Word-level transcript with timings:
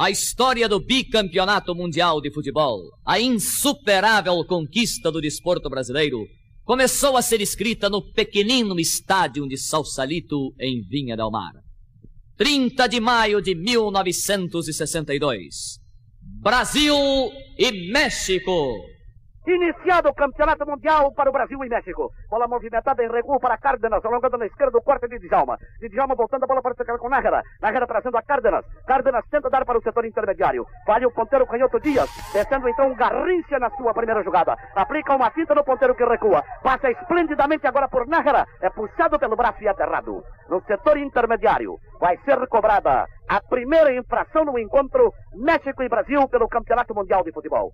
A 0.00 0.08
história 0.08 0.66
do 0.66 0.80
bicampeonato 0.80 1.74
mundial 1.74 2.22
de 2.22 2.32
futebol, 2.32 2.80
a 3.04 3.20
insuperável 3.20 4.42
conquista 4.46 5.12
do 5.12 5.20
desporto 5.20 5.68
brasileiro, 5.68 6.26
começou 6.64 7.18
a 7.18 7.22
ser 7.22 7.42
escrita 7.42 7.90
no 7.90 8.00
pequenino 8.00 8.80
estádio 8.80 9.46
de 9.46 9.58
Salsalito, 9.58 10.54
em 10.58 10.80
Vinha 10.88 11.18
del 11.18 11.30
Mar. 11.30 11.52
30 12.38 12.86
de 12.86 12.98
maio 12.98 13.42
de 13.42 13.54
1962. 13.54 15.78
Brasil 16.40 16.96
e 17.58 17.92
México. 17.92 18.80
Iniciado 19.46 20.10
o 20.10 20.14
campeonato 20.14 20.66
mundial 20.66 21.12
para 21.14 21.30
o 21.30 21.32
Brasil 21.32 21.64
e 21.64 21.68
México. 21.68 22.12
Bola 22.28 22.46
movimentada 22.46 23.02
em 23.02 23.10
recuo 23.10 23.40
para 23.40 23.56
Cárdenas, 23.56 24.04
alongando 24.04 24.36
na 24.36 24.44
esquerda 24.44 24.76
o 24.76 24.82
corte 24.82 25.08
de 25.08 25.18
Djalma. 25.18 25.56
De 25.80 25.88
Djalma 25.88 26.14
voltando 26.14 26.44
a 26.44 26.46
bola 26.46 26.60
para 26.60 26.74
o 26.74 26.98
com 26.98 27.08
Nájera. 27.08 27.42
Nájera 27.60 27.86
trazendo 27.86 28.18
a 28.18 28.22
Cárdenas. 28.22 28.66
Cárdenas 28.86 29.24
tenta 29.30 29.48
dar 29.48 29.64
para 29.64 29.78
o 29.78 29.82
setor 29.82 30.04
intermediário. 30.04 30.66
Vale 30.86 31.06
o 31.06 31.10
ponteiro 31.10 31.46
canhoto 31.46 31.80
Dias. 31.80 32.10
Descendo 32.34 32.68
então 32.68 32.94
Garrincha 32.94 33.58
na 33.58 33.70
sua 33.70 33.94
primeira 33.94 34.22
jogada. 34.22 34.54
Aplica 34.76 35.16
uma 35.16 35.30
finta 35.30 35.54
no 35.54 35.64
ponteiro 35.64 35.94
que 35.94 36.04
recua. 36.04 36.44
Passa 36.62 36.90
esplendidamente 36.90 37.66
agora 37.66 37.88
por 37.88 38.06
Nájera. 38.06 38.46
É 38.60 38.68
puxado 38.68 39.18
pelo 39.18 39.36
braço 39.36 39.62
e 39.62 39.68
aterrado. 39.68 40.22
No 40.50 40.62
setor 40.64 40.98
intermediário. 40.98 41.78
Vai 41.98 42.18
ser 42.26 42.46
cobrada 42.46 43.06
a 43.30 43.40
primeira 43.40 43.96
infração 43.96 44.44
no 44.44 44.58
encontro 44.58 45.12
México 45.36 45.84
e 45.84 45.88
Brasil 45.88 46.28
pelo 46.28 46.48
Campeonato 46.48 46.92
Mundial 46.92 47.22
de 47.22 47.32
Futebol. 47.32 47.70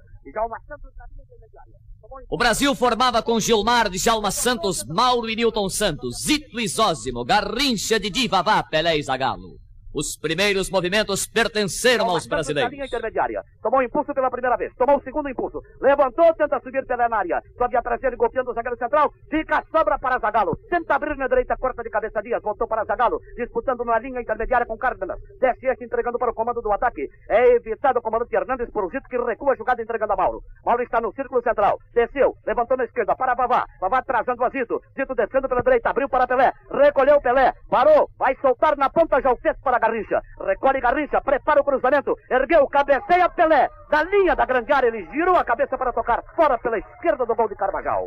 O 2.29 2.37
Brasil 2.37 2.75
formava 2.75 3.23
com 3.23 3.41
Gilmar, 3.41 3.89
Djalma 3.89 4.31
Santos, 4.31 4.85
Mauro 4.87 5.31
e 5.31 5.35
Newton 5.35 5.71
Santos, 5.71 6.19
Zito 6.23 6.61
e 6.61 6.69
Zózimo, 6.69 7.25
Garrincha, 7.25 7.99
Didi, 7.99 8.29
Vavá, 8.29 8.63
Pelé 8.63 8.99
e 8.99 9.03
Zagalo. 9.03 9.57
Os 9.97 10.15
primeiros 10.15 10.69
movimentos 10.69 11.27
pertenceram 11.27 12.11
aos 12.11 12.27
brasileiros. 12.27 12.71
linha 12.71 12.85
intermediária. 12.85 13.41
Tomou 13.63 13.83
impulso 13.83 14.13
pela 14.13 14.31
primeira 14.31 14.55
vez. 14.55 14.71
Tomou 14.77 14.99
o 14.99 15.03
segundo 15.03 15.27
impulso. 15.31 15.63
Levantou, 15.81 16.35
tenta 16.35 16.61
subir 16.61 16.85
pela 16.85 17.09
área. 17.17 17.41
Sobe 17.57 17.79
atrás 17.79 17.99
dele, 18.03 18.15
golpeando 18.15 18.51
o 18.51 18.55
zagueiro 18.55 18.77
central. 18.77 19.11
Fica, 19.31 19.65
sobra 19.73 19.99
para 19.99 20.19
Zagalo. 20.19 20.55
Tenta 20.69 20.97
abrir 20.97 21.17
na 21.17 21.27
direita, 21.27 21.57
corta 21.57 21.83
de 21.83 21.89
cabeça 21.89 22.21
Dias. 22.21 22.43
Voltou 22.43 22.69
para 22.69 22.85
Zagalo. 22.85 23.19
Disputando 23.39 23.87
na 23.87 23.99
linha 23.99 24.21
intermediária 24.21 24.67
com 24.67 24.77
Cárdenas. 24.77 25.19
Desce 25.41 25.67
este 25.67 25.85
entregando 25.85 26.19
para 26.19 26.31
o 26.31 26.35
comando 26.35 26.61
do 26.61 26.71
ataque. 26.71 27.09
É 27.31 27.55
evitado 27.55 27.99
o 27.99 28.03
comandante 28.03 28.37
Hernandes 28.37 28.69
por 28.69 28.91
Zito 28.91 29.09
que 29.09 29.17
recua 29.17 29.55
a 29.55 29.57
jogada 29.57 29.81
entregando 29.81 30.13
a 30.13 30.17
Mauro. 30.17 30.43
Mauro 30.63 30.83
está 30.83 31.01
no 31.01 31.15
círculo 31.15 31.41
central. 31.41 31.79
Desceu. 31.95 32.35
Levantou 32.47 32.77
na 32.77 32.85
esquerda 32.85 33.17
para 33.17 33.35
Vavá. 33.35 33.65
Vavá 33.81 34.03
trazendo 34.03 34.45
a 34.45 34.51
Zito. 34.51 34.79
Zito 34.95 35.15
descendo 35.15 35.49
pela 35.49 35.63
direita. 35.63 35.89
Abriu 35.89 36.07
para 36.07 36.27
Pelé. 36.27 36.53
Recolheu 36.71 37.19
Pelé. 37.23 37.55
Parou. 37.71 38.11
Vai 38.19 38.37
soltar 38.43 38.77
na 38.77 38.91
ponta 38.91 39.23
já 39.23 39.33
o 39.33 39.39
para 39.63 39.86
Garrincha. 39.87 40.21
Recolhe 40.41 40.81
Garrincha, 40.81 41.21
prepara 41.21 41.61
o 41.61 41.65
cruzamento, 41.65 42.15
ergueu, 42.31 42.67
cabeceia 42.69 43.29
Pelé. 43.29 43.69
Da 43.91 44.03
linha 44.03 44.35
da 44.35 44.45
grande 44.45 44.73
área, 44.73 44.89
ele 44.89 45.07
girou 45.13 45.37
a 45.37 45.45
cabeça 45.45 45.79
para 45.79 45.93
tocar 45.93 46.23
fora 46.35 46.59
pela 46.59 46.79
esquerda 46.79 47.25
do 47.25 47.35
gol 47.35 47.49
de 47.49 47.55
Carvajal. 47.55 48.07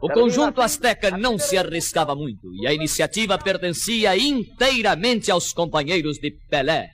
O 0.00 0.08
conjunto 0.08 0.60
azteca 0.62 1.10
não 1.10 1.38
se 1.38 1.58
arriscava 1.58 2.14
muito 2.14 2.54
e 2.54 2.66
a 2.66 2.72
iniciativa 2.72 3.36
pertencia 3.36 4.16
inteiramente 4.16 5.30
aos 5.30 5.52
companheiros 5.52 6.18
de 6.18 6.30
Pelé 6.48 6.90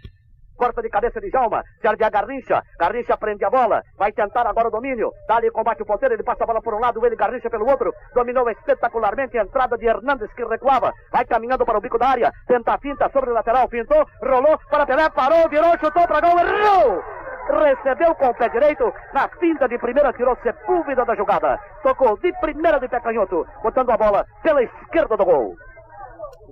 corta 0.56 0.82
de 0.82 0.88
cabeça 0.88 1.20
de 1.20 1.30
Jalma, 1.30 1.62
serve 1.80 2.04
a 2.04 2.10
Garrincha, 2.10 2.62
Garrincha 2.78 3.16
prende 3.16 3.44
a 3.44 3.50
bola, 3.50 3.82
vai 3.96 4.12
tentar 4.12 4.46
agora 4.46 4.68
o 4.68 4.70
domínio, 4.70 5.12
dali 5.28 5.50
combate 5.50 5.82
o 5.82 5.86
ponteiro, 5.86 6.14
ele 6.14 6.22
passa 6.22 6.44
a 6.44 6.46
bola 6.46 6.62
por 6.62 6.74
um 6.74 6.80
lado, 6.80 7.04
ele 7.04 7.16
Garrincha 7.16 7.50
pelo 7.50 7.68
outro, 7.68 7.92
dominou 8.14 8.48
espetacularmente 8.50 9.38
a 9.38 9.42
entrada 9.42 9.76
de 9.76 9.86
Hernandes 9.86 10.32
que 10.34 10.44
recuava, 10.44 10.92
vai 11.12 11.24
caminhando 11.24 11.64
para 11.64 11.78
o 11.78 11.80
bico 11.80 11.98
da 11.98 12.08
área, 12.08 12.32
tenta 12.46 12.74
a 12.74 12.78
finta 12.78 13.08
sobre 13.10 13.30
o 13.30 13.34
lateral, 13.34 13.68
pintou, 13.68 14.06
rolou 14.22 14.58
para 14.70 14.86
Pelé, 14.86 15.08
parou, 15.10 15.48
virou, 15.48 15.78
chutou 15.78 16.06
para 16.06 16.20
gol, 16.20 16.38
errou! 16.38 17.02
Recebeu 17.46 18.14
com 18.14 18.28
o 18.28 18.34
pé 18.34 18.48
direito, 18.48 18.90
na 19.12 19.28
finta 19.28 19.68
de 19.68 19.78
primeira 19.78 20.12
tirou 20.14 20.36
Sepúlveda 20.42 21.04
da 21.04 21.14
jogada, 21.14 21.60
tocou 21.82 22.16
de 22.18 22.32
primeira 22.40 22.80
de 22.80 22.88
pé 22.88 23.00
canhoto, 23.00 23.46
botando 23.62 23.90
a 23.90 23.96
bola 23.98 24.26
pela 24.42 24.62
esquerda 24.62 25.16
do 25.16 25.24
gol. 25.24 25.54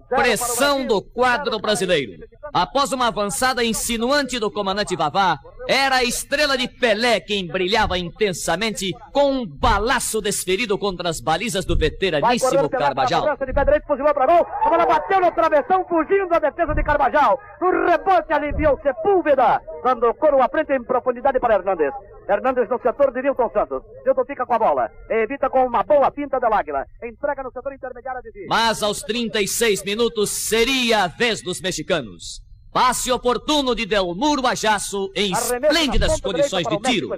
Pressão 0.08 0.86
do 0.86 1.00
quadro 1.00 1.58
brasileiro. 1.58 2.24
Após 2.52 2.92
uma 2.92 3.08
avançada 3.08 3.64
insinuante 3.64 4.38
do 4.38 4.50
comandante 4.50 4.96
Vavá, 4.96 5.38
era 5.68 5.96
a 5.96 6.04
estrela 6.04 6.56
de 6.56 6.68
Pelé 6.68 7.20
quem 7.20 7.46
brilhava 7.46 7.98
intensamente 7.98 8.92
com 9.12 9.32
um 9.32 9.46
balaço 9.46 10.20
desferido 10.20 10.78
contra 10.78 11.08
as 11.08 11.20
balizas 11.20 11.64
do 11.64 11.76
veteraníssimo 11.76 12.68
Carvajal. 12.68 13.36
De 13.36 13.52
pé 13.52 13.64
direito, 13.64 13.86
fuzilou 13.86 14.14
para 14.14 14.26
gol. 14.26 14.46
A 14.64 14.70
bola 14.70 14.86
bateu 14.86 15.20
no 15.20 15.32
travessão, 15.32 15.84
fugindo 15.88 16.28
da 16.28 16.38
defesa 16.38 16.74
de 16.74 16.82
Carvajal. 16.82 17.38
No 17.60 17.70
rebote 17.86 18.32
aliviou 18.32 18.78
Sepúlveda, 18.82 19.60
dando 19.84 20.12
coro 20.14 20.42
à 20.42 20.48
frente 20.48 20.72
em 20.72 20.82
profundidade 20.84 21.38
para 21.40 21.54
Hernandes. 21.54 21.92
Hernandes 22.28 22.68
no 22.68 22.80
setor 22.80 23.12
de 23.12 23.22
Nilton 23.22 23.50
Santos. 23.52 23.82
Nilton 24.04 24.24
fica 24.24 24.46
com 24.46 24.54
a 24.54 24.58
bola. 24.58 24.90
Evita 25.10 25.50
com 25.50 25.66
uma 25.66 25.82
boa 25.82 26.10
pinta 26.10 26.38
da 26.38 26.48
Águila. 26.48 26.84
Entrega 27.02 27.42
no 27.42 27.52
setor 27.52 27.74
intermediário 27.74 28.22
de 28.22 28.46
Mas 28.46 28.82
aos 28.82 29.02
36 29.02 29.84
minutos 29.84 30.30
seria 30.30 31.04
a 31.04 31.08
vez 31.08 31.42
dos 31.42 31.60
mexicanos. 31.60 32.40
Passe 32.72 33.12
oportuno 33.12 33.74
de 33.74 33.84
Delmuro 33.84 34.46
a 34.46 34.54
Jasso 34.54 35.12
em 35.14 35.30
esplêndidas 35.30 36.18
condições 36.22 36.66
de 36.66 36.78
tiro. 36.78 37.08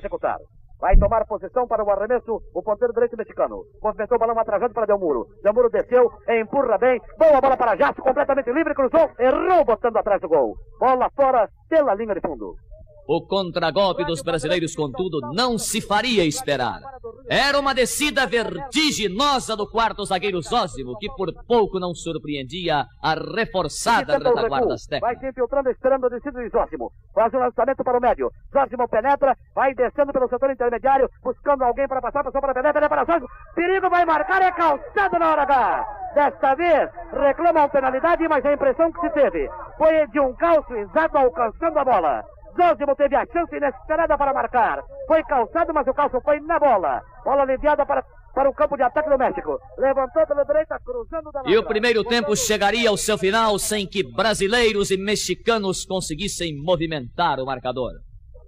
Vai 0.81 0.97
tomar 0.97 1.25
posição 1.27 1.65
para 1.69 1.85
o 1.85 1.91
arremesso 1.91 2.43
o 2.53 2.61
ponteiro 2.61 2.93
direito 2.93 3.17
mexicano. 3.17 3.63
Movimentou 3.81 4.17
o 4.17 4.19
balão 4.19 4.37
atrasado 4.37 4.75
para 4.75 4.85
Delmuro. 4.85 5.29
Delmuro 5.45 5.71
desceu, 5.71 6.11
empurra 6.29 6.77
bem. 6.77 7.01
Boa 7.17 7.41
bola 7.41 7.57
para 7.57 7.77
Jasso, 7.77 8.03
completamente 8.03 8.51
livre, 8.51 8.75
cruzou, 8.75 9.09
errou 9.17 9.65
botando 9.65 9.97
atrás 9.97 10.21
do 10.21 10.29
gol. 10.29 10.57
Bola 10.81 11.09
fora 11.15 11.49
pela 11.69 11.95
linha 11.95 12.15
de 12.15 12.21
fundo. 12.21 12.57
O 13.07 13.21
contragolpe 13.27 14.05
dos 14.05 14.23
brasileiros, 14.23 14.75
contudo, 14.75 15.21
não 15.35 15.59
se 15.59 15.81
faria 15.81 16.25
esperar. 16.25 16.81
Era 17.29 17.59
uma 17.59 17.75
descida 17.75 18.27
vertiginosa 18.27 19.55
do 19.55 19.69
quarto 19.71 20.05
zagueiro 20.07 20.41
Zózimo, 20.41 20.97
que 20.99 21.09
por 21.15 21.33
pouco 21.47 21.79
não 21.79 21.95
surpreendia 21.95 22.87
a 23.03 23.15
reforçada 23.15 24.17
retaguarda 24.17 24.75
azteca. 24.75 25.07
Vai 25.07 25.17
se 25.19 25.29
infiltrando, 25.29 25.71
esperando 25.71 26.07
a 26.07 26.09
descida 26.09 26.43
de 26.43 26.49
Zózimo. 26.49 26.91
Faz 27.15 27.33
o 27.35 27.37
um 27.37 27.41
lançamento 27.41 27.85
para 27.85 27.99
o 27.99 28.01
médio. 28.01 28.31
Zózimo 28.53 28.89
penetra, 28.89 29.37
vai 29.55 29.75
descendo 29.75 30.13
pelo 30.13 30.29
setor 30.29 30.51
intermediário, 30.51 31.09
buscando 31.23 31.63
alguém 31.63 31.87
para 31.87 32.01
passar, 32.01 32.25
passou 32.25 32.41
para 32.41 32.55
Pelé 32.55 32.89
para 32.89 33.05
Zózimo. 33.05 33.29
Perigo 33.55 33.91
vai 33.91 34.05
marcar, 34.07 34.41
é 34.41 34.51
calçado 34.51 35.19
na 35.19 35.31
hora 35.31 35.43
H. 35.43 35.87
Desta 36.15 36.55
vez, 36.55 36.91
reclamam 37.13 37.69
penalidade, 37.69 38.27
mas 38.29 38.45
a 38.47 38.53
impressão 38.53 38.91
que 38.93 39.01
se 39.01 39.11
teve 39.11 39.51
foi 39.77 40.07
de 40.09 40.21
um 40.21 40.33
calço 40.35 40.73
exato 40.75 41.19
alcançando 41.19 41.79
a 41.79 41.85
bola. 41.85 42.25
Zózimo 42.57 42.95
teve 42.97 43.17
a 43.17 43.27
chance 43.27 43.57
inesperada 43.57 44.17
para 44.17 44.33
marcar. 44.33 44.83
Foi 45.07 45.23
calçado, 45.25 45.73
mas 45.75 45.87
o 45.87 45.95
calço 45.95 46.21
foi 46.21 46.41
na 46.41 46.59
bola. 46.59 47.03
Bola 47.25 47.43
aliviada 47.43 47.85
para, 47.85 48.05
para 48.35 48.49
o 48.49 48.55
campo 48.55 48.77
de 48.77 48.83
ataque 48.83 49.11
do 49.11 49.19
México. 49.19 49.59
Levantou 49.79 50.27
pela 50.27 50.45
direita, 50.45 50.79
cruzando 50.85 51.31
da 51.33 51.43
E 51.47 51.57
o 51.57 51.65
primeiro 51.65 52.05
tempo 52.05 52.37
chegaria 52.37 52.89
ao 52.89 52.97
seu 52.97 53.19
final 53.19 53.59
sem 53.59 53.87
que 53.87 54.03
brasileiros 54.15 54.91
e 54.91 54.97
mexicanos 54.97 55.85
conseguissem 55.85 56.57
movimentar 56.63 57.41
o 57.41 57.47
marcador. 57.47 57.93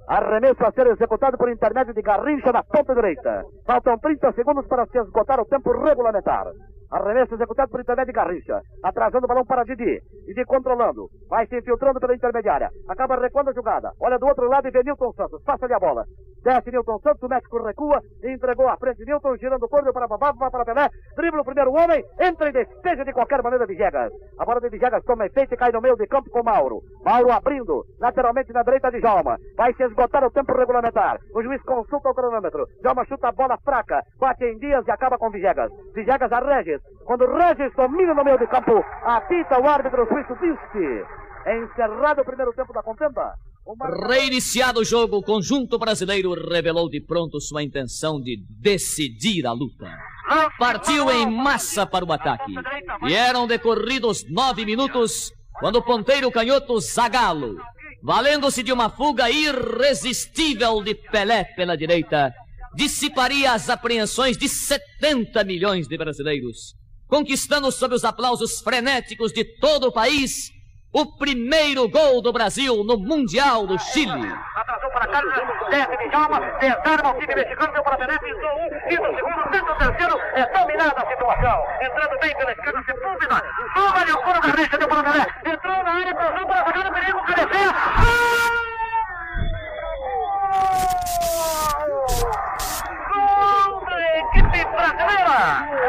Arremesso 0.08 0.64
a 0.64 0.70
ser 0.70 0.86
executado 0.86 1.36
por 1.36 1.50
intermédio 1.50 1.92
de 1.92 2.00
Garrincha 2.00 2.52
na 2.52 2.62
ponta 2.62 2.94
direita. 2.94 3.44
Faltam 3.66 3.98
30 3.98 4.32
segundos 4.34 4.66
para 4.68 4.86
se 4.86 4.98
esgotar 4.98 5.40
o 5.40 5.44
tempo 5.46 5.72
regulamentar. 5.72 6.46
Arremesso 6.90 7.34
executado 7.34 7.70
por 7.70 7.80
intermédio 7.80 8.12
de 8.12 8.16
Garrincha. 8.16 8.60
Atrasando 8.82 9.24
o 9.24 9.28
balão 9.28 9.44
para 9.44 9.64
Didi. 9.64 10.00
Didi 10.26 10.44
controlando. 10.44 11.08
Vai 11.28 11.46
se 11.46 11.58
infiltrando 11.58 12.00
pela 12.00 12.14
intermediária. 12.14 12.70
Acaba 12.88 13.16
recuando 13.16 13.50
a 13.50 13.52
jogada. 13.52 13.92
Olha 14.00 14.18
do 14.18 14.26
outro 14.26 14.48
lado 14.48 14.68
e 14.68 14.70
vê 14.70 14.82
Nilton 14.82 15.12
Santos. 15.12 15.42
Passa-lhe 15.42 15.74
a 15.74 15.78
bola. 15.78 16.04
Desce 16.42 16.70
Nilton 16.70 16.98
Santos. 17.00 17.22
O 17.22 17.28
México 17.28 17.62
recua. 17.62 18.00
E 18.22 18.30
entregou 18.30 18.68
à 18.68 18.76
frente 18.76 19.04
Nilton. 19.04 19.36
Girando 19.36 19.64
o 19.64 19.68
corpo 19.68 19.92
para 19.92 20.06
Babá. 20.06 20.32
Vai 20.32 20.50
para 20.50 20.64
Pelé. 20.64 20.88
Dribla 21.16 21.40
o 21.40 21.44
primeiro 21.44 21.72
homem. 21.72 22.04
Entra 22.20 22.48
e 22.48 22.52
despeja 22.52 23.04
de 23.04 23.12
qualquer 23.12 23.42
maneira 23.42 23.66
Vijegas. 23.66 24.12
A 24.38 24.44
bola 24.44 24.60
de 24.60 24.68
Vijegas 24.68 25.04
toma 25.04 25.26
efeito 25.26 25.54
e 25.54 25.56
cai 25.56 25.72
no 25.72 25.80
meio 25.80 25.96
de 25.96 26.06
campo 26.06 26.30
com 26.30 26.42
Mauro. 26.42 26.82
Mauro 27.04 27.32
abrindo. 27.32 27.84
Lateralmente 28.00 28.52
na 28.52 28.62
direita 28.62 28.90
de 28.90 29.00
Jalma. 29.00 29.38
Vai 29.56 29.74
se 29.74 29.82
esgotar 29.82 30.24
o 30.24 30.30
tempo 30.30 30.56
regulamentar. 30.56 31.18
O 31.34 31.42
juiz 31.42 31.60
consulta 31.62 32.10
o 32.10 32.14
cronômetro. 32.14 32.66
Jalma 32.82 33.04
chuta 33.04 33.28
a 33.28 33.32
bola 33.32 33.58
fraca. 33.58 34.02
Bate 34.18 34.44
em 34.44 34.58
Dias 34.58 34.86
e 34.86 34.90
acaba 34.90 35.18
com 35.18 35.30
Vijegas. 35.30 35.72
Vijegas 35.94 36.32
a. 36.32 36.46
Quando 37.04 37.26
Regis 37.26 37.74
domina 37.76 38.14
no 38.14 38.24
meio 38.24 38.38
de 38.38 38.46
campo, 38.46 38.84
apita 39.04 39.60
o 39.60 39.68
árbitro 39.68 40.06
suíço 40.08 40.34
Vinci. 40.40 41.04
É 41.46 41.58
encerrado 41.58 42.22
o 42.22 42.24
primeiro 42.24 42.52
tempo 42.52 42.72
da 42.72 42.82
contenda. 42.82 43.34
Reiniciado 44.08 44.80
o 44.80 44.84
jogo, 44.84 45.18
o 45.18 45.22
conjunto 45.22 45.78
brasileiro 45.78 46.34
revelou 46.34 46.88
de 46.88 47.00
pronto 47.00 47.40
sua 47.40 47.62
intenção 47.62 48.20
de 48.20 48.36
decidir 48.60 49.44
a 49.46 49.52
luta. 49.52 49.86
Partiu 50.58 51.10
em 51.10 51.28
massa 51.30 51.86
para 51.86 52.04
o 52.04 52.12
ataque. 52.12 52.52
E 53.08 53.14
eram 53.14 53.46
decorridos 53.46 54.24
nove 54.30 54.64
minutos 54.64 55.32
quando 55.58 55.76
o 55.76 55.82
ponteiro 55.82 56.30
canhoto 56.30 56.78
Zagalo, 56.80 57.56
valendo-se 58.02 58.62
de 58.62 58.72
uma 58.72 58.88
fuga 58.88 59.30
irresistível 59.30 60.82
de 60.82 60.94
Pelé 60.94 61.44
pela 61.56 61.76
direita, 61.76 62.32
dissiparia 62.76 63.52
as 63.52 63.68
apreensões 63.68 64.36
de 64.36 64.48
70 64.48 65.42
milhões 65.42 65.88
de 65.88 65.96
brasileiros 65.96 66.76
conquistando 67.08 67.70
sob 67.70 67.94
os 67.94 68.04
aplausos 68.04 68.60
frenéticos 68.60 69.32
de 69.32 69.44
todo 69.44 69.88
o 69.88 69.92
país 69.92 70.50
o 70.92 71.18
primeiro 71.18 71.88
gol 71.88 72.22
do 72.22 72.32
Brasil 72.32 72.82
no 72.82 72.96
Mundial 72.96 73.66
do 73.66 73.78
Chile. 73.78 74.32
Atrasou 74.54 74.90
para 74.90 75.06
Carlos, 75.08 75.34
desce 75.68 76.08
Djalma, 76.08 76.40
desarma 76.58 77.10
o 77.10 77.18
time 77.20 77.34
mexicano, 77.34 77.72
deu 77.74 77.82
para 77.82 77.98
Pelé, 77.98 78.14
um, 78.14 78.88
quinto 78.88 79.04
segundo, 79.14 79.72
o 79.72 79.74
terceiro, 79.76 80.18
é 80.34 80.46
dominada 80.58 81.02
a 81.02 81.06
situação. 81.06 81.62
Entrando 81.82 82.18
bem 82.20 82.34
pela 82.38 82.52
esquerda, 82.52 82.82
toma 82.86 83.14
o 83.14 83.92
da 83.92 84.04
deu 84.78 84.88
para 84.88 85.02
Pelé, 85.02 85.26
entrou 85.44 85.84
na 85.84 85.92
área, 85.92 86.14
cruzou 86.14 86.46
para 86.46 86.60
a 86.60 86.64
jogada, 86.64 86.92
perigo. 86.92 87.18
Gol 87.18 88.85
Goal! 90.56 90.86
Da 93.84 94.18
equipe 94.18 94.64
brasileira! 94.64 95.36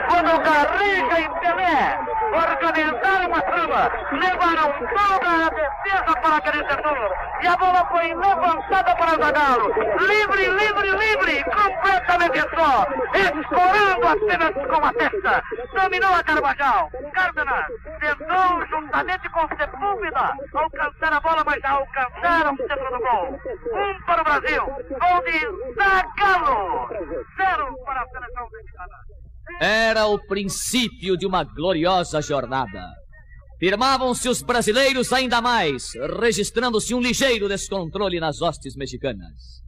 Quando 0.07 0.39
Garrincha 0.43 1.19
e 1.19 1.39
Pelé 1.39 1.99
organizaram 2.33 3.33
a 3.33 3.41
trama, 3.41 3.91
levaram 4.11 4.73
toda 4.79 5.45
a 5.45 5.49
defesa 5.49 6.21
para 6.21 6.37
aquele 6.37 6.69
setor 6.69 7.27
e 7.41 7.47
a 7.47 7.55
bola 7.57 7.85
foi 7.85 8.13
levantada 8.13 8.95
para 8.95 9.23
Zagallo. 9.23 9.67
Livre, 10.07 10.47
livre, 10.49 10.91
livre, 10.91 11.43
completamente 11.43 12.39
só, 12.55 12.87
escorando 13.13 14.07
apenas 14.07 14.53
com 14.53 14.85
a 14.85 14.93
testa. 14.93 15.43
Dominou 15.73 16.13
a 16.13 16.23
Carvajal. 16.23 16.89
Cárdenas 17.13 17.65
tentou 17.99 18.65
juntamente 18.67 19.29
com 19.29 19.47
Sepúlveda 19.55 20.33
alcançar 20.53 21.13
a 21.13 21.19
bola, 21.19 21.43
mas 21.45 21.63
alcançaram 21.63 22.53
o 22.53 22.57
centro 22.57 22.91
do 22.91 22.99
gol. 22.99 23.39
Um 23.73 24.01
para 24.01 24.21
o 24.21 24.23
Brasil, 24.23 24.65
gol 24.65 25.23
de 25.23 25.75
Zagallo. 25.75 26.89
Para 27.85 28.01
a 28.01 28.07
seleção 28.09 28.47
mexicana. 28.51 28.97
Era 29.61 30.07
o 30.07 30.19
princípio 30.19 31.17
de 31.17 31.25
uma 31.25 31.43
gloriosa 31.43 32.21
jornada. 32.21 32.85
Firmavam-se 33.59 34.29
os 34.29 34.41
brasileiros 34.41 35.11
ainda 35.11 35.41
mais, 35.41 35.93
registrando-se 36.19 36.93
um 36.93 36.99
ligeiro 36.99 37.47
descontrole 37.47 38.19
nas 38.19 38.41
hostes 38.41 38.75
mexicanas. 38.75 39.66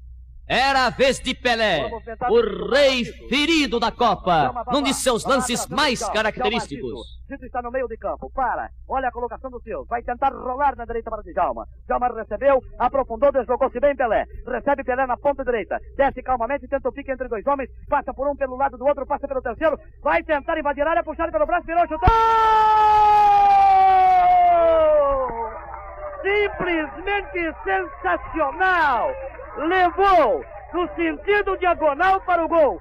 Era 0.49 0.87
a 0.87 0.89
vez 0.89 1.19
de 1.19 1.35
Pelé, 1.35 1.91
o 2.27 2.71
rei 2.71 3.05
ferido 3.29 3.79
da 3.79 3.91
Copa, 3.91 4.65
num 4.71 4.81
de 4.81 4.95
seus 4.95 5.23
lances 5.23 5.67
mais 5.67 6.01
característicos. 6.09 7.19
Tito 7.27 7.45
está 7.45 7.61
no 7.61 7.69
meio 7.69 7.87
de 7.87 7.95
campo, 7.97 8.31
para, 8.33 8.67
olha 8.87 9.09
a 9.09 9.11
colocação 9.11 9.51
do 9.51 9.61
seu, 9.61 9.85
vai 9.85 10.01
tentar 10.01 10.33
rolar 10.33 10.75
na 10.75 10.85
direita 10.85 11.11
para 11.11 11.21
Djalma. 11.21 11.67
Djalma 11.85 12.07
recebeu, 12.15 12.59
aprofundou, 12.79 13.31
deslocou-se 13.31 13.79
bem 13.79 13.95
Pelé. 13.95 14.25
Recebe 14.47 14.83
Pelé 14.83 15.05
na 15.05 15.17
ponta 15.17 15.45
direita, 15.45 15.77
desce 15.95 16.23
calmamente, 16.23 16.67
tenta 16.67 16.89
o 16.89 16.91
pique 16.91 17.11
entre 17.11 17.27
dois 17.27 17.45
homens, 17.45 17.69
passa 17.87 18.11
por 18.11 18.27
um 18.27 18.35
pelo 18.35 18.57
lado 18.57 18.75
do 18.75 18.87
outro, 18.87 19.05
passa 19.05 19.27
pelo 19.27 19.43
terceiro, 19.43 19.77
vai 20.01 20.23
tentar 20.23 20.57
invadir 20.57 20.81
a 20.81 20.89
área, 20.89 21.03
puxar 21.03 21.31
pelo 21.31 21.45
braço, 21.45 21.67
virou, 21.67 21.87
chutou! 21.87 23.28
Simplesmente 26.21 27.55
sensacional! 27.63 29.11
levou 29.57 30.45
no 30.73 30.87
sentido 30.95 31.57
diagonal 31.57 32.21
para 32.21 32.45
o 32.45 32.47
gol. 32.47 32.79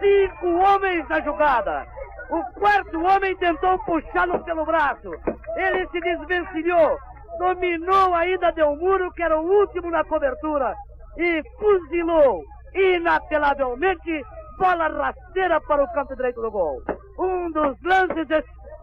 Cinco 0.00 0.48
homens 0.58 1.08
na 1.08 1.20
jogada. 1.20 1.86
O 2.30 2.42
quarto 2.58 3.02
homem 3.02 3.36
tentou 3.36 3.78
puxá-lo 3.80 4.42
pelo 4.44 4.64
braço. 4.64 5.10
Ele 5.56 5.86
se 5.88 6.00
desvencilhou, 6.00 6.98
dominou 7.38 8.14
a 8.14 8.26
ida 8.26 8.50
de 8.52 8.62
um 8.62 8.76
muro, 8.76 9.12
que 9.12 9.22
era 9.22 9.38
o 9.38 9.46
último 9.46 9.90
na 9.90 10.04
cobertura, 10.04 10.74
e 11.16 11.42
fuzilou 11.58 12.42
inapelavelmente 12.74 14.24
bola 14.58 14.88
rasteira 14.88 15.60
para 15.62 15.84
o 15.84 15.92
canto 15.92 16.16
direito 16.16 16.40
do 16.40 16.50
gol. 16.50 16.82
Um 17.18 17.50
dos 17.52 17.80
lances 17.82 18.26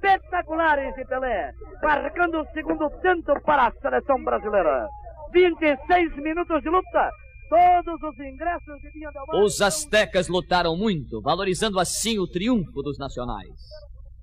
espetaculares 0.04 0.96
de 0.96 1.06
Pelé, 1.06 1.52
marcando 1.82 2.42
o 2.42 2.48
segundo 2.54 2.90
tento 3.02 3.34
para 3.42 3.68
a 3.68 3.72
seleção 3.82 4.24
brasileira. 4.24 4.88
26 5.32 6.16
minutos 6.18 6.62
de 6.62 6.70
luta, 6.70 7.10
Todos 7.50 8.02
os 8.02 8.20
ingressos 8.20 8.82
de 8.82 8.90
Vinha 8.92 9.12
Del 9.12 9.26
Mar... 9.28 9.44
Os 9.44 9.62
astecas 9.62 10.28
lutaram 10.28 10.76
muito, 10.76 11.22
valorizando 11.22 11.80
assim 11.80 12.18
o 12.18 12.28
triunfo 12.28 12.82
dos 12.82 12.98
nacionais. 12.98 13.54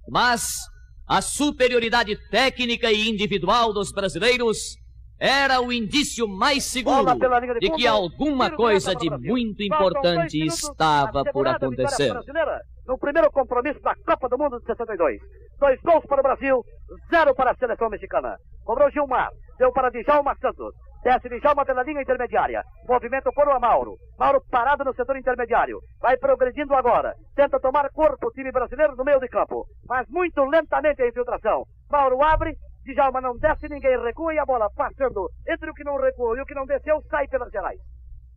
Mas 0.09 0.57
a 1.09 1.23
superioridade 1.23 2.17
técnica 2.29 2.91
e 2.91 3.09
individual 3.09 3.73
dos 3.73 3.93
brasileiros 3.93 4.77
era 5.21 5.61
o 5.61 5.73
indício 5.73 6.27
mais 6.27 6.65
seguro 6.65 7.15
de 7.61 7.71
que 7.71 7.87
alguma 7.87 8.51
coisa 8.51 8.95
de 8.95 9.11
muito 9.11 9.63
importante 9.63 10.45
estava 10.45 11.25
por 11.25 11.47
acontecer. 11.47 12.13
No 12.87 12.99
primeiro 12.99 13.31
compromisso 13.31 13.81
da 13.81 13.95
Copa 14.07 14.29
do 14.29 14.39
Mundo 14.39 14.59
de 14.59 14.67
62. 14.67 15.21
Dois 15.59 15.81
gols 15.83 16.05
para 16.07 16.21
o 16.21 16.23
Brasil, 16.23 16.63
zero 17.11 17.35
para 17.35 17.53
a 17.53 17.57
seleção 17.57 17.89
mexicana. 17.89 18.37
Cobrou 18.65 18.91
Gilmar, 18.91 19.31
deu 19.59 19.73
para 19.73 19.91
Djalma 19.91 20.35
Santos. 20.41 20.75
Desce 21.03 21.29
Djalma 21.29 21.65
pela 21.65 21.83
linha 21.83 22.03
intermediária. 22.03 22.63
Movimento 22.87 23.33
por 23.33 23.49
o 23.49 23.59
Mauro. 23.59 23.97
Mauro 24.19 24.43
parado 24.51 24.85
no 24.85 24.95
setor 24.95 25.17
intermediário. 25.17 25.79
Vai 26.01 26.17
progredindo 26.17 26.75
agora. 26.75 27.15
Tenta 27.35 27.59
tomar 27.59 27.89
corpo 27.91 28.29
o 28.29 28.33
time 28.33 28.53
brasileiro 28.53 28.95
no 28.97 29.05
meio 29.05 29.19
de 29.19 29.29
campo. 29.29 29.65
Mas 29.89 30.07
muito 30.09 30.45
lentamente 30.45 31.03
a 31.03 31.09
infiltração. 31.09 31.65
Mauro 31.91 32.23
abre. 32.23 32.55
Djalma 32.85 33.21
não 33.21 33.37
desce, 33.37 33.69
ninguém 33.69 33.99
recua 34.03 34.35
e 34.35 34.39
a 34.39 34.45
bola 34.45 34.69
passando 34.75 35.29
entre 35.47 35.71
o 35.71 35.75
que 35.75 35.85
não 35.85 35.97
recuou 36.01 36.37
e 36.37 36.41
o 36.41 36.47
que 36.47 36.55
não 36.55 36.67
desceu 36.67 37.01
sai 37.11 37.29
pelas 37.29 37.51
gerais. 37.51 37.79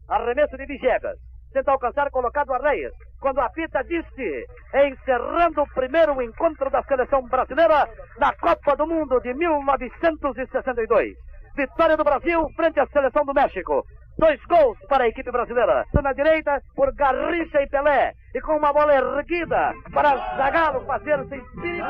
Arremesso 0.08 0.58
de 0.58 0.66
Vigegas. 0.66 1.18
Tenta 1.54 1.72
alcançar 1.72 2.10
colocado 2.10 2.52
a 2.52 2.58
Reis. 2.58 2.92
Quando 3.22 3.40
a 3.40 3.50
fita 3.52 3.84
disse, 3.84 4.48
encerrando 4.74 5.62
o 5.62 5.74
primeiro 5.74 6.20
encontro 6.22 6.70
da 6.72 6.82
seleção 6.84 7.22
brasileira 7.28 7.88
na 8.18 8.34
Copa 8.34 8.76
do 8.76 8.88
Mundo 8.88 9.20
de 9.22 9.34
1962. 9.36 11.16
Vitória 11.56 11.96
do 11.96 12.04
Brasil 12.04 12.50
frente 12.56 12.80
à 12.80 12.88
seleção 12.88 13.24
do 13.24 13.36
México. 13.36 13.86
Dois 14.18 14.44
gols 14.46 14.78
para 14.90 15.04
a 15.04 15.08
equipe 15.08 15.32
brasileira. 15.32 15.86
Na 15.94 16.12
direita, 16.14 16.60
por 16.76 16.92
Garrincha 16.96 17.62
e 17.62 17.70
Pelé. 17.70 18.14
E 18.34 18.42
com 18.42 18.58
uma 18.58 18.74
bola 18.74 18.96
erguida 18.96 19.74
para 19.94 20.18
Zagallo 20.36 20.84
fazer 20.86 21.24
sem 21.30 21.40
perigo 21.62 21.88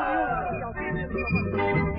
nenhum. 0.52 1.94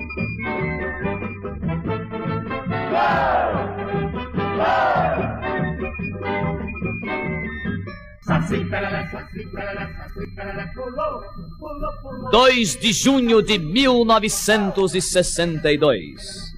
Dois 12.30 12.76
de 12.76 12.92
junho 12.92 13.40
de 13.40 13.58
1962. 13.58 16.54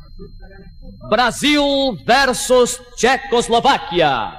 Brasil 1.08 1.96
versus 2.06 2.80
Tchecoslováquia. 2.96 4.32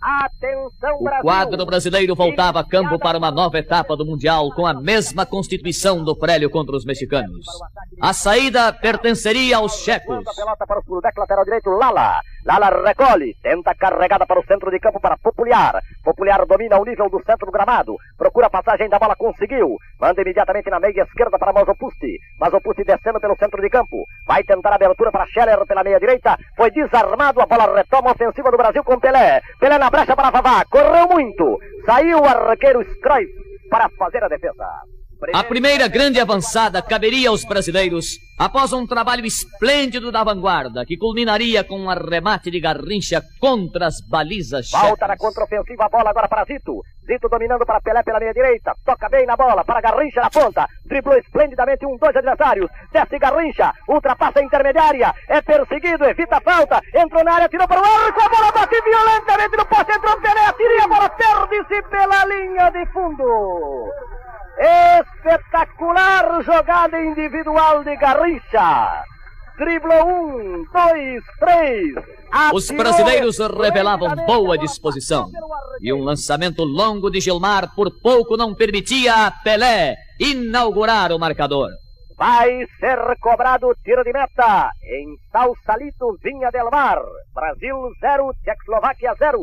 Atenção, 0.00 0.96
o 1.00 1.22
quadro 1.22 1.66
brasileiro 1.66 2.14
voltava 2.14 2.60
a 2.60 2.64
campo 2.64 3.00
para 3.00 3.18
uma 3.18 3.32
nova 3.32 3.58
etapa 3.58 3.96
do 3.96 4.06
Mundial 4.06 4.48
com 4.54 4.64
a 4.64 4.72
mesma 4.72 5.26
constituição 5.26 6.04
do 6.04 6.16
prélio 6.16 6.48
contra 6.48 6.76
os 6.76 6.84
mexicanos. 6.84 7.44
A 8.00 8.12
saída 8.12 8.72
pertenceria 8.72 9.56
aos 9.56 9.80
checos. 9.80 10.24
pelota 10.36 10.64
para 10.66 10.80
o 10.86 11.00
lateral 11.16 11.44
direito, 11.44 11.68
Lala. 11.70 12.20
Lala 12.48 12.70
recolhe, 12.70 13.36
tenta 13.42 13.74
carregada 13.74 14.24
para 14.24 14.40
o 14.40 14.42
centro 14.42 14.70
de 14.70 14.80
campo 14.80 14.98
para 14.98 15.18
Popular. 15.18 15.82
Popular 16.02 16.46
domina 16.46 16.80
o 16.80 16.84
nível 16.84 17.10
do 17.10 17.22
centro 17.22 17.44
do 17.44 17.52
gramado. 17.52 17.98
Procura 18.16 18.46
a 18.46 18.50
passagem 18.50 18.88
da 18.88 18.98
bola, 18.98 19.14
conseguiu. 19.14 19.76
Manda 20.00 20.22
imediatamente 20.22 20.70
na 20.70 20.80
meia 20.80 21.02
esquerda 21.02 21.38
para 21.38 21.52
Mazopusti. 21.52 22.18
Mazopusti 22.40 22.84
descendo 22.84 23.20
pelo 23.20 23.36
centro 23.36 23.60
de 23.60 23.68
campo. 23.68 24.06
Vai 24.26 24.42
tentar 24.44 24.72
abertura 24.72 25.12
para 25.12 25.26
Scheller 25.26 25.66
pela 25.66 25.84
meia 25.84 26.00
direita. 26.00 26.38
Foi 26.56 26.70
desarmado, 26.70 27.42
a 27.42 27.44
bola 27.44 27.76
retoma 27.76 28.08
a 28.08 28.12
ofensiva 28.12 28.50
do 28.50 28.56
Brasil 28.56 28.82
com 28.82 28.98
Pelé. 28.98 29.42
Pelé 29.60 29.76
na 29.76 29.90
brecha 29.90 30.16
para 30.16 30.30
Vavá. 30.30 30.64
Correu 30.70 31.06
muito. 31.06 31.60
Saiu 31.84 32.18
o 32.18 32.24
arqueiro 32.24 32.82
Scroif 32.94 33.28
para 33.68 33.90
fazer 33.90 34.24
a 34.24 34.28
defesa. 34.28 34.97
A 35.34 35.42
primeira 35.42 35.88
grande 35.88 36.20
avançada 36.20 36.80
caberia 36.80 37.28
aos 37.28 37.44
brasileiros 37.44 38.18
após 38.38 38.72
um 38.72 38.86
trabalho 38.86 39.26
esplêndido 39.26 40.12
da 40.12 40.22
vanguarda, 40.22 40.86
que 40.86 40.96
culminaria 40.96 41.64
com 41.64 41.80
um 41.80 41.90
arremate 41.90 42.52
de 42.52 42.60
Garrincha 42.60 43.20
contra 43.40 43.88
as 43.88 44.00
balizas 44.00 44.70
Volta 44.70 45.08
na 45.08 45.16
contraofensiva, 45.16 45.86
a 45.86 45.88
bola 45.88 46.10
agora 46.10 46.28
para 46.28 46.44
Zito. 46.44 46.82
Zito 47.04 47.28
dominando 47.28 47.66
para 47.66 47.80
Pelé 47.80 48.02
pela 48.04 48.20
meia 48.20 48.32
direita. 48.32 48.76
Toca 48.84 49.08
bem 49.08 49.26
na 49.26 49.36
bola 49.36 49.64
para 49.64 49.80
Garrincha 49.80 50.20
na 50.20 50.30
ponta. 50.30 50.68
Driblou 50.84 51.18
esplendidamente 51.18 51.84
um, 51.84 51.96
dois 51.96 52.14
adversários. 52.14 52.70
Desce 52.92 53.18
Garrincha, 53.18 53.72
ultrapassa 53.88 54.38
a 54.38 54.44
intermediária. 54.44 55.12
É 55.26 55.42
perseguido, 55.42 56.04
evita 56.04 56.36
a 56.36 56.40
falta. 56.40 56.80
Entrou 56.94 57.24
na 57.24 57.34
área, 57.34 57.48
tirou 57.48 57.66
para 57.66 57.80
o 57.80 57.84
arco. 57.84 58.20
A 58.22 58.28
bola 58.28 58.52
bate 58.52 58.80
violentamente 58.82 59.56
no 59.56 59.66
poste. 59.66 59.90
Entrou 59.90 60.20
Pelé, 60.20 60.46
atira 60.46 60.74
e 60.74 60.80
a 60.80 60.88
bola 60.88 61.10
perde-se 61.10 61.82
pela 61.90 62.24
linha 62.26 62.70
de 62.70 62.86
fundo. 62.92 63.90
Espetacular 64.58 66.42
jogada 66.42 67.00
individual 67.00 67.84
de 67.84 67.96
Garrincha. 67.96 69.04
Driblou 69.56 70.08
um, 70.08 70.64
dois, 70.72 71.24
três. 71.38 71.94
Os 72.52 72.70
brasileiros 72.70 73.38
revelavam 73.38 74.14
boa 74.26 74.58
disposição. 74.58 75.30
E 75.80 75.92
um 75.92 76.02
lançamento 76.02 76.64
longo 76.64 77.10
de 77.10 77.20
Gilmar 77.20 77.72
por 77.74 77.90
pouco 78.02 78.36
não 78.36 78.54
permitia 78.54 79.26
a 79.26 79.30
Pelé 79.30 79.96
inaugurar 80.18 81.12
o 81.12 81.18
marcador. 81.18 81.70
Vai 82.16 82.66
ser 82.80 82.98
cobrado 83.20 83.72
tiro 83.84 84.02
de 84.02 84.12
meta 84.12 84.70
em 84.82 85.16
Salsalito, 85.30 86.18
Vinha 86.20 86.50
del 86.50 86.68
Mar. 86.68 86.98
Brasil 87.32 87.76
0, 88.00 88.32
Tchecoslováquia 88.42 89.14
0. 89.16 89.38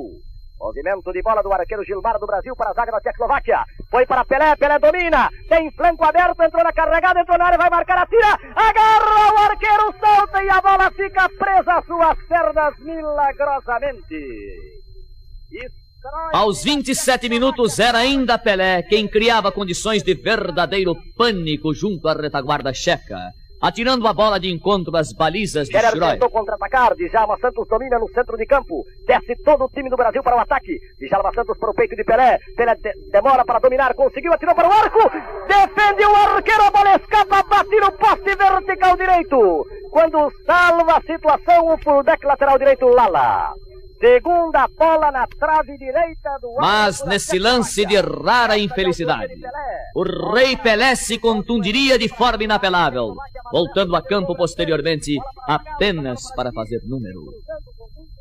Movimento 0.59 1.11
de 1.11 1.21
bola 1.21 1.43
do 1.43 1.51
arqueiro 1.51 1.83
Gilmar 1.83 2.17
do 2.17 2.25
Brasil 2.25 2.55
para 2.55 2.71
a 2.71 2.73
zaga 2.73 2.91
da 2.91 3.01
Tchecoslováquia. 3.01 3.63
Foi 3.91 4.05
para 4.05 4.25
Pelé, 4.25 4.55
Pelé 4.55 4.79
domina. 4.79 5.29
Tem 5.49 5.69
flanco 5.71 6.03
aberto, 6.03 6.41
entrou 6.41 6.63
na 6.63 6.71
carregada, 6.71 7.19
entrou 7.19 7.37
na 7.37 7.45
área, 7.45 7.57
vai 7.57 7.69
marcar 7.69 7.97
a 7.97 8.05
tira. 8.05 8.33
Agarra 8.55 9.33
o 9.33 9.37
arqueiro, 9.37 9.93
solta 9.99 10.43
e 10.43 10.49
a 10.49 10.61
bola 10.61 10.91
fica 10.91 11.29
presa 11.37 11.73
às 11.73 11.85
suas 11.85 12.17
pernas 12.27 12.73
milagrosamente. 12.79 14.15
Aos 16.33 16.63
27 16.63 17.27
minutos 17.29 17.79
era 17.79 17.99
ainda 17.99 18.37
Pelé 18.37 18.83
quem 18.83 19.07
criava 19.07 19.51
condições 19.51 20.03
de 20.03 20.13
verdadeiro 20.13 20.95
pânico 21.17 21.73
junto 21.73 22.07
à 22.07 22.13
retaguarda 22.13 22.73
checa 22.73 23.17
atirando 23.61 24.07
a 24.07 24.13
bola 24.13 24.39
de 24.39 24.51
encontro 24.51 24.95
às 24.95 25.13
balizas 25.13 25.67
de 25.67 25.77
Schroy. 25.79 26.13
tentou 26.13 26.29
contra-atacar, 26.29 26.95
Djalma 26.95 27.37
Santos 27.39 27.67
domina 27.67 27.99
no 27.99 28.07
centro 28.09 28.37
de 28.37 28.45
campo, 28.45 28.83
desce 29.07 29.35
todo 29.43 29.65
o 29.65 29.69
time 29.69 29.89
do 29.89 29.95
Brasil 29.95 30.21
para 30.23 30.37
o 30.37 30.39
ataque, 30.39 30.79
Djalma 30.99 31.31
Santos 31.33 31.57
para 31.57 31.69
o 31.71 31.73
peito 31.73 31.95
de 31.95 32.03
Pelé, 32.03 32.39
Pelé 32.55 32.75
de 32.75 32.91
demora 33.11 33.45
para 33.45 33.59
dominar, 33.59 33.93
conseguiu, 33.93 34.33
atirou 34.33 34.55
para 34.55 34.69
o 34.69 34.71
arco, 34.71 35.09
defende 35.47 36.05
o 36.05 36.15
arqueiro, 36.15 36.63
a 36.63 36.71
bola 36.71 36.95
escapa, 36.95 37.43
bate 37.43 37.79
no 37.79 37.91
poste 37.93 38.35
vertical 38.35 38.97
direito, 38.97 39.65
quando 39.91 40.31
salva 40.45 40.97
a 40.97 41.01
situação 41.01 41.73
o 41.73 41.77
fullback 41.77 42.25
lateral 42.25 42.57
direito 42.57 42.87
Lala. 42.87 43.53
Segunda 43.99 44.67
bola 44.77 45.09
na 45.11 45.25
trave 45.25 45.77
direita 45.77 46.37
do 46.41 46.53
Mas 46.55 47.03
nesse 47.05 47.39
lance 47.39 47.85
de 47.85 47.95
rara 47.97 48.57
infelicidade, 48.57 49.33
o 49.95 50.03
Rei 50.33 50.57
Pelé 50.57 50.95
se 50.95 51.17
contundiria 51.17 51.97
de 51.97 52.09
forma 52.09 52.43
inapelável, 52.43 53.13
voltando 53.51 53.95
a 53.95 54.01
campo 54.01 54.35
posteriormente 54.35 55.17
apenas 55.47 56.29
para 56.35 56.51
fazer 56.51 56.81
número. 56.83 57.21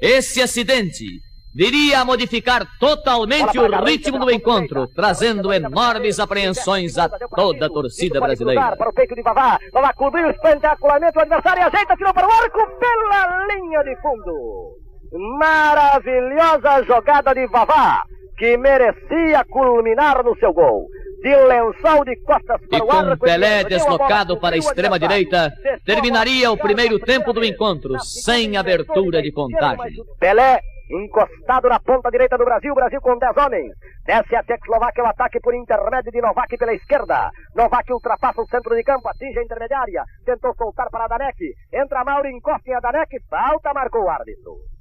Esse 0.00 0.40
acidente 0.40 1.04
viria 1.52 2.00
a 2.00 2.04
modificar 2.04 2.66
totalmente 2.78 3.58
o 3.58 3.84
ritmo 3.84 4.18
do 4.18 4.30
encontro, 4.30 4.86
trazendo 4.88 5.52
enormes 5.52 6.20
apreensões 6.20 6.98
a 6.98 7.08
toda 7.08 7.66
a 7.66 7.70
torcida 7.70 8.20
brasileira. 8.20 8.76
Para 8.76 8.90
o 8.90 8.92
peito 8.92 9.14
de 9.14 9.22
Vavá. 9.22 9.58
Vavá 9.72 9.92
cobriu 9.94 10.30
espetacularmente 10.30 11.18
o 11.18 11.22
adversário 11.22 11.62
e 11.62 11.64
ajeita, 11.64 11.96
tirou 11.96 12.14
para 12.14 12.28
o 12.28 12.30
arco 12.30 12.58
pela 12.78 13.46
linha 13.46 13.82
de 13.82 13.96
fundo. 14.00 14.83
Maravilhosa 15.14 16.82
jogada 16.84 17.32
de 17.32 17.46
Vavá, 17.46 18.02
que 18.36 18.56
merecia 18.56 19.44
culminar 19.48 20.24
no 20.24 20.36
seu 20.38 20.52
gol. 20.52 20.88
De 21.22 21.34
lençol 21.34 22.04
de 22.04 22.16
costas 22.16 22.60
E 22.62 22.66
para 22.66 22.84
o 22.84 22.86
com 22.88 22.92
arco. 22.92 23.24
Pelé 23.24 23.60
a 23.60 23.62
deslocado 23.62 24.38
para 24.40 24.56
a 24.56 24.58
o 24.58 24.58
extrema 24.58 24.98
direita, 24.98 25.46
a 25.46 25.84
terminaria 25.86 26.50
o 26.50 26.56
primeiro 26.56 26.98
tempo 26.98 27.32
do 27.32 27.44
encontro, 27.44 27.98
sem 28.00 28.56
abertura 28.56 29.22
de 29.22 29.32
contagem. 29.32 29.94
Pelé 30.18 30.58
encostado 30.90 31.68
na 31.68 31.78
ponta 31.80 32.10
direita 32.10 32.36
do 32.36 32.44
Brasil, 32.44 32.74
Brasil 32.74 33.00
com 33.00 33.16
10 33.16 33.36
homens. 33.36 33.72
Desce 34.04 34.36
a 34.36 34.42
Tchecoslováquia 34.42 35.04
o 35.04 35.06
ataque 35.06 35.40
por 35.40 35.54
intermédio 35.54 36.10
de 36.10 36.20
Novak 36.20 36.58
pela 36.58 36.74
esquerda. 36.74 37.30
Novak 37.54 37.90
ultrapassa 37.92 38.42
o 38.42 38.48
centro 38.48 38.74
de 38.74 38.82
campo, 38.82 39.08
atinge 39.08 39.38
a 39.38 39.42
intermediária, 39.42 40.04
tentou 40.26 40.54
soltar 40.56 40.90
para 40.90 41.06
Danek. 41.06 41.54
Entra 41.72 42.04
Mauro, 42.04 42.28
encosta 42.28 42.68
em 42.68 42.80
Danek, 42.80 43.16
falta, 43.30 43.72
marcou 43.72 44.02
o 44.02 44.10
árbitro. 44.10 44.73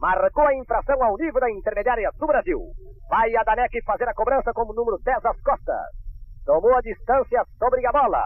Marcou 0.00 0.46
a 0.46 0.54
infração 0.54 1.02
ao 1.02 1.16
nível 1.16 1.40
da 1.40 1.50
intermediária 1.50 2.10
do 2.18 2.26
Brasil. 2.26 2.60
Vai 3.08 3.34
a 3.34 3.42
Danek 3.42 3.82
fazer 3.84 4.08
a 4.08 4.14
cobrança 4.14 4.52
como 4.52 4.74
número 4.74 4.98
10 5.02 5.24
às 5.24 5.40
costas. 5.40 5.88
Tomou 6.44 6.74
a 6.76 6.80
distância 6.82 7.42
sobre 7.58 7.86
a 7.86 7.92
bola. 7.92 8.22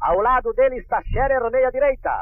Ao 0.00 0.20
lado 0.20 0.52
dele 0.52 0.76
está 0.76 1.02
Scherer, 1.02 1.50
meia 1.50 1.70
direita. 1.70 2.14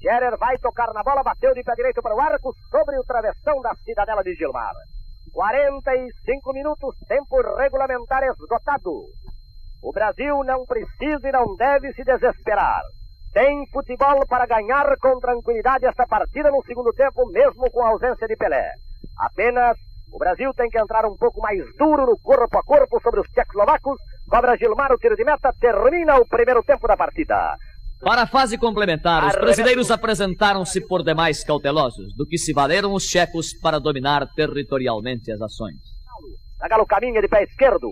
Scherer 0.00 0.36
vai 0.36 0.56
tocar 0.58 0.92
na 0.92 1.02
bola, 1.02 1.22
bateu 1.22 1.54
de 1.54 1.62
pé 1.62 1.74
direito 1.74 2.02
para 2.02 2.14
o 2.14 2.20
arco 2.20 2.52
sobre 2.70 2.98
o 2.98 3.04
travessão 3.04 3.60
da 3.60 3.74
cidadela 3.84 4.22
de 4.22 4.34
Gilmar. 4.34 4.74
45 5.32 6.52
minutos, 6.52 6.96
tempo 7.06 7.36
regulamentar 7.56 8.22
esgotado. 8.24 9.04
O 9.82 9.92
Brasil 9.92 10.42
não 10.44 10.64
precisa 10.64 11.28
e 11.28 11.32
não 11.32 11.54
deve 11.54 11.92
se 11.92 12.02
desesperar. 12.02 12.82
Tem 13.38 13.64
futebol 13.68 14.26
para 14.26 14.46
ganhar 14.46 14.96
com 14.98 15.20
tranquilidade 15.20 15.86
esta 15.86 16.04
partida 16.08 16.50
no 16.50 16.60
segundo 16.66 16.92
tempo, 16.92 17.24
mesmo 17.30 17.70
com 17.70 17.84
a 17.84 17.90
ausência 17.90 18.26
de 18.26 18.34
Pelé. 18.34 18.68
Apenas 19.16 19.76
o 20.10 20.18
Brasil 20.18 20.52
tem 20.54 20.68
que 20.68 20.76
entrar 20.76 21.06
um 21.06 21.16
pouco 21.16 21.40
mais 21.40 21.60
duro 21.76 22.04
no 22.04 22.18
corpo 22.18 22.58
a 22.58 22.62
corpo 22.64 23.00
sobre 23.00 23.20
os 23.20 23.28
tchecoslovacos. 23.28 23.96
Cobra 24.28 24.56
Gilmar 24.56 24.90
o 24.90 24.98
tiro 24.98 25.14
de 25.14 25.22
meta, 25.22 25.54
termina 25.60 26.16
o 26.16 26.26
primeiro 26.26 26.64
tempo 26.64 26.88
da 26.88 26.96
partida. 26.96 27.56
Para 28.00 28.22
a 28.22 28.26
fase 28.26 28.58
complementar, 28.58 29.24
os 29.28 29.36
brasileiros 29.36 29.92
apresentaram-se 29.92 30.80
por 30.80 31.04
demais 31.04 31.44
cautelosos, 31.44 32.12
do 32.16 32.26
que 32.26 32.38
se 32.38 32.52
valeram 32.52 32.92
os 32.92 33.04
checos 33.04 33.52
para 33.62 33.78
dominar 33.78 34.26
territorialmente 34.34 35.30
as 35.30 35.40
ações. 35.40 35.78
Zagalo 36.58 36.84
caminha 36.86 37.22
de 37.22 37.28
pé 37.28 37.44
esquerdo. 37.44 37.88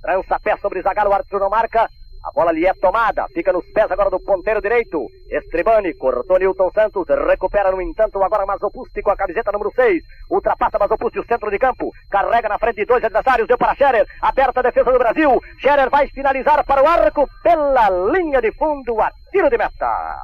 Trança 0.00 0.40
pé 0.40 0.56
sobre 0.56 0.80
Zagalo, 0.80 1.10
o 1.10 1.12
árbitro 1.12 1.38
não 1.38 1.50
marca. 1.50 1.86
A 2.22 2.30
bola 2.32 2.52
lhe 2.52 2.66
é 2.66 2.74
tomada. 2.74 3.26
Fica 3.32 3.52
nos 3.52 3.64
pés 3.72 3.90
agora 3.90 4.10
do 4.10 4.20
ponteiro 4.20 4.60
direito. 4.60 5.06
Estribani 5.30 5.94
cortou 5.94 6.38
Newton 6.38 6.70
Santos. 6.72 7.06
Recupera, 7.08 7.70
no 7.70 7.80
entanto, 7.80 8.22
agora 8.22 8.44
Mazopusti 8.44 9.00
com 9.00 9.10
a 9.10 9.16
camiseta 9.16 9.50
número 9.52 9.72
6. 9.74 10.02
Ultrapassa 10.30 10.78
Mazopusti 10.78 11.18
o 11.18 11.24
centro 11.24 11.50
de 11.50 11.58
campo. 11.58 11.90
Carrega 12.10 12.48
na 12.48 12.58
frente 12.58 12.76
de 12.76 12.84
dois 12.84 13.02
adversários. 13.02 13.48
Deu 13.48 13.56
para 13.56 13.74
Scherer. 13.74 14.06
Aperta 14.20 14.60
a 14.60 14.64
defesa 14.64 14.92
do 14.92 14.98
Brasil. 14.98 15.40
Scherer 15.58 15.88
vai 15.88 16.08
finalizar 16.08 16.64
para 16.66 16.82
o 16.82 16.86
arco 16.86 17.26
pela 17.42 17.88
linha 18.12 18.42
de 18.42 18.52
fundo. 18.52 19.00
A 19.00 19.10
tiro 19.32 19.48
de 19.48 19.56
meta. 19.56 20.18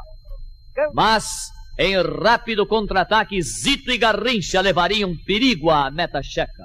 Mas, 0.92 1.50
em 1.78 1.96
rápido 2.22 2.66
contra-ataque, 2.66 3.40
Zito 3.40 3.90
e 3.90 3.96
Garrincha 3.96 4.60
levariam 4.60 5.14
perigo 5.26 5.70
à 5.70 5.90
meta 5.90 6.20
checa. 6.22 6.64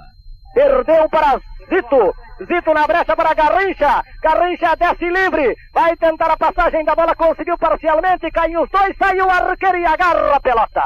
Perdeu 0.52 1.08
para 1.08 1.40
Zito. 1.70 2.14
Zito 2.46 2.74
na 2.74 2.86
brecha 2.86 3.16
para 3.16 3.34
Garrincha. 3.34 4.02
Garrincha 4.22 4.76
desce 4.76 5.04
livre. 5.04 5.56
Vai 5.72 5.96
tentar 5.96 6.30
a 6.30 6.36
passagem 6.36 6.84
da 6.84 6.94
bola. 6.94 7.14
Conseguiu 7.14 7.56
parcialmente. 7.58 8.30
Caiu 8.30 8.62
os 8.62 8.70
dois. 8.70 8.96
Saiu 8.98 9.26
o 9.26 9.30
arqueiro 9.30 9.78
e 9.78 9.86
agarra 9.86 10.36
a 10.36 10.40
pelota. 10.40 10.82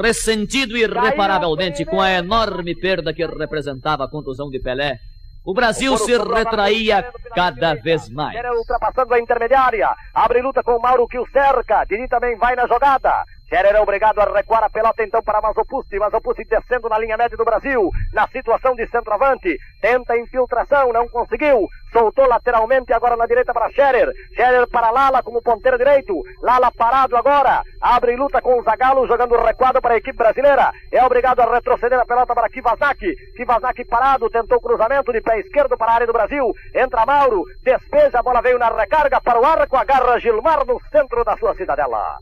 Ressentido 0.00 0.76
irreparavelmente 0.76 1.84
com 1.84 2.00
a 2.00 2.10
enorme 2.10 2.74
perda 2.74 3.12
que 3.12 3.26
representava 3.26 4.04
a 4.04 4.08
contusão 4.08 4.48
de 4.48 4.60
Pelé, 4.60 4.98
o 5.44 5.52
Brasil 5.52 5.96
se 5.98 6.16
retraía 6.16 7.04
cada 7.34 7.74
vez 7.74 8.08
mais. 8.08 8.38
Ultrapassando 8.56 9.12
a 9.12 9.18
intermediária. 9.18 9.88
Abre 10.14 10.40
luta 10.40 10.62
com 10.62 10.76
o 10.76 10.80
Mauro 10.80 11.08
que 11.08 11.18
o 11.18 11.26
cerca. 11.32 11.84
Dini 11.84 12.06
também 12.06 12.36
vai 12.36 12.54
na 12.54 12.66
jogada. 12.68 13.24
Scherer 13.52 13.76
é 13.76 13.80
obrigado 13.82 14.18
a 14.18 14.24
recuar 14.24 14.64
a 14.64 14.70
pelota 14.70 15.04
então 15.04 15.22
para 15.22 15.42
Mazopusti. 15.42 15.98
Mazopusti 15.98 16.42
descendo 16.44 16.88
na 16.88 16.96
linha 16.96 17.18
média 17.18 17.36
do 17.36 17.44
Brasil. 17.44 17.90
Na 18.14 18.26
situação 18.28 18.74
de 18.74 18.86
centroavante. 18.86 19.58
Tenta 19.78 20.16
infiltração, 20.16 20.90
não 20.90 21.06
conseguiu. 21.06 21.68
Soltou 21.92 22.26
lateralmente 22.26 22.94
agora 22.94 23.14
na 23.14 23.26
direita 23.26 23.52
para 23.52 23.68
Scherer. 23.68 24.10
Scherer 24.34 24.66
para 24.70 24.90
Lala 24.90 25.22
como 25.22 25.42
ponteiro 25.42 25.76
direito. 25.76 26.14
Lala 26.40 26.72
parado 26.72 27.14
agora. 27.14 27.62
Abre 27.78 28.16
luta 28.16 28.40
com 28.40 28.58
o 28.58 28.62
Zagallo 28.62 29.06
jogando 29.06 29.36
recuado 29.36 29.82
para 29.82 29.92
a 29.92 29.98
equipe 29.98 30.16
brasileira. 30.16 30.72
É 30.90 31.04
obrigado 31.04 31.40
a 31.40 31.54
retroceder 31.54 32.00
a 32.00 32.06
pelota 32.06 32.34
para 32.34 32.48
Kivasaki. 32.48 33.14
Kivasaki 33.36 33.84
parado, 33.84 34.30
tentou 34.30 34.62
cruzamento 34.62 35.12
de 35.12 35.20
pé 35.20 35.40
esquerdo 35.40 35.76
para 35.76 35.92
a 35.92 35.94
área 35.96 36.06
do 36.06 36.14
Brasil. 36.14 36.54
Entra 36.74 37.04
Mauro, 37.04 37.44
despeja, 37.62 38.18
a 38.18 38.22
bola 38.22 38.40
veio 38.40 38.58
na 38.58 38.70
recarga 38.70 39.20
para 39.20 39.38
o 39.38 39.44
arco, 39.44 39.76
agarra 39.76 40.18
Gilmar 40.18 40.64
no 40.66 40.80
centro 40.90 41.22
da 41.22 41.36
sua 41.36 41.54
cidadela. 41.54 42.16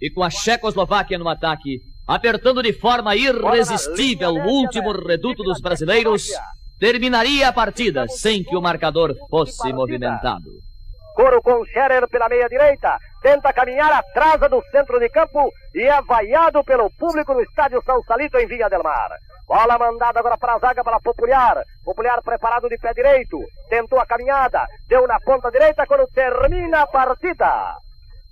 E 0.00 0.10
com 0.10 0.22
a 0.22 0.30
Checoslováquia 0.30 1.18
no 1.18 1.28
ataque, 1.28 1.80
apertando 2.06 2.62
de 2.62 2.72
forma 2.72 3.16
irresistível 3.16 4.30
o 4.30 4.46
último 4.46 4.92
reduto 4.92 5.42
dos 5.42 5.60
brasileiros, 5.60 6.28
terminaria 6.78 7.48
a 7.48 7.52
partida 7.52 8.06
sem 8.08 8.44
que 8.44 8.56
o 8.56 8.60
marcador 8.60 9.14
fosse 9.30 9.72
movimentado. 9.72 10.50
Coro 11.14 11.40
com 11.40 11.64
Scherer 11.64 12.06
pela 12.08 12.28
meia 12.28 12.46
direita. 12.46 12.98
Tenta 13.22 13.50
caminhar, 13.50 13.90
atrasa 13.90 14.50
do 14.50 14.62
centro 14.70 15.00
de 15.00 15.08
campo 15.08 15.50
e 15.74 15.82
é 15.82 16.02
vaiado 16.02 16.62
pelo 16.62 16.90
público 16.90 17.32
no 17.32 17.40
estádio 17.40 17.82
São 17.86 18.02
Salito 18.02 18.36
em 18.36 18.46
Vinha 18.46 18.68
del 18.68 18.82
Mar. 18.82 19.08
Bola 19.46 19.78
mandada 19.78 20.20
agora 20.20 20.36
para 20.36 20.56
a 20.56 20.58
zaga 20.58 20.84
para 20.84 21.00
Popular. 21.00 21.62
Popular 21.82 22.20
preparado 22.22 22.68
de 22.68 22.76
pé 22.76 22.92
direito. 22.92 23.38
Tentou 23.70 23.98
a 23.98 24.04
caminhada. 24.04 24.66
Deu 24.88 25.06
na 25.06 25.18
ponta 25.20 25.50
direita 25.50 25.86
quando 25.86 26.06
termina 26.08 26.82
a 26.82 26.86
partida. 26.86 27.76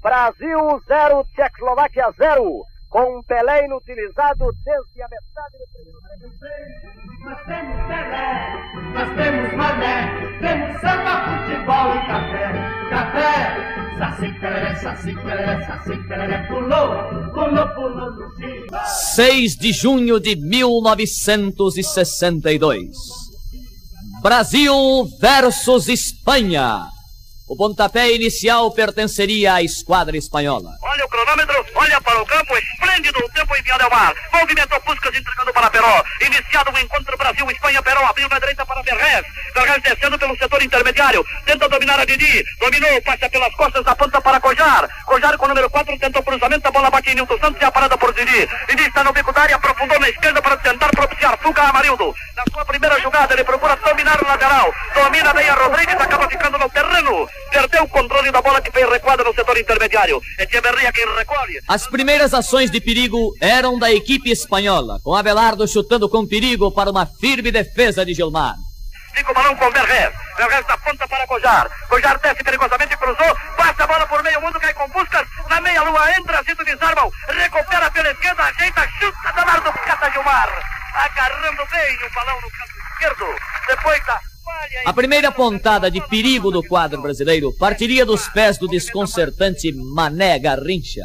Brasil 0.04 0.60
0, 0.86 1.26
Tchecoslováquia 1.34 2.12
0. 2.18 2.62
Com 2.90 3.22
Pelé 3.22 3.64
inutilizado 3.64 4.52
desde 4.62 5.02
a 5.02 5.08
metade 5.08 5.56
do 5.58 5.66
primeiro. 5.72 5.98
Nós 7.24 7.40
temos 7.46 7.76
Pelé, 7.88 8.52
nós 8.92 9.08
temos 9.16 9.54
Mané, 9.56 9.96
temos 10.40 10.78
samba, 10.82 11.24
futebol 11.24 11.96
e 11.96 12.00
café. 12.06 12.52
Café, 12.90 13.32
saci 13.98 14.28
pereré, 14.38 14.76
saci 14.76 15.14
pereré, 15.14 15.64
saci 15.64 15.96
pereré, 16.06 16.46
pulou, 16.48 16.88
pulou, 17.32 17.66
pulou 17.74 18.10
no 18.12 18.30
Chile. 18.36 18.66
6 19.16 19.56
de 19.56 19.72
junho 19.72 20.20
de 20.20 20.36
1962. 20.36 22.94
Brasil 24.22 25.08
versus 25.18 25.88
Espanha. 25.88 26.93
O 27.46 27.54
pontapé 27.54 28.10
inicial 28.10 28.70
pertenceria 28.72 29.52
à 29.52 29.62
esquadra 29.62 30.16
espanhola. 30.16 30.70
Olha 30.80 31.04
o 31.04 31.08
cronômetro, 31.08 31.66
olha 31.74 32.00
para 32.00 32.22
o 32.22 32.24
campo, 32.24 32.56
esplêndido 32.56 33.18
o 33.18 33.28
tempo 33.32 33.54
em 33.54 33.62
Via 33.62 33.76
Del 33.76 33.90
Mar. 33.90 34.14
Movimento 34.32 34.80
Puscas 34.80 35.14
entregando 35.14 35.52
para 35.52 35.68
Peró. 35.68 36.02
Iniciado 36.22 36.72
o 36.72 36.78
encontro 36.78 37.18
Brasil-Espanha, 37.18 37.82
Peró 37.82 38.00
abriu 38.06 38.26
na 38.30 38.38
direita 38.38 38.64
para 38.64 38.80
Verrez. 38.80 39.26
Verrez 39.54 39.82
descendo 39.82 40.18
pelo 40.18 40.34
setor 40.38 40.62
intermediário. 40.62 41.22
Tenta 41.44 41.68
dominar 41.68 42.00
a 42.00 42.06
Didi. 42.06 42.42
Dominou, 42.58 43.02
passa 43.02 43.28
pelas 43.28 43.54
costas, 43.56 43.86
aponta 43.86 44.22
para 44.22 44.40
Cojar. 44.40 44.88
Cojar 45.04 45.36
com 45.36 45.44
o 45.44 45.48
número 45.48 45.68
4 45.68 45.98
tentou 45.98 46.22
cruzamento, 46.22 46.66
a 46.66 46.70
bola 46.70 46.90
bate 46.90 47.10
em 47.10 47.14
Nilton 47.14 47.38
Santos 47.38 47.60
e 47.60 47.64
a 47.66 47.70
parada 47.70 47.98
por 47.98 48.14
Didi. 48.14 48.48
Didi 48.70 48.88
está 48.88 49.04
no 49.04 49.12
bico 49.12 49.32
da 49.34 49.42
área, 49.42 49.56
aprofundou 49.56 50.00
na 50.00 50.08
esquerda 50.08 50.40
para 50.40 50.56
tentar 50.56 50.88
propiciar 50.88 51.38
fuga 51.42 51.60
a 51.60 51.68
Amarildo. 51.68 52.14
Na 52.36 52.44
sua 52.50 52.64
primeira 52.64 52.98
jogada, 53.00 53.34
ele 53.34 53.44
procura 53.44 53.76
dominar 53.76 54.18
o 54.22 54.26
lateral. 54.26 54.72
Domina 54.94 55.34
bem 55.34 55.46
a 55.46 55.54
Rodrigues, 55.54 55.94
acaba 55.94 56.26
ficando 56.26 56.58
no 56.58 56.70
terreno. 56.70 57.28
Perdeu 57.50 57.84
o 57.84 57.88
controle 57.88 58.32
da 58.32 58.42
bola 58.42 58.60
que 58.60 58.70
fez 58.70 58.88
recuada 58.88 59.22
no 59.22 59.34
setor 59.34 59.56
intermediário. 59.56 60.20
Echeverria 60.38 60.92
quem 60.92 61.06
recolhe. 61.16 61.60
As 61.68 61.86
primeiras 61.86 62.34
ações 62.34 62.70
de 62.70 62.80
perigo 62.80 63.32
eram 63.40 63.78
da 63.78 63.92
equipe 63.92 64.30
espanhola, 64.30 64.98
com 65.02 65.14
Abelardo 65.14 65.66
chutando 65.68 66.08
com 66.08 66.26
perigo 66.26 66.72
para 66.72 66.90
uma 66.90 67.06
firme 67.06 67.50
defesa 67.50 68.04
de 68.04 68.14
Gilmar. 68.14 68.56
Fica 69.14 69.30
o 69.30 69.34
balão 69.34 69.54
com 69.56 69.70
Verrez. 69.70 70.12
Verrez 70.36 70.66
da 70.66 70.76
ponta 70.78 71.06
para 71.06 71.26
Cojar. 71.26 71.70
Cojar 71.88 72.18
desce 72.18 72.42
perigosamente, 72.42 72.96
cruzou, 72.96 73.36
passa 73.56 73.84
a 73.84 73.86
bola 73.86 74.06
por 74.06 74.22
meio 74.24 74.40
mundo, 74.40 74.58
cai 74.58 74.74
com 74.74 74.88
buscas. 74.88 75.26
Na 75.48 75.60
meia-lua 75.60 76.16
entra, 76.18 76.42
Zito 76.42 76.64
desarmam, 76.64 77.10
recupera 77.28 77.90
pela 77.92 78.10
esquerda, 78.10 78.42
ajeita, 78.42 78.88
chuta, 78.98 79.32
danado, 79.36 79.72
cata 79.72 80.10
Gilmar. 80.10 80.48
Agarrando 80.94 81.66
bem 81.70 81.96
o 82.04 82.14
balão 82.14 82.40
no 82.40 82.50
canto 82.50 82.72
esquerdo. 82.90 83.26
Depois 83.68 84.04
da. 84.06 84.33
A 84.84 84.92
primeira 84.92 85.32
pontada 85.32 85.90
de 85.90 86.00
perigo 86.08 86.50
do 86.50 86.62
quadro 86.62 87.00
brasileiro 87.00 87.52
partiria 87.58 88.04
dos 88.04 88.28
pés 88.28 88.58
do 88.58 88.68
desconcertante 88.68 89.72
Mané 89.72 90.38
Garrincha. 90.38 91.04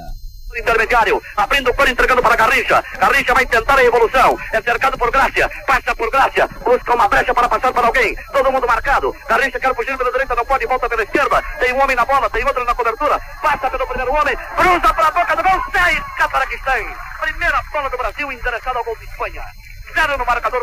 Intermediário, 0.58 1.22
abrindo 1.38 1.70
o 1.70 1.74
cor, 1.74 1.88
entregando 1.88 2.22
para 2.22 2.36
Garrincha. 2.36 2.84
Garrincha 3.00 3.34
vai 3.34 3.46
tentar 3.46 3.78
a 3.78 3.84
evolução. 3.84 4.38
É 4.52 4.62
cercado 4.62 4.98
por 4.98 5.12
Grácia, 5.12 5.50
passa 5.66 5.96
por 5.96 6.10
Grácia, 6.10 6.48
busca 6.66 6.96
uma 6.96 7.08
brecha 7.08 7.34
para 7.34 7.48
passar 7.48 7.72
para 7.72 7.88
alguém. 7.88 8.16
Todo 8.34 8.52
mundo 8.52 8.68
marcado. 8.68 9.16
Garrincha 9.30 9.60
quer 9.60 9.74
fugir 9.76 9.96
pela 9.98 10.12
direita, 10.12 10.36
não 10.36 10.46
pode, 10.46 10.66
volta 10.66 10.90
pela 10.90 11.04
esquerda. 11.04 11.42
Tem 11.60 11.72
um 11.74 11.82
homem 11.82 11.96
na 11.96 12.04
bola, 12.04 12.30
tem 12.30 12.44
outro 12.44 12.66
na 12.66 12.76
cobertura. 12.76 13.20
Passa 13.42 13.70
pelo 13.70 13.88
primeiro 13.88 14.12
homem, 14.12 14.36
cruza 14.58 14.94
para 14.94 15.08
a 15.08 15.12
boca 15.12 15.36
do 15.36 15.44
gol, 15.44 15.62
sai, 15.72 16.04
Cataraquistão. 16.18 16.96
Primeira 17.22 17.64
bola 17.72 17.90
do 17.90 17.98
Brasil, 17.98 18.32
interessada 18.32 18.80
ao 18.80 18.84
gol 18.84 18.98
de 18.98 19.06
Espanha. 19.06 19.44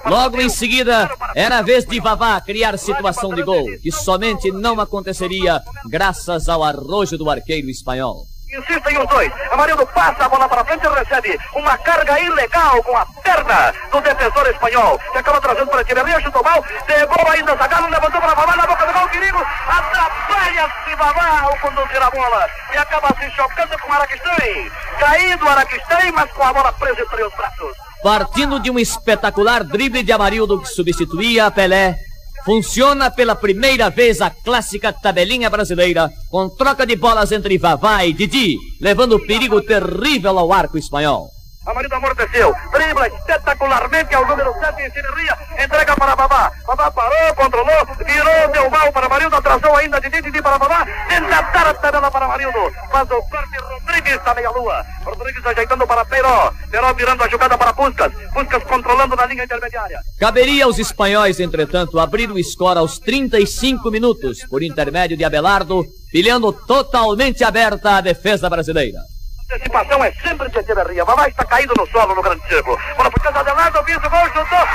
O 0.05 0.09
Logo 0.09 0.41
em 0.41 0.49
seguida, 0.49 1.11
era 1.35 1.59
a 1.59 1.63
vez 1.63 1.85
de 1.85 2.01
Vavá 2.01 2.41
criar 2.41 2.79
situação 2.79 3.35
de 3.35 3.43
gol, 3.43 3.67
que 3.83 3.91
somente 3.91 4.51
não 4.53 4.81
aconteceria 4.81 5.61
graças 5.89 6.49
ao 6.49 6.63
arrojo 6.63 7.19
do 7.19 7.29
arqueiro 7.29 7.69
espanhol. 7.69 8.25
Insistem 8.57 8.99
os 8.99 9.09
dois. 9.09 9.33
Amarildo 9.51 9.87
passa 9.89 10.25
a 10.25 10.29
bola 10.29 10.49
para 10.49 10.65
frente 10.65 10.87
e 10.87 10.89
recebe 10.89 11.39
uma 11.55 11.77
carga 11.79 12.19
ilegal 12.21 12.83
com 12.85 12.97
a 12.97 13.05
perna 13.23 13.73
do 13.91 14.01
defensor 14.01 14.47
espanhol. 14.49 14.99
Que 15.13 15.19
acaba 15.19 15.41
trazendo 15.41 15.67
para 15.67 15.83
Echeverria, 15.83 16.21
chutou 16.21 16.45
mal, 16.45 16.65
pegou 16.87 17.31
ainda 17.31 17.57
Zagallo, 17.57 17.91
levantou 17.91 18.21
para 18.21 18.35
Vavá 18.35 18.57
na 18.57 18.67
boca 18.67 18.87
do 18.87 18.93
gol, 18.93 19.09
perigo, 19.09 19.45
atrapalha-se 19.69 20.95
Vavá 20.97 21.41
ao 21.41 21.59
conduzir 21.59 22.01
a 22.01 22.11
bola 22.11 22.47
e 22.73 22.77
acaba 22.79 23.09
se 23.19 23.31
chocando 23.33 23.79
com 23.81 23.93
Araquistães. 23.93 24.73
Caído 25.01 25.49
Araquistães, 25.49 26.13
mas 26.13 26.31
com 26.31 26.43
a 26.45 26.53
bola 26.53 26.73
presa 26.75 27.03
entre 27.03 27.25
os 27.25 27.35
braços. 27.35 27.77
Partindo 28.03 28.61
de 28.61 28.71
um 28.71 28.79
espetacular 28.79 29.65
drible 29.65 30.03
de 30.03 30.13
Amarildo 30.13 30.61
que 30.61 30.69
substituía 30.69 31.47
a 31.47 31.51
Pelé, 31.51 31.97
funciona 32.45 33.11
pela 33.11 33.35
primeira 33.35 33.91
vez 33.91 34.21
a 34.21 34.31
clássica 34.31 34.93
tabelinha 34.93 35.51
brasileira, 35.51 36.11
com 36.31 36.49
troca 36.49 36.87
de 36.87 36.95
bolas 36.95 37.33
entre 37.33 37.59
Vavá 37.59 38.05
e 38.05 38.13
Didi, 38.13 38.57
levando 38.81 39.19
perigo 39.27 39.61
terrível 39.63 40.39
ao 40.39 40.53
arco 40.53 40.79
espanhol. 40.79 41.36
Amarildo 41.67 41.97
amorteceu, 41.97 42.55
dribla 42.71 43.09
espetacularmente 43.09 44.15
ao 44.15 44.25
número 44.25 44.55
7 44.55 44.83
em 44.83 44.91
Cineria, 44.93 45.37
entrega 45.65 45.97
para 45.97 46.15
Babá. 46.15 46.53
Babá 46.65 46.91
parou, 46.93 47.35
controlou, 47.35 47.87
virou, 48.07 48.49
deu 48.53 48.71
mal 48.71 48.93
para 48.93 49.07
Amarildo, 49.07 49.35
atrasou 49.35 49.75
ainda 49.75 50.01
de 50.01 50.09
Didi 50.09 50.41
para 50.41 50.59
Babá, 50.59 50.87
tenta 51.09 51.43
dar 51.43 51.67
a 51.67 51.75
tabela 51.75 52.09
para 52.09 52.27
Amarildo, 52.27 52.73
faz 52.91 53.11
o 53.11 53.21
corte 53.23 53.59
Rodrigues 53.59 54.25
da 54.25 54.35
meia-lua. 54.35 54.85
Rodrigues 55.05 55.45
ajeitando 55.45 55.87
para 55.87 56.05
Peró, 56.05 56.53
Peró 56.71 56.95
virando 56.95 57.25
a 57.25 57.29
jogada 57.29 57.59
para 57.59 57.73
Puscas, 57.73 58.13
Puscas 58.33 58.63
controlando 58.65 59.17
na 59.17 59.27
linha 59.27 59.45
intermediária. 59.45 59.99
Caberia 60.21 60.67
aos 60.67 60.79
espanhóis, 60.79 61.41
entretanto, 61.41 61.99
abrir 61.99 62.31
o 62.31 62.43
score 62.45 62.79
aos 62.79 62.99
35 63.01 63.91
minutos, 63.91 64.45
por 64.49 64.63
intermédio 64.63 65.17
de 65.17 65.25
Abelardo, 65.25 65.85
pilhando 66.13 66.53
totalmente 66.53 67.43
aberta 67.43 67.97
a 67.97 68.01
defesa 68.01 68.49
brasileira. 68.49 69.01
Antecipação 69.49 70.03
é 70.03 70.13
sempre 70.15 70.49
de 70.51 70.59
Echeverria. 70.59 71.05
Babá 71.05 71.29
está 71.29 71.45
caído 71.45 71.73
no 71.79 71.87
solo 71.87 72.17
no 72.17 72.23
grande 72.23 72.47
círculo. 72.49 72.77
Bola 72.97 73.11
por 73.11 73.23
causa 73.23 73.41
Adelardo, 73.41 73.83
visa 73.85 73.99
o 73.99 74.11
gol, 74.11 74.27
chutou. 74.27 74.67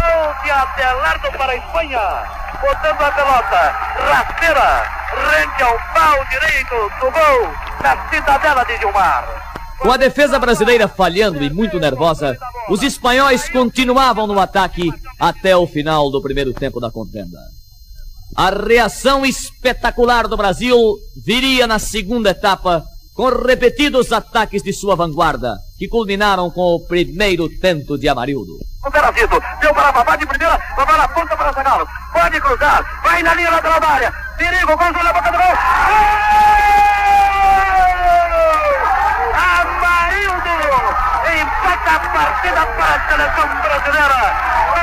Gol 0.00 0.34
de 0.44 0.50
Adelardo 0.50 1.32
para 1.36 1.52
a 1.52 1.56
Espanha. 1.56 2.00
Botando 2.60 3.02
a 3.02 3.12
pelota. 3.12 3.74
Rasteira. 4.12 5.02
Rente 5.12 5.62
ao 5.62 5.76
pau 5.92 6.24
direito 6.30 6.90
do 7.00 7.10
gol 7.10 7.52
da 7.82 8.08
cidadela 8.08 8.64
de 8.64 8.78
Gilmar. 8.78 9.52
Com 9.80 9.90
a 9.90 9.96
defesa 9.96 10.38
brasileira 10.38 10.86
falhando 10.86 11.42
e 11.42 11.50
muito 11.50 11.80
nervosa, 11.80 12.38
os 12.68 12.80
espanhóis 12.84 13.48
continuavam 13.48 14.28
no 14.28 14.38
ataque 14.38 14.88
até 15.18 15.56
o 15.56 15.66
final 15.66 16.08
do 16.10 16.22
primeiro 16.22 16.52
tempo 16.54 16.78
da 16.78 16.92
contenda. 16.92 17.38
A 18.34 18.48
reação 18.48 19.26
espetacular 19.26 20.26
do 20.26 20.38
Brasil 20.38 20.96
viria 21.22 21.66
na 21.66 21.78
segunda 21.78 22.30
etapa, 22.30 22.82
com 23.14 23.28
repetidos 23.28 24.10
ataques 24.10 24.62
de 24.62 24.72
sua 24.72 24.96
vanguarda, 24.96 25.58
que 25.78 25.86
culminaram 25.86 26.50
com 26.50 26.74
o 26.74 26.80
primeiro 26.86 27.46
tento 27.60 27.98
de 27.98 28.08
Amarildo. 28.08 28.56
O 28.86 28.90
Perazito 28.90 29.38
deu 29.60 29.74
para 29.74 29.92
Babá 29.92 30.16
de 30.16 30.26
primeira, 30.26 30.58
Babá 30.74 30.96
na 30.96 31.08
ponta 31.08 31.36
para 31.36 31.52
Zagallo. 31.52 31.86
Pode 32.10 32.40
cruzar, 32.40 33.02
vai 33.04 33.22
na 33.22 33.34
linha 33.34 33.50
lateral 33.50 33.80
da 33.80 33.88
área. 33.88 34.12
Perigo, 34.38 34.78
cruzou 34.78 35.04
na 35.04 35.12
boca 35.12 35.30
do 35.30 35.36
gol. 35.36 36.81
Empata 41.40 41.90
a 41.90 42.00
partida 42.00 42.66
para 42.66 42.94
a 42.94 43.08
seleção 43.08 43.48
brasileira, 43.62 44.20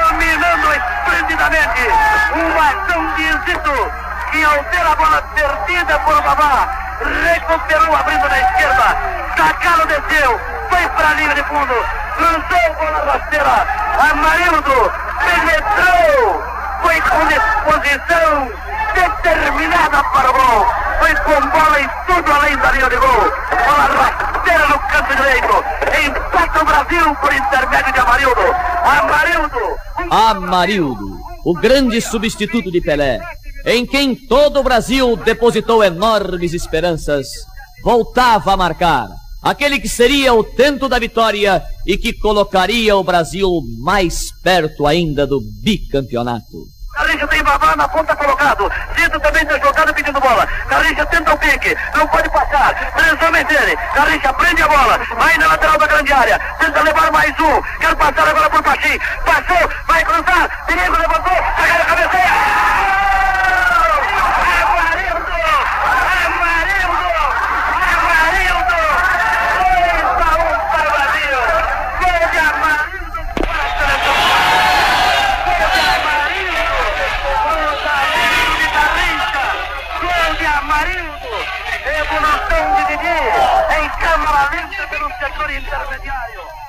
dominando 0.09 0.73
esplendidamente 0.73 1.89
uma 2.33 2.67
ação 2.69 3.13
de 3.15 3.31
Zito, 3.45 3.91
que 4.31 4.43
ao 4.43 4.63
ter 4.65 4.81
a 4.81 4.95
bola 4.95 5.21
perdida 5.33 5.99
por 5.99 6.21
Babá, 6.21 6.67
recuperou 6.99 7.95
abrindo 7.95 8.29
na 8.29 8.39
esquerda. 8.39 8.97
Zagallo 9.37 9.85
desceu, 9.87 10.39
foi 10.69 10.87
para 10.89 11.09
a 11.09 11.13
linha 11.13 11.35
de 11.35 11.43
fundo, 11.43 11.85
cruzou 12.15 12.73
bola 12.75 13.11
rasteira. 13.11 13.67
Amarildo 14.11 14.93
penetrou, 15.19 16.43
foi 16.81 17.01
com 17.01 17.27
disposição 17.27 18.51
determinada 18.93 20.03
para 20.03 20.29
o 20.29 20.33
gol. 20.33 20.88
Foi 20.99 21.15
com 21.15 21.49
bola 21.49 21.81
e 21.81 21.87
tudo 22.05 22.31
além 22.31 22.57
da 22.57 22.71
linha 22.71 22.89
de 22.89 22.97
gol. 22.97 23.21
Bola 23.65 23.85
rasteira 23.87 24.67
no 24.67 24.79
canto 24.79 25.15
direito. 25.15 25.79
Empata 26.05 26.61
o 26.61 26.65
Brasil 26.65 27.15
por 27.15 27.33
intermédio 27.33 27.93
de 27.93 27.99
Amarildo. 27.99 28.41
Amarildo. 28.83 29.59
um 29.99 30.13
Amarildo, 30.13 31.19
o 31.45 31.53
grande 31.53 32.01
substituto 32.01 32.71
de 32.71 32.81
Pelé, 32.81 33.19
em 33.65 33.85
quem 33.85 34.15
todo 34.15 34.59
o 34.59 34.63
Brasil 34.63 35.15
depositou 35.17 35.83
enormes 35.83 36.53
esperanças, 36.53 37.27
voltava 37.83 38.53
a 38.53 38.57
marcar. 38.57 39.07
Aquele 39.41 39.79
que 39.79 39.87
seria 39.87 40.33
o 40.33 40.43
tento 40.43 40.89
da 40.89 40.99
vitória 40.99 41.63
e 41.85 41.97
que 41.97 42.11
colocaria 42.11 42.95
o 42.95 43.03
Brasil 43.03 43.49
mais 43.79 44.31
perto 44.43 44.85
ainda 44.85 45.25
do 45.25 45.39
bicampeonato. 45.63 46.78
Garrincha 46.99 47.27
tem 47.27 47.43
Vavá 47.43 47.75
na 47.75 47.87
ponta 47.87 48.15
colocado. 48.15 48.71
Zito 48.95 49.19
também 49.19 49.45
deslocado 49.45 49.93
pedindo 49.93 50.19
bola. 50.19 50.45
Garrincha 50.67 51.05
tenta 51.05 51.33
o 51.33 51.37
pique. 51.37 51.75
Não 51.95 52.05
pode 52.07 52.29
passar. 52.29 52.73
Três 52.95 53.21
homens 53.21 53.47
dele. 53.47 53.77
Garrincha 53.95 54.33
prende 54.33 54.61
a 54.61 54.67
bola. 54.67 54.99
Vai 55.17 55.37
na 55.37 55.47
lateral 55.47 55.77
da 55.77 55.87
grande 55.87 56.13
área. 56.13 56.39
Tenta 56.59 56.81
levar 56.83 57.11
mais 57.11 57.39
um. 57.39 57.61
Quer 57.79 57.95
passar 57.95 58.27
agora 58.27 58.49
por 58.49 58.63
Pachim. 58.63 58.99
Passou. 59.25 59.69
Vai 59.87 60.03
cruzar. 60.03 60.49
Perigo 60.67 60.97
levantou. 60.97 61.37
Caiu 61.57 61.81
a 61.81 61.85
cabeça. 61.85 62.09
Amarildo! 64.69 65.33
Amarildo! 66.29 67.03
Amarildo! 67.95 68.79
2 69.55 70.19
a 70.19 70.35
1 70.35 70.51
para 70.69 70.87
o 70.87 70.91
Brasil. 70.91 71.39
Gol 71.99 72.23
de 72.31 72.39
Amarildo 72.39 73.19
para 73.41 73.63
a 73.63 73.71
seleção. 73.77 74.17
Gol 75.45 75.67
de 75.73 75.81
Amarildo! 75.95 76.73
Cruzamento 77.45 78.53
de 78.59 78.67
Garrincha! 78.75 79.45
Gol 80.01 80.31
de 80.35 80.45
Amarildo! 80.45 81.29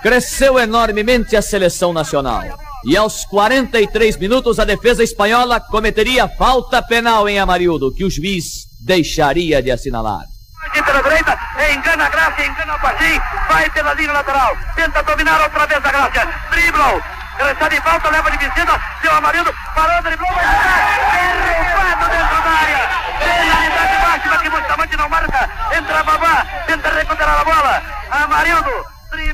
Cresceu 0.03 0.59
enormemente 0.59 1.37
a 1.37 1.42
seleção 1.42 1.92
nacional. 1.92 2.42
E 2.85 2.96
aos 2.96 3.26
43 3.26 4.16
minutos 4.16 4.59
a 4.59 4.64
defesa 4.64 5.05
espanhola 5.05 5.61
cometeria 5.61 6.26
falta 6.26 6.83
penal 6.83 7.29
em 7.29 7.38
Amarildo, 7.38 7.92
que 7.94 8.05
o 8.05 8.11
juiz 8.11 8.66
deixaria 8.81 9.62
de 9.62 9.70
assinalar. 9.70 10.24
Aqui 10.64 10.83
pela 10.83 11.03
direita, 11.03 11.38
engana 11.70 12.07
a 12.07 12.09
Graça, 12.09 12.42
engana 12.42 12.76
o 12.76 12.81
Pachim, 12.81 13.20
vai 13.48 13.68
pela 13.70 13.92
linha 13.92 14.12
lateral, 14.12 14.57
tenta 14.74 15.03
dominar 15.03 15.42
outra 15.42 15.66
vez 15.66 15.85
a 15.85 15.92
Graça, 15.92 16.29
driblam, 16.50 17.03
de 17.68 17.81
volta, 17.81 18.11
leva 18.11 18.31
de 18.31 18.38
visita, 18.38 18.81
seu 19.03 19.12
Amarildo, 19.12 19.55
parou, 19.74 20.03
driblou, 20.03 20.33
vai 20.33 21.59
derrubado 22.08 22.10
dentro 22.10 22.42
da 22.42 22.50
área, 22.50 22.90
máxima 24.00 24.38
que 24.38 24.50
Bustamante 24.50 24.96
não 24.96 25.08
marca, 25.08 25.50
entra 25.76 26.02
Babá, 26.02 26.46
tenta 26.66 26.90
recuperar 26.90 27.40
a 27.40 27.44
bola, 27.44 27.82
Amarildo, 28.10 28.70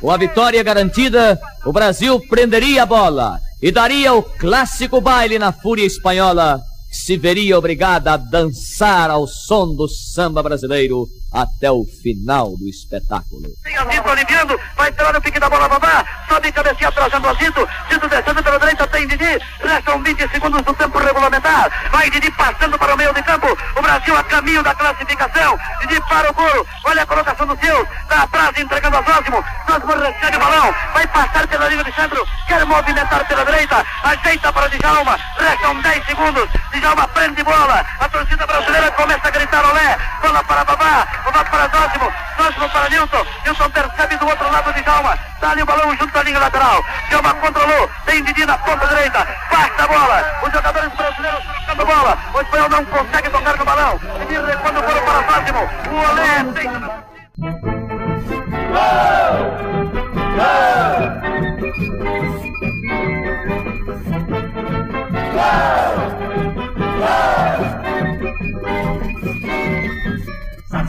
Com 0.01 0.11
a 0.11 0.17
vitória 0.17 0.63
garantida, 0.63 1.39
o 1.65 1.73
Brasil 1.73 2.21
prenderia 2.29 2.83
a 2.83 2.87
bola 2.87 3.39
e 3.63 3.71
daria 3.71 4.13
o 4.15 4.23
clássico 4.23 5.01
baile 5.01 5.39
na 5.39 5.53
fúria 5.53 5.87
espanhola, 5.87 6.61
que 6.91 6.97
se 6.97 7.17
veria 7.17 7.59
obrigada 7.59 8.13
a 8.13 8.17
dançar 8.17 9.11
ao 9.11 9.27
som 9.27 9.75
do 9.75 9.89
samba 9.89 10.43
brasileiro 10.43 11.07
até 11.33 11.71
o 11.71 11.85
final 12.03 12.57
do 12.57 12.69
espetáculo. 12.69 13.49
Tem 13.63 13.77
Azito 13.77 14.09
aliviando, 14.09 14.61
vai 14.77 14.89
entrar 14.89 15.13
no 15.13 15.21
pique 15.21 15.39
da 15.39 15.51
bola 15.51 15.69
babá, 15.69 16.05
sobe 16.29 16.53
cabecinha 16.53 16.93
trazendo 16.93 17.29
Azito, 17.29 17.69
Zito 17.93 18.09
descendo 18.09 18.43
pela 18.43 18.59
direita, 18.59 18.87
tem 18.87 19.07
Didi, 19.07 19.39
restam 19.61 20.03
20 20.03 20.29
segundos 20.31 20.63
do 20.63 20.75
tempo 20.75 20.99
regulamentar, 20.99 21.71
vai 21.91 22.11
Didi 22.11 22.31
passando 22.33 22.79
para 22.79 22.95
o 22.95 22.97
meio 22.97 23.13
de 23.13 23.23
campo, 23.23 23.47
o 23.77 23.83
Brasil 23.83 24.17
a 24.17 24.25
caminho 24.25 24.63
da 24.63 24.75
classificação, 24.75 25.59
Didi 25.81 26.01
para 26.09 26.31
o 26.31 26.35
gol, 26.35 26.67
olha 26.85 27.03
a 27.03 27.07
colocação 27.07 27.47
do 27.47 27.59
seu, 27.59 27.83
está 27.83 28.23
atrás 28.23 28.59
entregando 28.59 28.97
a 28.97 29.03
Zósimo, 29.03 29.45
Zósimo 29.69 29.93
recebe 29.93 30.37
o 30.37 30.41
balão, 30.41 30.75
vai 30.95 31.07
passar 31.09 31.47
pela 31.49 31.69
linha 31.69 31.85
de 31.85 31.95
centro, 31.95 32.27
quer 32.47 32.65
movimentar 32.65 33.27
pela 33.27 33.45
direita, 33.45 33.85
ajeita 34.05 34.53
para 34.53 34.69
Djalma, 34.69 35.19
restam 35.39 35.81
10 35.83 36.07
segundos, 36.07 36.49
Djalma 36.73 37.09
prende 37.09 37.43
bola, 37.43 37.85
a 38.01 38.09
torcida 38.09 38.47
brasileira 38.47 38.91
começa 38.93 39.29
a 39.29 39.31
gritar 39.31 39.65
olé, 39.65 39.99
bola 40.23 40.45
para 40.45 40.65
babá, 40.65 41.16
Babá 41.25 41.45
para 41.45 41.69
Zósimo, 41.69 42.13
Zósimo 42.37 42.69
para 42.71 42.89
Nilson, 42.89 43.27
Nilson 43.45 43.71
percebe 43.71 44.17
do 44.17 44.27
outro 44.27 44.51
lado 44.51 44.73
de 44.73 44.83
Djalma, 44.83 45.19
dá 45.41 45.51
ali 45.51 45.63
o 45.63 45.67
balão 45.67 45.97
junto 45.97 46.19
à 46.19 46.23
linha 46.23 46.39
lateral, 46.39 46.85
Djalma 47.09 47.35
controlou, 47.35 47.91
tem 48.05 48.23
Didi 48.23 48.47
na 48.47 48.59
ponta 48.59 48.87
direita, 48.87 49.27
passa 49.51 49.83
a 49.83 49.87
bola, 49.87 50.41
os 50.43 50.53
jogadores 50.53 50.93
brasileiros 50.93 51.45
tocando 51.45 51.87
bola, 51.87 52.19
o 52.35 52.41
espanhol 52.41 52.69
não 52.69 52.85
consegue 52.85 53.31
tocar 53.31 53.57
no 53.57 53.65
balão, 53.65 54.01
Didi 54.21 54.35
recuando 54.35 54.81
o 54.81 54.83
para 54.83 55.23
Zósimo, 55.41 55.69
o 55.91 55.97
olé 56.11 56.45
tem... 56.55 56.71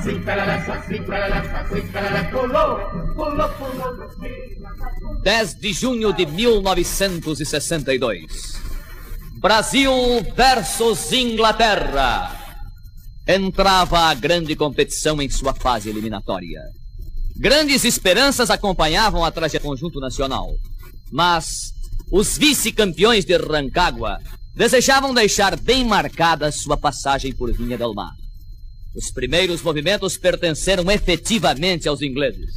Pereré, 0.04 0.66
saci, 0.66 1.00
pereré, 1.02 1.42
pulou, 2.32 2.80
pulou, 3.16 3.50
pulou 3.58 3.96
no 3.96 4.08
clima. 4.16 4.70
10 5.24 5.56
de 5.56 5.74
junho 5.74 6.14
de 6.14 6.26
1962. 6.26 8.26
Brasil 9.40 9.92
versus 10.36 11.12
Inglaterra. 11.12 12.32
Entrava 13.28 14.10
a 14.10 14.14
grande 14.14 14.56
competição 14.56 15.22
em 15.22 15.30
sua 15.30 15.54
fase 15.54 15.90
eliminatória. 15.90 16.62
Grandes 17.36 17.84
esperanças 17.84 18.50
acompanhavam 18.50 19.26
a 19.26 19.32
trajetória 19.32 19.70
conjunto 19.70 20.00
nacional. 20.00 20.48
Mas 21.12 21.74
os 22.12 22.38
vice-campeões 22.38 23.26
de 23.26 23.36
Rancagua 23.38 24.18
desejavam 24.56 25.14
deixar 25.14 25.60
bem 25.60 25.86
marcada 25.86 26.52
sua 26.52 26.78
passagem 26.78 27.36
por 27.36 27.52
Vinha 27.52 27.78
del 27.78 27.94
Mar. 27.94 28.14
Os 28.98 29.12
primeiros 29.12 29.62
movimentos 29.62 30.18
pertenceram 30.18 30.90
efetivamente 30.90 31.88
aos 31.88 32.02
ingleses. 32.02 32.50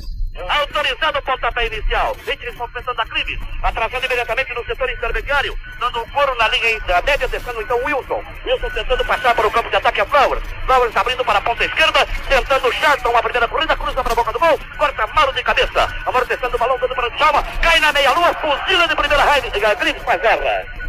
Autorizado 0.48 1.18
o 1.18 1.22
pontapé 1.22 1.66
inicial. 1.66 2.16
Vítimas 2.24 2.55
confessando 2.57 2.98
a 2.98 3.05
crimes. 3.05 3.38
Atrasando 3.62 4.07
imediatamente 4.07 4.55
no 4.55 4.64
setor 4.64 4.88
intermediário. 4.88 5.55
Dando 5.79 6.00
um 6.00 6.07
foro 6.07 6.35
na 6.38 6.48
linha 6.48 6.81
da 6.81 7.03
média, 7.03 7.29
então 7.31 7.85
Wilson. 7.85 8.24
Wilson 8.46 8.70
tentando 8.70 9.05
passar 9.05 9.35
para 9.35 9.46
o 9.46 9.50
campo 9.50 9.68
de 9.68 9.76
ataque 9.76 10.00
a 10.00 10.07
Flowers. 10.07 10.42
Flowers 10.64 10.96
abrindo 10.96 11.22
para 11.26 11.40
a 11.40 11.42
ponta 11.42 11.62
esquerda. 11.62 12.07
Tentando 12.26 12.72
Charlton, 12.72 13.14
a 13.14 13.22
primeira 13.22 13.46
corrida, 13.46 13.76
cruza 13.76 14.03
para 14.03 14.12
a 14.12 14.16
boca 14.16 14.33
do 14.33 14.38
gol. 14.38 14.59
Corta 14.79 15.07
Mauro 15.09 15.35
de 15.35 15.42
cabeça. 15.42 15.94
Amortecendo 16.07 16.57
o 16.57 16.59
balão, 16.59 16.79
dando 16.79 16.94
para 16.94 17.07
o 17.07 17.16
Djalma. 17.18 17.42
Cai 17.61 17.79
na 17.81 17.92
meia-lua, 17.92 18.33
fuzila 18.33 18.88
de 18.88 18.96
primeira 18.96 19.24
raiva. 19.24 19.50
Grimes 19.79 20.03
faz 20.05 20.24
erra. 20.24 20.81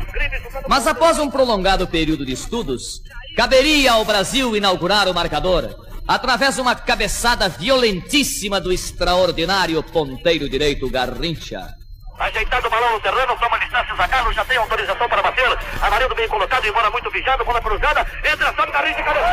Mas 0.68 0.88
após 0.88 1.20
um 1.20 1.30
prolongado 1.30 1.88
período 1.88 2.26
de 2.26 2.32
estudos, 2.34 3.02
caberia 3.36 3.94
ao 3.94 4.06
Brasil 4.06 4.56
inaugurar 4.56 5.08
o 5.08 5.13
marcador 5.13 5.76
através 6.08 6.56
de 6.56 6.62
uma 6.62 6.76
cabeçada 6.76 7.48
violentíssima 7.48 8.60
do 8.60 8.72
extraordinário 8.72 9.82
ponteiro 9.84 10.50
direito 10.50 10.89
Garrincha. 10.89 11.76
Ajeitado 12.20 12.67
o 12.67 12.70
balão 12.70 12.94
no 12.94 13.00
terreno, 13.00 13.36
toma 13.39 13.58
distância 13.58 13.96
Zagallo, 13.96 14.34
já 14.34 14.46
tem 14.46 14.58
autorização 14.58 15.10
para 15.10 15.24
bater. 15.24 15.58
Amarildo 15.82 16.13
bem 16.15 16.28
colocado, 16.28 16.65
embora 16.67 16.91
muito 16.91 17.10
vigiado, 17.10 17.44
bola 17.46 17.62
cruzada, 17.62 18.06
entra, 18.24 18.54
sobe 18.54 18.72
Garrincha 18.72 19.04
cabeça. 19.04 19.26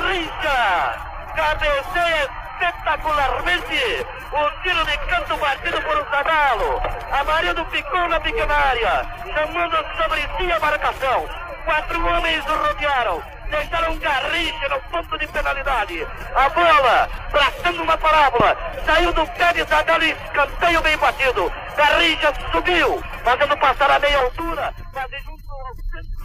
Garrincha! 0.00 1.04
Cabeceia 1.36 2.30
espetacularmente! 2.58 4.13
O 4.34 4.62
tiro 4.62 4.84
de 4.84 4.98
canto 4.98 5.36
batido 5.36 5.80
por 5.82 5.96
um 5.96 6.10
Zagallo. 6.10 6.82
Amarildo 7.12 7.64
ficou 7.66 8.08
na 8.08 8.18
pequena 8.18 8.52
área, 8.52 9.06
chamando 9.32 9.76
sobre 9.96 10.20
si 10.22 10.50
a 10.50 10.58
marcação. 10.58 11.28
Quatro 11.64 12.04
homens 12.04 12.44
o 12.44 12.66
rodearam. 12.66 13.22
Deixaram 13.48 13.96
Garrincha 13.98 14.68
no 14.70 14.80
ponto 14.90 15.18
de 15.20 15.28
penalidade. 15.28 16.04
A 16.34 16.48
bola, 16.48 17.08
traçando 17.30 17.82
uma 17.84 17.96
parábola, 17.96 18.56
saiu 18.84 19.12
do 19.12 19.24
pé 19.24 19.52
de 19.52 19.62
Zagallo 19.68 20.02
e 20.02 20.10
escanteio 20.10 20.82
bem 20.82 20.98
batido. 20.98 21.52
Garrincha 21.76 22.34
subiu, 22.50 23.00
fazendo 23.22 23.56
passar 23.56 23.90
a 23.92 23.98
meia 24.00 24.18
altura. 24.18 24.74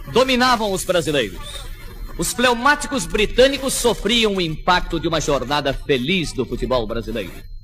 Dominavam 0.08 0.72
os 0.72 0.84
brasileiros. 0.84 1.64
Os 2.18 2.34
pneumáticos 2.34 3.06
britânicos 3.06 3.72
sofriam 3.74 4.34
o 4.34 4.40
impacto 4.40 4.98
de 4.98 5.06
uma 5.06 5.20
jornada 5.20 5.72
feliz 5.72 6.32
do 6.32 6.44
futebol 6.44 6.84
brasileiro. 6.88 7.59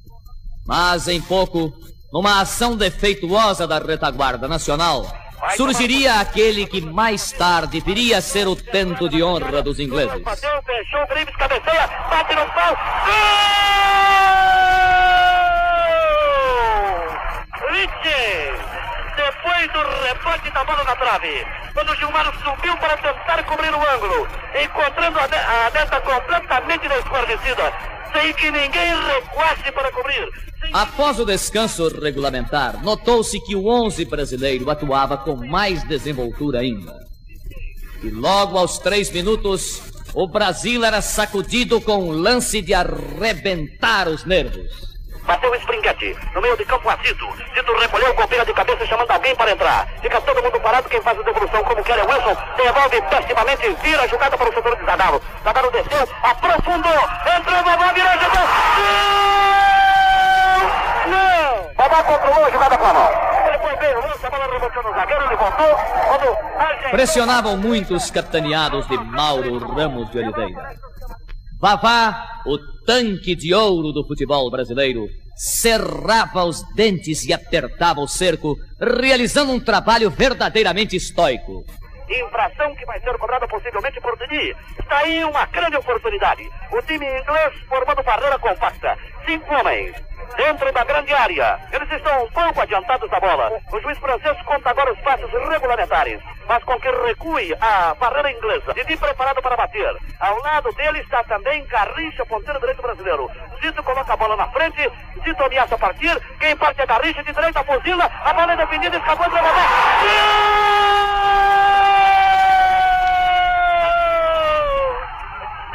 Mas 0.67 1.07
em 1.07 1.21
pouco, 1.21 1.73
numa 2.13 2.41
ação 2.41 2.77
defeituosa 2.77 3.67
da 3.67 3.79
retaguarda 3.79 4.49
nacional, 4.49 5.07
surgiria 5.57 6.15
aquele 6.21 6.67
que 6.67 6.81
mais 6.81 7.31
tarde 7.33 7.81
viria 7.81 8.19
a 8.19 8.21
ser 8.21 8.49
o 8.49 8.57
tento 8.57 9.09
de 9.09 9.23
honra 9.23 9.63
dos 9.63 9.79
ingleses. 9.79 10.23
Bateu, 10.23 10.63
fechou, 10.63 11.03
o 11.03 11.07
Grimes 11.07 11.37
cabeceia, 11.37 11.87
bate 12.11 12.35
no 12.35 12.47
pau. 12.47 12.77
Gol! 13.07 13.47
Richie! 17.71 18.76
Depois 19.47 19.73
do 19.73 19.79
rebote 20.03 20.51
da 20.51 20.65
bola 20.65 20.83
na 20.83 20.97
trave, 20.97 21.47
quando 21.73 21.91
o 21.91 21.95
Gilmar 21.95 22.27
subiu 22.43 22.77
para 22.79 22.97
tentar 22.97 23.45
cobrir 23.45 23.71
o 23.73 23.91
ângulo, 23.95 24.27
encontrando 24.61 25.21
a, 25.21 25.29
ne- 25.29 25.37
a 25.37 25.71
neta 25.73 26.01
completamente 26.01 26.89
desguarnecida, 26.89 27.73
sem 28.13 28.33
que 28.35 28.51
ninguém 28.51 28.93
recuasse 29.07 29.71
para 29.71 29.93
cobrir. 29.93 30.29
Após 30.73 31.21
o 31.21 31.25
descanso 31.25 31.89
regulamentar, 32.01 32.83
notou-se 32.83 33.39
que 33.41 33.55
o 33.55 33.69
11 33.69 34.05
brasileiro 34.07 34.69
atuava 34.69 35.17
com 35.17 35.37
mais 35.37 35.85
desenvoltura 35.85 36.59
ainda. 36.59 36.99
E 38.03 38.11
logo 38.11 38.59
aos 38.59 38.81
três 38.81 39.13
minutos, 39.13 39.81
o 40.13 40.27
Brasil 40.27 40.85
era 40.85 41.01
sacudido 41.01 41.81
com 41.81 41.99
um 42.09 42.11
lance 42.11 42.61
de 42.61 42.75
arrebentar 42.75 44.09
os 44.09 44.25
nervos. 44.25 44.96
Bateu 45.27 45.51
o 45.51 45.55
Springhetti. 45.57 46.17
No 46.35 46.41
meio 46.41 46.57
de 46.57 46.65
campo, 46.65 46.89
Azito. 46.89 47.27
Zito 47.55 47.79
recolheu, 47.79 48.15
golpeia 48.15 48.45
de 48.45 48.55
cabeça, 48.55 48.87
chamando 48.87 49.11
alguém 49.11 49.35
para 49.35 49.51
entrar. 49.51 49.89
Fica 50.01 50.21
todo 50.21 50.43
mundo 50.43 50.61
parado. 50.61 50.89
Quem 50.89 51.03
faz 51.03 51.19
a 51.19 51.23
devolução, 51.23 51.65
como 51.65 51.83
quer, 51.83 51.99
é 51.99 52.03
Wilson. 52.03 52.37
Devolve 52.57 53.03
pessimamente, 53.03 53.77
vira 53.83 54.03
a 54.03 54.07
jogada 54.07 54.39
para 54.39 54.49
o 54.49 54.55
setor 54.55 54.77
de 54.77 54.85
Zagallo. 54.85 55.21
Zagallo 55.43 55.71
desceu, 55.73 56.09
aprofundou. 56.23 57.09
Entrou, 57.37 57.62
Babá, 57.65 57.93
virou, 57.93 58.12
jogou. 58.12 58.47
Gol! 58.77 59.07
Não! 61.11 61.75
Babá 61.75 62.03
controlou 62.05 62.45
a 62.45 62.51
jogada 62.51 62.79
com 62.79 62.87
a 62.87 62.93
mão. 62.93 63.11
Ele 63.49 63.59
foi 63.59 63.77
bem, 63.77 63.91
a 63.91 64.31
bola 64.31 64.47
no 64.47 64.95
zagueiro, 64.95 65.25
ele 65.25 65.37
voltou. 65.37 65.77
Quando 66.09 66.57
Pressionavam 66.91 67.57
muito 67.57 67.95
os 67.95 68.11
capitaneados 68.11 68.87
de 68.87 68.97
Mauro 68.97 69.59
Ramos 69.59 70.11
de 70.11 70.19
Oliveira. 70.19 70.77
Vavá, 71.59 72.42
o 72.45 72.59
tanque 72.85 73.35
de 73.35 73.55
ouro 73.55 73.90
do 73.90 74.07
futebol 74.07 74.51
brasileiro, 74.51 75.09
cerrava 75.35 76.45
os 76.45 76.62
dentes 76.75 77.25
e 77.25 77.33
apertava 77.33 78.01
o 78.01 78.07
cerco, 78.07 78.57
realizando 78.79 79.53
um 79.53 79.61
trabalho 79.61 80.11
verdadeiramente 80.11 80.97
estoico. 80.97 81.64
Infração 82.09 82.75
que 82.77 82.85
vai 82.85 83.01
ser 83.01 83.16
cobrada 83.19 83.49
possivelmente 83.49 84.01
por 84.01 84.16
Dini. 84.19 84.55
Está 84.79 84.99
aí 84.99 85.25
uma 85.25 85.47
grande 85.47 85.77
oportunidade. 85.77 86.42
O 86.71 86.81
time 86.83 87.05
inglês 87.05 87.53
formando 87.69 88.03
barreira 88.03 88.38
compacta. 88.38 88.97
Cinco 89.27 89.55
homens 89.55 89.93
dentro 90.37 90.73
da 90.73 90.85
grande 90.85 91.12
área. 91.12 91.59
Eles 91.73 91.91
estão 91.91 92.25
um 92.25 92.31
pouco 92.31 92.61
adiantados 92.61 93.11
da 93.11 93.19
bola. 93.19 93.51
O 93.73 93.81
juiz 93.81 93.99
francês 93.99 94.41
conta 94.43 94.71
agora 94.71 94.93
os 94.93 94.99
passos 95.01 95.31
regulamentares. 95.33 96.21
Faz 96.47 96.62
com 96.62 96.79
que 96.79 96.89
recue 96.89 97.57
a 97.61 97.95
barreira 97.95 98.31
inglesa. 98.31 98.73
Didi 98.75 98.97
preparado 98.97 99.43
para 99.43 99.57
bater. 99.57 99.97
Ao 100.21 100.39
lado 100.43 100.73
dele 100.75 101.01
está 101.01 101.25
também 101.25 101.67
Garrincha, 101.67 102.25
ponteiro 102.27 102.61
direito 102.61 102.83
brasileiro. 102.83 103.31
Zito 103.61 103.83
coloca 103.83 104.12
a 104.12 104.17
bola 104.17 104.37
na 104.37 104.47
frente. 104.49 104.91
Zito 105.25 105.45
ameaça 105.45 105.77
partir. 105.77 106.17
Quem 106.39 106.57
parte 106.57 106.81
é 106.81 106.87
Garrincha 106.87 107.25
de 107.25 107.33
direita, 107.33 107.65
fuzila. 107.65 108.11
A 108.25 108.33
bola 108.33 108.53
é 108.53 108.57
defendida, 108.57 108.97
escapou 108.97 109.29
de 109.29 109.37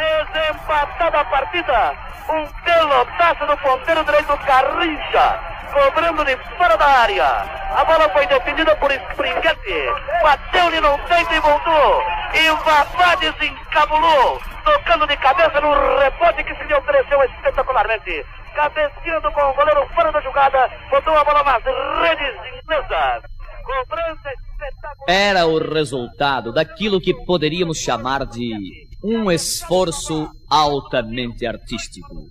Desempatada 0.02 1.20
a 1.20 1.26
partida. 1.26 1.94
Um 2.28 2.48
pelotaço 2.64 3.46
do 3.46 3.56
ponteiro 3.58 4.04
direito 4.04 4.36
Garrincha. 4.48 5.40
Cobrando 5.72 6.26
de 6.26 6.36
fora 6.58 6.76
da 6.76 6.88
área. 6.88 7.28
A 7.76 7.86
bola 7.86 8.10
foi 8.10 8.26
defendida 8.26 8.76
por 8.78 8.92
Springhetti. 8.92 9.94
Bateu-lhe 10.24 10.82
no 10.82 10.98
peito 11.08 11.34
e 11.34 11.40
voltou. 11.40 12.04
E 12.34 12.50
Vavá 12.66 13.16
desencabulou. 13.16 14.42
Tocando 14.66 15.06
de 15.06 15.18
cabeça 15.18 15.62
no 15.62 15.72
rebote 16.00 16.44
que 16.46 16.56
se 16.56 16.64
lhe 16.64 16.74
ofereceu 16.74 17.24
espetacularmente. 17.24 18.26
Cabeceando 18.56 19.32
com 19.32 19.42
o 19.42 19.54
goleiro 19.54 19.88
fora 19.94 20.12
da 20.12 20.22
jogada. 20.22 20.68
Botou 20.90 21.16
a 21.16 21.24
bola 21.24 21.44
nas 21.44 21.64
redes 21.64 22.36
inglesas. 22.56 23.22
Cobrança 23.64 24.30
espetacular. 24.30 25.06
Era 25.08 25.46
o 25.46 25.60
resultado 25.60 26.52
daquilo 26.52 27.00
que 27.00 27.14
poderíamos 27.26 27.78
chamar 27.78 28.26
de 28.26 28.90
um 29.04 29.32
esforço 29.32 30.30
altamente 30.50 31.46
artístico. 31.46 32.30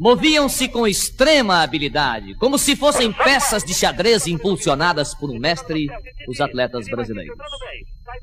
Moviam-se 0.00 0.68
com 0.68 0.86
extrema 0.86 1.62
habilidade, 1.62 2.34
como 2.36 2.56
se 2.56 2.76
fossem 2.76 3.12
peças 3.12 3.64
de 3.64 3.74
xadrez 3.74 4.26
impulsionadas 4.26 5.12
por 5.14 5.28
um 5.28 5.38
mestre, 5.38 5.88
os 6.28 6.40
atletas 6.40 6.86
brasileiros. 6.88 7.36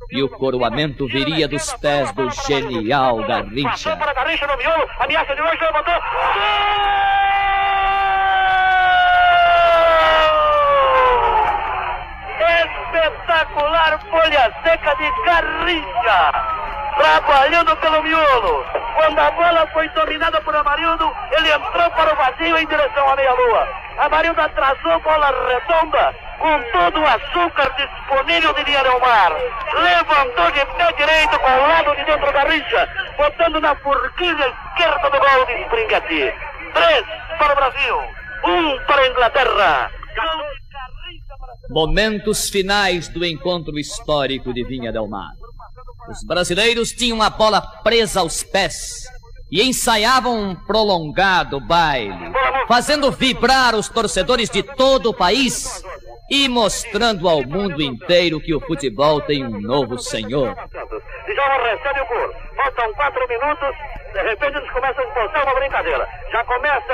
E 0.10 0.24
o 0.24 0.30
coroamento 0.30 1.06
viria 1.06 1.48
dos 1.48 1.74
pés 1.74 2.12
do 2.14 2.30
genial 2.48 3.18
Garrincha. 3.28 3.98
Espetacular 12.40 14.00
folha 14.10 14.54
seca 14.64 14.94
de 14.96 15.26
Garrincha 15.26 16.65
trabalhando 16.98 17.76
pelo 17.78 18.04
miolo. 18.04 18.66
Quando 18.96 19.20
a 19.20 19.32
bola 19.32 19.68
foi 19.74 19.90
dominada 19.90 20.42
por 20.42 20.56
Amarildo, 20.56 21.12
ele 21.38 21.52
entrou 21.52 21.90
para 21.92 22.14
o 22.14 22.16
vazio 22.16 22.58
em 22.58 22.66
direção 22.66 23.10
à 23.10 23.16
meia-lua. 23.16 23.68
Amarildo 23.98 24.42
atrasou 24.42 25.00
bola 25.02 25.34
redonda, 25.48 26.16
com 26.40 26.62
todo 26.72 27.02
o 27.02 27.08
açúcar 27.08 27.74
disponível 27.76 28.54
de 28.54 28.64
Delmar. 28.64 29.34
Levantou 29.74 30.52
de 30.52 30.66
pé 30.66 30.92
direito 30.98 31.40
com 31.40 31.52
o 31.52 31.68
lado 31.68 31.96
de 31.96 32.04
dentro 32.06 32.32
da 32.32 32.44
rixa, 32.44 32.90
botando 33.18 33.62
na 33.62 33.76
forquilha 33.76 34.54
esquerda 34.70 35.10
do 35.10 35.20
gol 35.20 35.46
de 35.46 35.62
Springhetti. 35.64 36.34
Três 36.74 37.06
para 37.38 37.54
o 37.54 37.56
Brasil, 37.56 37.98
um 38.46 38.80
para 38.86 39.02
a 39.02 39.08
Inglaterra. 39.08 39.92
Momentos 41.70 42.50
finais 42.50 43.08
do 43.10 43.26
encontro 43.26 43.78
histórico 43.78 44.54
de 44.54 44.64
Vinha 44.64 44.92
Del 44.92 45.08
Mar. 45.08 45.34
Os 46.10 46.24
brasileiros 46.24 46.92
tinham 46.92 47.22
a 47.22 47.30
bola 47.30 47.62
presa 47.84 48.20
aos 48.20 48.44
pés 48.44 49.06
e 49.52 49.62
ensaiavam 49.64 50.36
um 50.38 50.56
prolongado 50.56 51.60
baile, 51.60 52.32
fazendo 52.68 53.12
vibrar 53.12 53.76
os 53.76 53.90
torcedores 53.90 54.50
de 54.50 54.62
todo 54.62 55.10
o 55.10 55.14
país 55.14 55.84
e 56.30 56.48
mostrando 56.48 57.30
ao 57.30 57.44
mundo 57.44 57.82
inteiro 57.82 58.40
que 58.40 58.54
o 58.54 58.60
futebol 58.62 59.22
tem 59.22 59.46
um 59.46 59.62
novo 59.62 59.98
senhor. 59.98 60.56
Já 61.36 61.58
recebe 61.58 62.02
o 62.02 62.06
gol. 62.08 62.34
Faltam 62.56 62.94
quatro 62.94 63.28
minutos, 63.28 63.76
de 64.14 64.22
repente 64.22 64.58
eles 64.58 64.72
começam 64.72 65.04
a 65.04 65.08
impulsar 65.08 65.44
uma 65.44 65.56
brincadeira. 65.56 66.08
Já 66.32 66.44
começa 66.46 66.94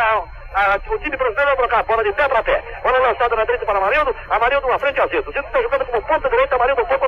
a, 0.54 0.80
o 0.90 1.00
time 1.00 1.18
brasileiro 1.18 1.52
a 1.52 1.56
trocar 1.56 1.80
a 1.80 1.84
bola 1.84 2.04
de 2.04 2.14
pé 2.14 2.28
para 2.28 2.44
pé. 2.44 2.64
Bola 2.84 3.00
lançada 3.00 3.36
na 3.36 3.44
direita 3.46 3.66
para 3.66 3.78
Amarildo, 3.78 4.16
Amarildo 4.30 4.68
na 4.68 4.80
frente 4.80 5.00
a 5.00 5.08
Zito. 5.08 5.32
Zito 5.32 5.46
está 5.48 5.62
jogando 5.62 5.86
como 5.86 6.02
ponta 6.02 6.30
direita, 6.30 6.56
Amarildo 6.56 6.82
um 6.82 6.86
pouco 6.86 7.06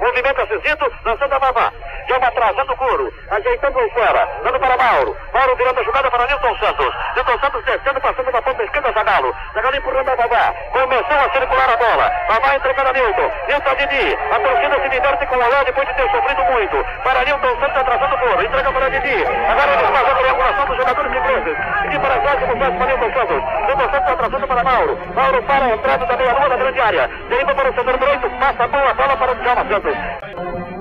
Movimenta-se 0.00 0.58
Zito, 0.58 0.92
lançando 1.04 1.32
a 1.34 1.38
Vavá. 1.38 1.72
Jama 2.08 2.28
atrasando 2.28 2.72
o 2.72 2.76
couro, 2.76 3.12
ajeitando 3.30 3.78
o 3.78 3.90
fora, 3.90 4.28
dando 4.44 4.60
para 4.60 4.76
Mauro. 4.76 5.16
Mauro 5.32 5.56
virando 5.56 5.80
a 5.80 5.82
jogada 5.82 6.10
para 6.10 6.26
Nilton 6.26 6.56
Santos. 6.58 6.94
Nilton 7.16 7.38
Santos 7.40 7.64
descendo, 7.64 8.00
passando 8.00 8.30
na 8.30 8.42
ponta 8.42 8.62
esquerda, 8.62 8.92
Zagalo. 8.92 9.34
Zagalo 9.54 9.76
empurrando 9.76 10.08
a 10.10 10.14
Vavá. 10.14 10.54
Começou 10.72 11.16
a 11.18 11.30
circular 11.32 11.70
a 11.70 11.76
bola. 11.76 12.12
Vavá 12.28 12.54
entregando 12.54 12.90
a 12.90 12.92
Nilton. 12.92 13.30
Nilton 13.48 13.70
a 13.70 13.74
Didi. 13.74 14.18
A 14.30 14.38
torcida 14.38 14.82
se 14.82 14.88
diverte 14.88 15.26
com 15.26 15.36
o 15.36 15.42
Alô 15.42 15.64
depois 15.64 15.88
de 15.88 15.94
ter 15.94 16.10
sofrido 16.10 16.44
muito. 16.44 16.84
Para 17.02 17.24
Nilton 17.24 17.60
Santos 17.60 17.76
atrasando 17.76 18.14
o 18.14 18.18
couro. 18.18 18.42
Entrega 18.42 18.72
para 18.72 18.88
Didi. 18.90 19.24
Agora 19.26 19.72
ele 19.72 19.92
faz 19.92 20.08
a 20.08 20.14
triangulação 20.14 20.66
dos 20.66 20.76
jogadores 20.76 21.12
ingleses. 21.12 21.56
Didi 21.82 21.98
para 21.98 22.20
trás, 22.20 22.40
como 22.40 22.56
faz 22.56 22.76
para 22.76 22.86
Nilton 22.86 23.12
Santos. 23.12 23.42
Nilton 23.66 23.90
Santos 23.90 24.12
atrasando 24.12 24.46
para 24.46 24.64
Mauro. 24.64 24.98
Mauro 25.14 25.42
para 25.42 25.64
a 25.64 25.70
entrada 25.70 26.06
da 26.06 26.16
meia-lua 26.16 26.48
da 26.48 26.56
grande 26.56 26.80
área. 26.80 27.08
Deriva 27.28 27.54
para 27.54 27.70
o 27.70 27.74
setor 27.74 27.98
direito. 27.98 28.30
Passa 28.38 28.64
a 28.64 28.68
bola, 28.68 28.94
bola 28.94 29.16
para 29.16 29.32
o 29.32 29.34
Djalma 29.36 29.66
Santos. 29.68 29.85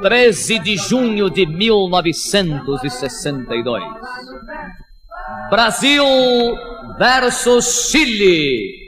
13 0.01 0.59
de 0.59 0.77
junho 0.77 1.29
de 1.29 1.45
1962. 1.45 3.83
Brasil 5.49 6.05
versus 6.97 7.89
Chile. 7.89 8.83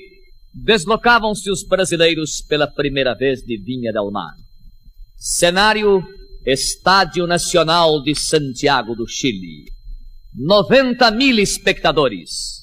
Deslocavam-se 0.54 1.52
os 1.52 1.64
brasileiros 1.64 2.42
pela 2.42 2.68
primeira 2.68 3.16
vez 3.16 3.42
de 3.42 3.58
Vinha 3.58 3.92
del 3.92 4.12
Mar. 4.12 4.36
Cenário: 5.18 6.04
Estádio 6.46 7.26
Nacional 7.26 8.04
de 8.04 8.14
Santiago 8.16 8.96
do 8.96 9.08
Chile. 9.08 9.66
90 10.36 11.10
mil 11.12 11.40
espectadores. 11.40 12.58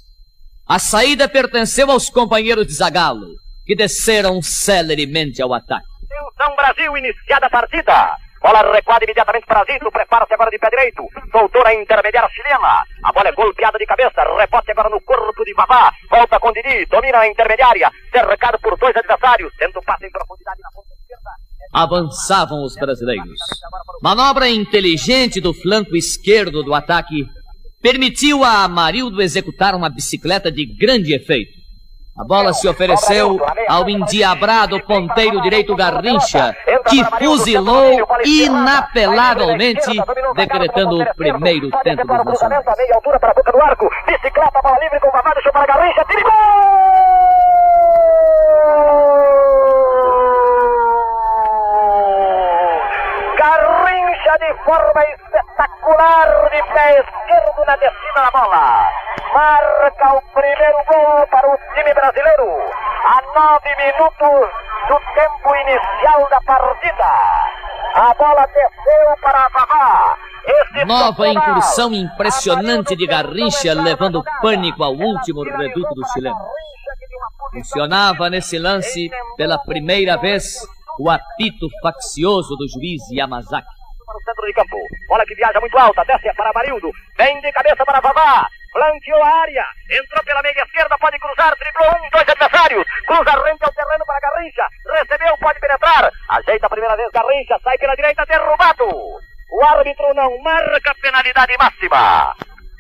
A 0.67 0.79
saída 0.79 1.29
pertenceu 1.29 1.91
aos 1.91 2.09
companheiros 2.09 2.67
de 2.67 2.75
Zagalo, 2.75 3.35
que 3.67 3.75
desceram 3.75 4.41
celeremente 4.41 5.43
ao 5.43 5.53
ataque. 5.53 5.94
Atenção 6.15 6.57
Brasil, 6.57 6.97
iniciada 6.97 7.47
a 7.47 7.51
partida. 7.51 8.17
Bola 8.41 8.73
recuada 8.73 9.05
imediatamente 9.05 9.47
para 9.47 9.65
Zito, 9.65 9.91
prepara-se 9.91 10.35
agora 10.35 10.51
de 10.51 10.59
pé 10.59 10.69
direito. 10.69 11.03
Soltou 11.33 11.67
a 11.67 11.75
intermediária 11.75 12.29
chilena. 12.31 12.85
A 13.03 13.13
bola 13.13 13.31
é 13.31 13.33
golpeada 13.33 13.79
de 13.79 13.87
cabeça, 13.87 14.23
rebote 14.39 14.71
agora 14.71 14.91
no 14.91 15.01
corpo 15.01 15.45
de 15.45 15.55
Vavá. 15.55 15.91
Volta 16.11 16.39
com 16.39 16.53
Didi, 16.53 16.87
domina 16.87 17.19
a 17.19 17.27
intermediária. 17.27 17.91
Cercado 18.13 18.59
por 18.61 18.77
dois 18.79 18.95
adversários, 18.95 19.51
tendo 19.59 19.83
passe 19.83 20.07
em 20.07 20.11
profundidade 20.11 20.61
na 20.61 20.69
ponta 20.71 20.89
esquerda. 21.01 21.31
Avançavam 21.73 22.63
os 22.63 22.77
brasileiros. 22.77 23.41
Manobra 24.03 24.49
inteligente 24.49 25.41
do 25.41 25.55
flanco 25.55 25.97
esquerdo 25.97 26.63
do 26.63 26.75
ataque 26.75 27.27
permitiu 27.81 28.45
a 28.45 28.65
Amarildo 28.65 29.21
executar 29.21 29.75
uma 29.75 29.91
bicicleta 29.91 30.51
de 30.51 30.65
grande 30.65 31.15
efeito. 31.15 31.64
A 32.17 32.23
bola 32.23 32.53
se 32.53 32.69
ofereceu 32.69 33.45
ao 33.69 33.89
endiabrado 33.91 34.81
ponteiro 34.85 35.41
direito 35.43 35.75
Garrincha, 35.75 36.57
que 36.89 37.05
fuzilou 37.19 38.07
inapelavelmente, 38.25 39.91
decretando 40.37 41.03
o 41.03 41.15
primeiro 41.17 41.71
tempo 41.83 42.07
dos 42.07 42.25
nacionais. 42.25 42.65
Bicicleta, 44.07 44.61
bola 44.63 44.79
livre 44.79 45.01
com 45.01 45.11
para 45.11 45.67
Garrincha. 45.67 46.05
Tira 46.05 46.23
gol! 46.23 46.31
Garrincha 53.37 54.39
de 54.39 54.65
forma 54.65 55.05
espetacular 55.85 56.51
de 56.51 56.63
pé 56.73 57.01
esquerdo 57.01 57.65
na 57.67 57.77
descida 57.77 58.15
da 58.17 58.31
bola. 58.31 58.89
Marca 59.35 60.15
o 60.15 60.23
primeiro 60.33 60.79
gol 60.89 61.27
para 61.31 61.49
o 61.49 61.59
time 61.75 61.95
brasileiro. 61.95 62.59
A 63.05 63.21
nove 63.35 63.69
minutos 63.77 64.51
do 64.89 64.99
tempo 65.15 65.55
inicial 65.57 66.29
da 66.31 66.41
partida. 66.41 67.05
A 67.95 68.15
bola 68.15 68.47
desceu 68.47 69.17
para 69.23 69.49
Vavá. 69.49 70.17
Nova 70.87 71.29
incursão 71.29 71.93
impressionante 71.93 72.97
de 72.97 73.07
Garrincha, 73.07 73.75
levando 73.75 74.23
pânico 74.41 74.83
ao 74.83 74.93
último 74.93 75.43
reduto 75.43 75.95
do 75.95 76.07
chileno. 76.09 76.49
Funcionava 77.53 78.29
nesse 78.29 78.59
lance, 78.59 79.11
pela 79.37 79.59
primeira 79.59 80.17
vez, 80.17 80.67
o 80.99 81.09
apito 81.09 81.69
faccioso 81.83 82.57
do 82.57 82.69
juiz 82.69 83.03
Yamazaki. 83.11 83.84
Para 84.05 84.17
o 84.17 84.23
centro 84.23 84.47
de 84.47 84.53
campo. 84.53 84.79
Bola 85.09 85.25
que 85.27 85.35
viaja 85.35 85.61
muito 85.61 85.79
alta, 85.79 86.05
desce 86.05 86.33
para 86.35 86.51
Amarildo. 86.51 86.91
Vem 87.17 87.41
de 87.41 87.53
cabeça 87.53 87.85
para 87.85 88.01
Vavá. 88.01 88.47
flanqueou 88.73 89.23
a 89.23 89.41
área, 89.43 89.65
entrou 89.91 90.25
pela 90.25 90.43
meia 90.43 90.63
esquerda, 90.65 90.99
pode 90.99 91.19
cruzar, 91.19 91.55
driblou 91.57 91.95
um, 91.95 92.11
dois 92.11 92.29
adversários, 92.29 92.85
cruza 93.07 93.45
rente 93.45 93.65
ao 93.65 93.73
terreno 93.73 94.05
para 94.05 94.21
Garrincha, 94.21 94.67
recebeu, 94.99 95.39
pode 95.39 95.61
penetrar, 95.61 96.11
ajeita 96.31 96.67
a 96.67 96.71
primeira 96.71 96.97
vez 96.97 97.09
Garrincha, 97.13 97.57
sai 97.63 97.79
pela 97.79 97.95
direita, 97.95 98.27
derrubado. 98.27 98.85
O 99.53 99.65
árbitro 99.65 100.13
não 100.15 100.43
marca 100.43 100.93
penalidade 101.01 101.57
máxima. 101.57 102.35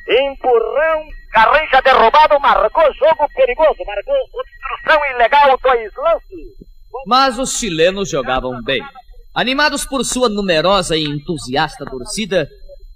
Empurrão, 0.08 1.06
Garrincha 1.32 1.80
derrubado, 1.82 2.40
marcou 2.40 2.92
jogo 2.94 3.28
perigoso, 3.34 3.78
marcou 3.86 4.16
obstrução 4.34 5.06
ilegal, 5.14 5.56
dois 5.62 5.94
lances. 5.94 6.74
Mas 7.06 7.38
os 7.38 7.58
chilenos 7.58 8.10
jogavam 8.10 8.60
bem. 8.64 8.82
Animados 9.34 9.84
por 9.84 10.04
sua 10.04 10.28
numerosa 10.28 10.96
e 10.96 11.02
entusiasta 11.02 11.84
torcida, 11.84 12.46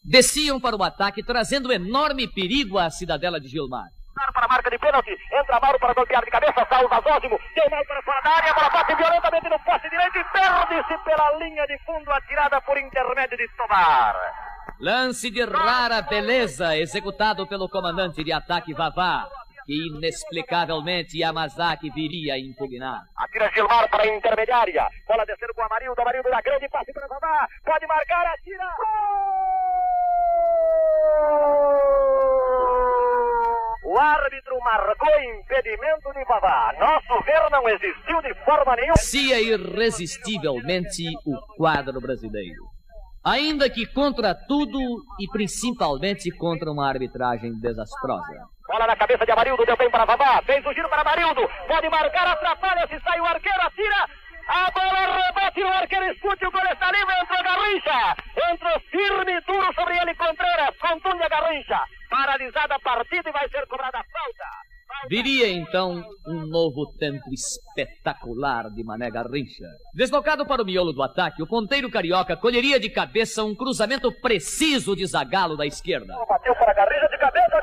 desciam 0.04 0.60
para 0.60 0.76
o 0.76 0.84
ataque, 0.84 1.20
trazendo 1.20 1.72
enorme 1.72 2.28
perigo 2.28 2.78
à 2.78 2.88
cidadela 2.90 3.40
de 3.40 3.48
Gilmar. 3.48 3.88
Para 4.14 4.46
a 4.46 4.48
marca 4.48 4.70
de 4.70 4.78
pênalti, 4.78 5.10
entra 5.32 5.58
Mauro 5.58 5.80
para 5.80 5.94
golpear 5.94 6.24
de 6.24 6.30
cabeça, 6.30 6.64
salva 6.70 7.02
Zósimo, 7.02 7.38
deu 7.56 7.70
mal 7.70 7.84
para 7.84 8.02
fora 8.02 8.20
da 8.22 8.30
área, 8.30 8.52
a 8.52 8.54
bola 8.54 8.70
bate 8.70 8.94
violentamente 8.94 9.48
no 9.48 9.58
poste 9.58 9.90
direito 9.90 10.18
e 10.18 10.24
perde-se 10.32 11.04
pela 11.04 11.32
linha 11.38 11.66
de 11.66 11.78
fundo, 11.84 12.08
atirada 12.12 12.60
por 12.60 12.78
intermédio 12.78 13.36
de 13.36 13.48
Tobar. 13.56 14.14
Lance 14.78 15.30
de 15.32 15.44
rara 15.44 16.02
beleza 16.02 16.76
executado 16.76 17.48
pelo 17.48 17.68
comandante 17.68 18.22
de 18.22 18.32
ataque 18.32 18.72
Vavá, 18.74 19.28
que 19.68 19.74
inexplicavelmente 19.74 21.18
Yamazaki 21.18 21.90
viria 21.90 22.32
a 22.32 22.38
impugnar. 22.38 23.02
Atira 23.14 23.50
Gilmar 23.52 23.86
para 23.90 24.04
a 24.04 24.16
intermediária, 24.16 24.88
bola 25.06 25.26
descendo 25.26 25.52
com 25.52 25.60
o 25.60 25.64
Amarildo, 25.64 26.00
Amarildo 26.00 26.30
da 26.30 26.40
grande 26.40 26.66
passe 26.70 26.90
para 26.90 27.06
Vavá, 27.06 27.46
pode 27.66 27.86
marcar, 27.86 28.26
atira! 28.28 28.64
O 33.84 33.98
árbitro 33.98 34.58
marcou 34.64 35.20
impedimento 35.36 36.12
de 36.14 36.24
Vavá. 36.24 36.74
Nosso 36.80 37.22
ver 37.24 37.50
não 37.50 37.68
existiu 37.68 38.22
de 38.22 38.34
forma 38.46 38.74
nenhuma. 38.74 38.96
Cia 38.96 39.38
irresistivelmente 39.38 41.04
o 41.26 41.56
quadro 41.58 42.00
brasileiro. 42.00 42.64
Ainda 43.22 43.68
que 43.68 43.84
contra 43.86 44.34
tudo 44.34 44.78
e 45.20 45.28
principalmente 45.30 46.30
contra 46.30 46.70
uma 46.70 46.88
arbitragem 46.88 47.52
desastrosa. 47.60 48.57
Bola 48.68 48.86
na 48.86 48.96
cabeça 48.96 49.24
de 49.24 49.32
Amarildo, 49.32 49.64
deu 49.64 49.78
bem 49.78 49.88
para 49.88 50.04
Vavá, 50.04 50.42
fez 50.42 50.64
o 50.66 50.74
giro 50.74 50.90
para 50.90 51.00
Amarildo, 51.00 51.48
pode 51.66 51.88
marcar, 51.88 52.26
atrapalha, 52.28 52.86
se 52.86 53.00
sai 53.00 53.18
o 53.18 53.24
arqueiro, 53.24 53.62
atira, 53.62 54.06
a 54.46 54.70
bola 54.70 55.24
rebate, 55.24 55.62
o 55.62 55.68
arqueiro 55.68 56.12
escute, 56.12 56.46
o 56.46 56.50
gol 56.50 56.60
está 56.70 56.92
livre, 56.92 57.14
entrou 57.18 57.42
Garrincha, 57.42 58.16
entrou 58.52 58.80
firme 58.90 59.32
e 59.32 59.40
duro 59.40 59.72
sobre 59.72 59.96
ele 59.96 60.14
Contreras, 60.14 60.76
contunde 60.76 61.22
a 61.22 61.28
Garrincha, 61.30 61.80
paralisada 62.10 62.74
a 62.74 62.80
partida 62.80 63.30
e 63.30 63.32
vai 63.32 63.48
ser 63.48 63.66
cobrada 63.68 64.00
a 64.00 64.04
falta. 64.04 64.67
Viria 65.06 65.48
então 65.48 66.02
um 66.26 66.46
novo 66.46 66.92
tempo 66.98 67.32
espetacular 67.32 68.68
de 68.70 68.82
Mané 68.82 69.10
Garrincha. 69.10 69.64
Deslocado 69.94 70.44
para 70.44 70.62
o 70.62 70.66
miolo 70.66 70.92
do 70.92 71.02
ataque, 71.02 71.42
o 71.42 71.46
ponteiro 71.46 71.88
carioca 71.90 72.36
colheria 72.36 72.80
de 72.80 72.90
cabeça 72.90 73.44
um 73.44 73.54
cruzamento 73.54 74.10
preciso 74.20 74.96
de 74.96 75.06
Zagalo 75.06 75.56
da 75.56 75.64
esquerda. 75.64 76.14
Bateu 76.28 76.54
para 76.56 76.74
Garrincha 76.74 77.08
de 77.08 77.18
cabeça, 77.18 77.62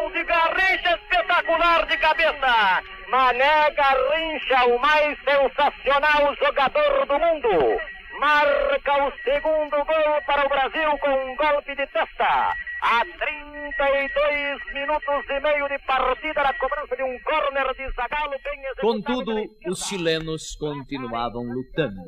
gol 0.00 0.12
de 0.12 0.24
Garrincha 0.24 0.98
espetacular 1.02 1.86
de 1.86 1.96
cabeça. 1.98 2.82
Mané 3.08 3.70
Garrincha, 3.70 4.66
o 4.66 4.78
mais 4.80 5.16
sensacional 5.20 6.34
jogador 6.36 7.06
do 7.06 7.18
mundo. 7.18 7.80
Marca 8.20 9.06
o 9.06 9.12
segundo 9.22 9.70
gol 9.70 10.22
para 10.26 10.44
o 10.44 10.48
Brasil 10.48 10.98
com 10.98 11.10
um 11.10 11.36
golpe 11.36 11.74
de 11.76 11.86
testa. 11.86 12.54
A 12.80 13.04
32 13.04 14.72
minutos 14.72 15.30
e 15.30 15.40
meio 15.40 15.68
de 15.68 15.78
partida 15.80 16.42
na 16.42 16.54
cobrança 16.54 16.96
de 16.96 17.02
um 17.02 17.18
córner 17.20 17.74
de 17.74 17.90
Zagallo 17.92 18.34
bem. 18.42 18.62
Contudo, 18.80 19.44
os 19.66 19.86
chilenos 19.86 20.56
continuavam 20.56 21.42
lutando. 21.42 22.00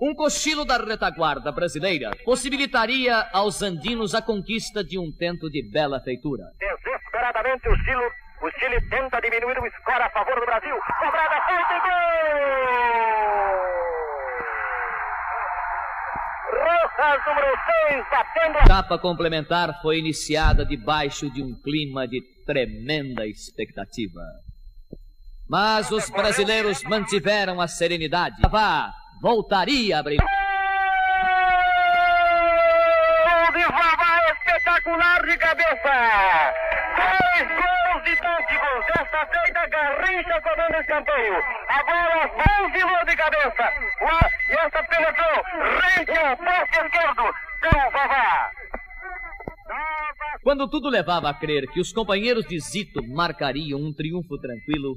Um 0.00 0.14
cochilo 0.14 0.64
da 0.64 0.76
retaguarda 0.76 1.50
brasileira 1.52 2.10
possibilitaria 2.24 3.28
aos 3.32 3.62
andinos 3.62 4.14
a 4.14 4.22
conquista 4.22 4.84
de 4.84 4.98
um 4.98 5.10
tento 5.18 5.48
de 5.50 5.62
bela 5.70 6.00
feitura. 6.00 6.44
Desesperadamente 6.58 7.68
o 7.68 7.76
Chile, 7.76 8.10
o 8.42 8.50
Chile 8.58 8.80
tenta 8.90 9.20
diminuir 9.20 9.58
o 9.58 9.70
score 9.80 10.02
a 10.02 10.10
favor 10.10 10.38
do 10.38 10.46
Brasil. 10.46 10.76
Cobrada 11.00 11.40
feita 11.46 11.76
e 11.76 11.80
gol! 11.80 13.95
Rojas, 16.52 17.20
número 17.26 17.54
6, 17.90 18.06
batendo 18.10 18.58
a 18.58 18.62
etapa 18.62 18.98
complementar 18.98 19.80
foi 19.82 19.98
iniciada 19.98 20.64
debaixo 20.64 21.30
de 21.30 21.42
um 21.42 21.54
clima 21.60 22.06
de 22.06 22.22
tremenda 22.44 23.26
expectativa. 23.26 24.22
Mas 25.48 25.90
os 25.90 26.08
brasileiros 26.10 26.82
mantiveram 26.84 27.60
a 27.60 27.68
serenidade. 27.68 28.36
Vá, 28.50 28.92
voltaria 29.20 29.96
a 29.96 30.00
abrir. 30.00 30.18
Gol 30.18 30.26
de 33.52 33.62
Vavá 33.64 34.32
espetacular 34.32 35.26
de 35.26 35.36
cabeça! 35.38 36.52
Dois 36.96 37.48
gols 37.48 37.85
idênticos, 38.06 38.86
desta 38.86 39.26
feita 39.26 39.66
Garrincha 39.66 40.40
comanda 40.40 40.76
o 40.76 40.80
escanteio. 40.80 41.34
Agora 41.68 42.30
Benzilou 42.36 43.04
de 43.04 43.16
cabeça. 43.16 43.62
Lá, 44.00 44.30
e 44.48 44.52
esta 44.52 44.82
penetrou, 44.84 45.42
rente 45.80 46.18
ao 46.18 46.36
poste 46.36 46.86
esquerdo, 46.86 47.34
com 47.62 47.90
Vavá. 47.90 48.50
Quando 50.42 50.68
tudo 50.68 50.88
levava 50.88 51.28
a 51.28 51.34
crer 51.34 51.66
que 51.72 51.80
os 51.80 51.92
companheiros 51.92 52.46
de 52.46 52.60
Zito 52.60 53.02
marcariam 53.08 53.80
um 53.80 53.92
triunfo 53.92 54.38
tranquilo, 54.38 54.94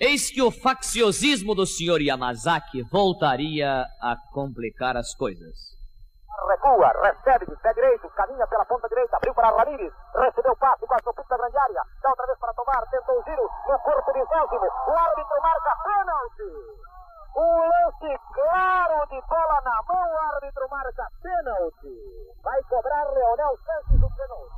eis 0.00 0.30
que 0.30 0.40
o 0.40 0.50
facciosismo 0.50 1.54
do 1.54 1.66
senhor 1.66 2.00
Yamazaki 2.00 2.82
voltaria 2.90 3.84
a 4.00 4.16
complicar 4.32 4.96
as 4.96 5.14
coisas. 5.14 5.75
Recua, 6.46 6.92
recebe 7.02 7.46
de 7.46 7.56
pé 7.56 7.74
direito, 7.74 8.08
caminha 8.10 8.46
pela 8.46 8.64
ponta 8.64 8.88
direita, 8.88 9.16
abriu 9.16 9.34
para 9.34 9.50
Ramírez, 9.56 9.92
recebeu 10.14 10.52
o 10.52 10.56
passe, 10.56 10.86
quase 10.86 11.04
no 11.04 11.14
pico 11.14 11.28
da 11.28 11.36
grande 11.36 11.58
área, 11.58 11.82
dá 12.02 12.10
outra 12.10 12.26
vez 12.26 12.38
para 12.38 12.54
tomar, 12.54 12.86
tentou 12.90 13.18
o 13.18 13.24
giro, 13.24 13.50
no 13.66 13.78
corpo 13.80 14.12
de 14.12 14.24
Zózimo, 14.24 14.66
o 14.86 14.98
árbitro 14.98 15.42
marca 15.42 15.76
pênalti. 15.84 16.86
Um 17.36 17.68
lance 17.68 18.20
claro 18.32 19.06
de 19.08 19.20
bola 19.28 19.60
na 19.60 19.82
mão, 19.82 20.12
o 20.12 20.34
árbitro 20.34 20.68
marca 20.70 21.06
pênalti. 21.22 22.34
Vai 22.42 22.62
cobrar 22.62 23.04
Leonel 23.10 23.58
Santos 23.58 24.02
o 24.02 24.16
pênalti. 24.16 24.52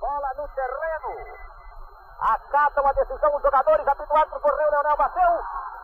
Bola 0.00 0.34
no 0.36 0.48
terreno. 0.48 1.38
Acatam 2.20 2.86
a 2.86 2.92
decisão 2.92 3.34
os 3.34 3.42
jogadores, 3.42 3.88
habituados 3.88 4.32
por 4.32 4.42
correr, 4.42 4.70
Leonel 4.70 4.96
bateu. 4.96 5.30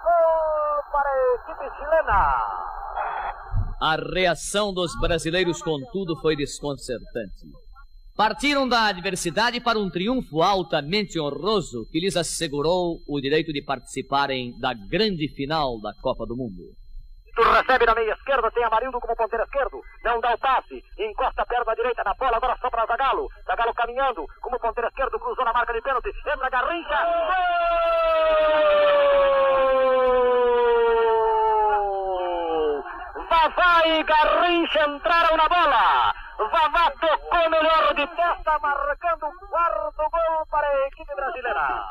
Gol 0.03 0.85
para 0.93 1.09
a 1.09 1.35
equipe 1.37 1.71
chilena. 1.77 2.75
A 3.81 3.97
reação 3.97 4.73
dos 4.73 4.99
brasileiros, 5.01 5.61
contudo, 5.63 6.17
foi 6.21 6.37
desconcertante. 6.37 7.47
Partiram 8.17 8.69
da 8.69 8.87
adversidade 8.87 9.61
para 9.61 9.79
um 9.79 9.91
triunfo 9.91 10.41
altamente 10.41 11.19
honroso 11.19 11.85
que 11.91 11.99
lhes 11.99 12.17
assegurou 12.17 12.99
o 13.09 13.21
direito 13.21 13.53
de 13.53 13.61
participarem 13.61 14.57
da 14.61 14.73
grande 14.73 15.29
final 15.35 15.81
da 15.81 15.93
Copa 16.01 16.25
do 16.25 16.37
Mundo. 16.37 16.63
Tu 17.35 17.43
recebe 17.43 17.85
na 17.85 17.95
meia 17.97 18.13
esquerda, 18.13 18.49
tem 18.53 18.63
Amarildo 18.63 19.01
como 19.01 19.17
ponteiro 19.17 19.43
esquerdo. 19.43 19.83
Não 20.05 20.21
dá 20.21 20.35
o 20.35 20.39
passe, 20.39 20.81
encosta 20.97 21.43
a 21.43 21.47
perna 21.47 21.75
direita 21.75 22.05
na 22.05 22.15
bola, 22.15 22.37
agora 22.37 22.57
só 22.61 22.71
para 22.71 22.87
Zagalo. 22.87 23.29
Zagalo 23.45 23.75
caminhando 23.75 24.25
como 24.41 24.61
ponteiro 24.61 24.89
esquerdo, 24.89 25.19
cruzou 25.19 25.45
na 25.45 25.53
marca 25.53 25.73
de 25.73 25.83
pênalti. 25.83 26.11
Entra 26.11 26.49
Garrincha. 26.49 27.05
Gol! 29.75 29.84
Vavá 33.14 33.87
e 33.87 34.03
Garrincha 34.03 34.88
entraram 34.88 35.37
na 35.37 35.48
bola. 35.48 36.14
Vavá 36.37 36.90
tocou 37.00 37.50
melhor 37.50 37.94
de 37.94 38.07
testa, 38.09 38.59
marcando 38.59 39.27
o 39.27 39.48
quarto 39.48 40.11
gol 40.11 40.46
para 40.50 40.66
a 40.66 40.87
equipe 40.88 41.14
brasileira. 41.14 41.85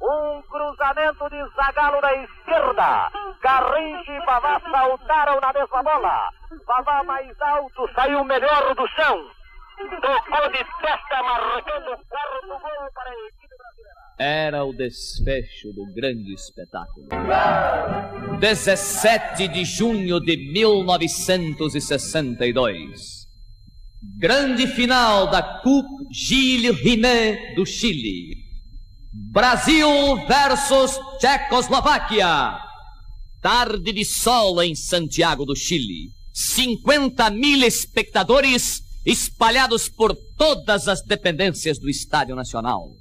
Um 0.00 0.42
cruzamento 0.42 1.28
de 1.28 1.44
Zagalo 1.54 2.00
da 2.00 2.14
esquerda. 2.14 3.10
Garrincha 3.42 4.12
e 4.12 4.24
Vavá 4.24 4.58
saltaram 4.70 5.38
na 5.40 5.52
mesma 5.52 5.82
bola. 5.82 6.30
Vavá 6.66 7.02
mais 7.04 7.40
alto, 7.42 7.90
saiu 7.94 8.24
melhor 8.24 8.74
do 8.74 8.88
chão. 8.88 9.30
Tocou 10.00 10.48
de 10.50 10.64
testa, 10.64 11.22
marcando 11.22 11.92
o 11.92 12.06
quarto 12.06 12.48
gol 12.48 12.92
para 12.94 13.10
a 13.10 13.14
equipe. 13.26 13.47
Era 14.18 14.64
o 14.64 14.72
desfecho 14.72 15.72
do 15.72 15.86
grande 15.94 16.34
espetáculo. 16.34 17.06
17 18.40 19.46
de 19.46 19.64
junho 19.64 20.18
de 20.18 20.36
1962. 20.52 23.28
Grande 24.18 24.66
final 24.66 25.30
da 25.30 25.60
Coupe 25.62 26.12
Gilles 26.12 26.76
Rimet 26.80 27.54
do 27.54 27.64
Chile. 27.64 28.34
Brasil 29.12 30.16
versus 30.26 30.98
Tchecoslováquia. 31.20 32.58
Tarde 33.40 33.92
de 33.92 34.04
sol 34.04 34.60
em 34.60 34.74
Santiago 34.74 35.44
do 35.44 35.54
Chile. 35.54 36.08
50 36.34 37.30
mil 37.30 37.62
espectadores 37.62 38.82
espalhados 39.06 39.88
por 39.88 40.12
todas 40.36 40.88
as 40.88 41.02
dependências 41.02 41.78
do 41.78 41.88
Estádio 41.88 42.34
Nacional. 42.34 42.96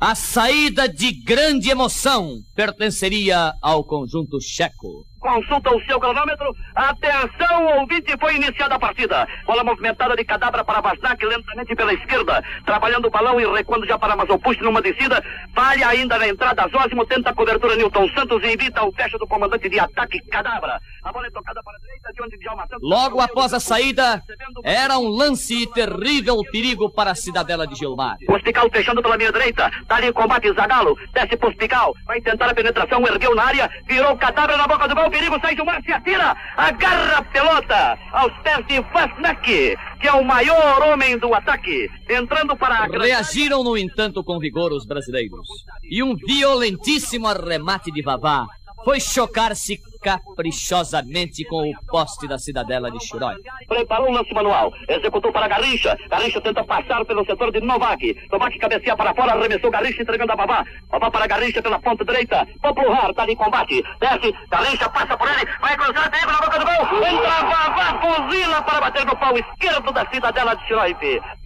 A 0.00 0.14
saída 0.14 0.88
de 0.88 1.10
grande 1.10 1.70
emoção 1.70 2.40
pertenceria 2.54 3.52
ao 3.60 3.82
conjunto 3.82 4.40
checo. 4.40 5.07
Consulta 5.20 5.74
o 5.74 5.84
seu 5.84 5.98
cronômetro. 5.98 6.54
Atenção, 6.74 7.66
ouvinte, 7.78 8.16
foi 8.20 8.36
iniciada 8.36 8.76
a 8.76 8.78
partida. 8.78 9.26
Bola 9.44 9.64
movimentada 9.64 10.14
de 10.14 10.24
cadabra 10.24 10.64
para 10.64 10.80
Basnak, 10.80 11.24
lentamente 11.24 11.74
pela 11.74 11.92
esquerda. 11.92 12.42
Trabalhando 12.64 13.06
o 13.06 13.10
balão 13.10 13.40
e 13.40 13.46
recuando 13.46 13.86
já 13.86 13.98
para 13.98 14.16
Mazopuste 14.16 14.62
numa 14.62 14.80
descida. 14.80 15.22
Falha 15.54 15.88
ainda 15.88 16.18
na 16.18 16.28
entrada. 16.28 16.68
Zósimo 16.68 17.04
tenta 17.06 17.30
a 17.30 17.34
cobertura 17.34 17.74
Newton 17.74 18.08
Santos 18.10 18.42
e 18.44 18.52
evita 18.52 18.84
o 18.84 18.92
fecho 18.92 19.18
do 19.18 19.26
comandante 19.26 19.68
de 19.68 19.80
ataque 19.80 20.20
Cadabra. 20.28 20.80
A 21.02 21.12
bola 21.12 21.26
é 21.26 21.30
tocada 21.30 21.60
para 21.62 21.76
a 21.76 21.80
direita 21.80 22.12
de 22.12 22.22
onde 22.22 22.38
Djalma 22.38 22.66
Santos... 22.68 22.88
Logo 22.88 23.20
após 23.20 23.52
a 23.52 23.60
saída, 23.60 24.22
era 24.62 24.98
um 24.98 25.08
lance 25.08 25.66
terrível 25.72 26.38
perigo 26.52 26.90
para 26.90 27.10
a 27.10 27.14
cidadela 27.14 27.66
de 27.66 27.74
Gilmar. 27.74 28.16
Pospical 28.26 28.68
fechando 28.70 29.02
pela 29.02 29.16
minha 29.16 29.32
direita. 29.32 29.70
Dali 29.86 30.06
em 30.06 30.12
combate 30.12 30.52
Zagalo. 30.52 30.96
Desce 31.12 31.36
Pospical. 31.36 31.94
Vai 32.06 32.20
tentar 32.20 32.50
a 32.50 32.54
penetração. 32.54 33.04
Ergueu 33.06 33.34
na 33.34 33.44
área. 33.44 33.70
Virou 33.86 34.16
Cadabra 34.16 34.56
na 34.56 34.66
boca 34.66 34.86
do 34.86 34.94
gol. 34.94 35.07
Perigo 35.10 35.38
sai 35.40 35.54
Gilmar. 35.54 35.82
Se 35.82 35.92
atira. 35.92 36.36
Agarra 36.56 37.18
a 37.18 37.22
pelota 37.22 37.98
aos 38.12 38.32
pés 38.42 38.66
de 38.66 38.82
Fasnack, 38.92 39.76
que 40.00 40.08
é 40.08 40.12
o 40.12 40.24
maior 40.24 40.82
homem 40.82 41.18
do 41.18 41.34
ataque. 41.34 41.88
Entrando 42.08 42.56
para 42.56 42.76
a... 42.76 42.86
Reagiram, 42.86 43.62
no 43.62 43.76
entanto, 43.76 44.22
com 44.22 44.38
vigor 44.38 44.72
os 44.72 44.86
brasileiros. 44.86 45.46
E 45.82 46.02
um 46.02 46.14
violentíssimo 46.14 47.26
arremate 47.26 47.90
de 47.90 48.02
Vavá 48.02 48.46
foi 48.84 49.00
chocar-se 49.00 49.80
caprichosamente 50.00 51.44
com 51.44 51.70
o 51.70 51.74
poste 51.86 52.26
da 52.26 52.38
cidadela 52.38 52.90
de 52.90 53.00
Chiroi. 53.04 53.36
Preparou 53.66 54.08
o 54.08 54.12
lance 54.12 54.32
manual. 54.32 54.72
Executou 54.88 55.32
para 55.32 55.48
Garrincha. 55.48 55.96
Garrincha 56.08 56.40
tenta 56.40 56.64
passar 56.64 57.04
pelo 57.04 57.24
setor 57.24 57.52
de 57.52 57.60
Novak. 57.60 58.16
Novak 58.30 58.58
cabeceia 58.58 58.96
para 58.96 59.14
fora, 59.14 59.32
arremessou 59.32 59.70
Garrincha 59.70 60.02
entregando 60.02 60.32
a 60.32 60.36
Babá. 60.36 60.64
Babá 60.90 61.10
para 61.10 61.26
Garrincha 61.26 61.62
pela 61.62 61.78
ponta 61.80 62.04
direita. 62.04 62.46
Popular, 62.62 63.12
tá 63.14 63.22
ali 63.22 63.32
em 63.32 63.36
combate. 63.36 63.82
Desce, 64.00 64.34
Garrincha 64.50 64.88
passa 64.90 65.16
por 65.16 65.28
ele. 65.28 65.46
Vai 65.60 65.76
cruzar, 65.76 66.10
tem 66.10 66.26
na 66.26 66.40
boca 66.40 66.58
do 66.58 66.64
gol. 66.64 66.97
Entra 67.08 67.42
Babá, 67.42 68.00
fuzila 68.00 68.62
para 68.62 68.80
bater 68.80 69.06
no 69.06 69.16
pau 69.16 69.36
esquerdo 69.38 69.92
da 69.92 70.06
cidadela 70.10 70.54
de 70.54 70.66
Chiroi. 70.66 70.94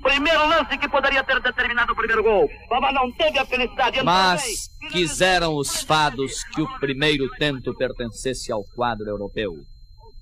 Primeiro 0.03 0.49
lance 0.49 0.77
que 0.77 0.89
poderia 0.89 1.23
ter 1.23 1.41
determinado 1.41 1.93
o 1.93 1.97
primeiro 1.97 2.23
gol. 2.23 2.49
Babá 2.69 2.93
não 2.93 3.13
teve 3.13 3.39
a 3.39 3.47
felicidade. 3.47 4.03
Mas 4.03 4.69
quiseram 4.91 5.55
os 5.55 5.83
fados 5.83 6.43
que 6.55 6.63
o 6.63 6.79
primeiro 6.79 7.29
tento 7.39 7.75
pertencesse 7.77 8.51
ao 8.51 8.63
quadro 8.75 9.09
europeu. 9.09 9.53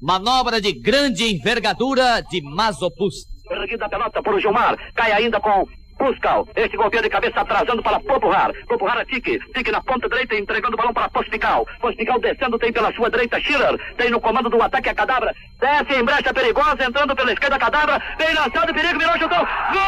Manobra 0.00 0.60
de 0.60 0.72
grande 0.72 1.24
envergadura 1.24 2.22
de 2.22 2.42
Mazopust. 2.42 3.28
Erguida 3.50 3.86
a 3.86 3.88
pelota 3.88 4.22
por 4.22 4.40
Gilmar. 4.40 4.76
Cai 4.94 5.12
ainda 5.12 5.40
com 5.40 5.66
Puscal. 6.00 6.48
Este 6.56 6.76
golpeia 6.78 7.02
de 7.02 7.10
cabeça 7.10 7.42
atrasando 7.42 7.82
para 7.82 8.00
Popular. 8.00 8.50
Popular 8.66 8.96
a 8.96 9.04
Tique. 9.04 9.38
Tique 9.52 9.70
na 9.70 9.82
ponta 9.82 10.08
direita 10.08 10.34
entregando 10.34 10.72
o 10.74 10.76
balão 10.78 10.94
para 10.94 11.10
Pospical. 11.10 11.66
Pospical 11.78 12.18
descendo 12.18 12.58
tem 12.58 12.72
pela 12.72 12.90
sua 12.94 13.10
direita 13.10 13.38
Schiller. 13.40 13.78
Tem 13.98 14.10
no 14.10 14.18
comando 14.18 14.48
do 14.48 14.62
ataque 14.62 14.88
a 14.88 14.94
Cadabra. 14.94 15.34
Desce 15.60 16.00
em 16.00 16.02
brecha 16.02 16.32
perigosa 16.32 16.82
entrando 16.82 17.14
pela 17.14 17.32
esquerda 17.32 17.58
Cadabra. 17.58 18.02
Vem 18.18 18.34
lançado, 18.34 18.72
perigo, 18.72 18.98
virou, 18.98 19.18
chutou. 19.18 19.46
Gol! 19.72 19.80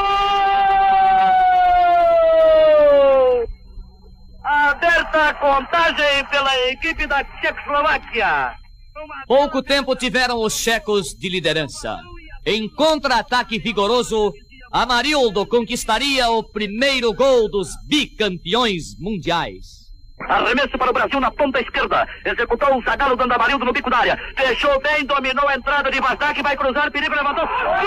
Aberta 4.44 5.28
a 5.30 5.34
contagem 5.34 6.24
pela 6.30 6.68
equipe 6.68 7.06
da 7.06 7.24
Tchecoslováquia. 7.24 8.52
Pouco 9.26 9.62
tempo 9.62 9.96
tiveram 9.96 10.42
os 10.42 10.52
checos 10.52 11.14
de 11.18 11.30
liderança. 11.30 11.98
Em 12.44 12.68
contra-ataque 12.68 13.58
vigoroso, 13.58 14.30
Amarildo 14.72 15.46
conquistaria 15.46 16.30
o 16.30 16.42
primeiro 16.42 17.12
gol 17.12 17.46
dos 17.50 17.68
bicampeões 17.86 18.98
mundiais. 18.98 19.82
Arremesso 20.30 20.78
para 20.78 20.88
o 20.88 20.94
Brasil 20.94 21.20
na 21.20 21.30
ponta 21.30 21.60
esquerda. 21.60 22.08
Executou 22.24 22.78
o 22.78 22.82
Zagalo 22.82 23.14
dando 23.14 23.34
Amarildo 23.34 23.66
no 23.66 23.72
bico 23.72 23.90
da 23.90 23.98
área. 23.98 24.18
Fechou 24.34 24.80
bem, 24.80 25.04
dominou 25.04 25.46
a 25.46 25.56
entrada 25.56 25.90
de 25.90 26.00
Vasdak, 26.00 26.42
vai 26.42 26.56
cruzar, 26.56 26.90
perigo, 26.90 27.14
levantou. 27.14 27.46
Gol! 27.46 27.82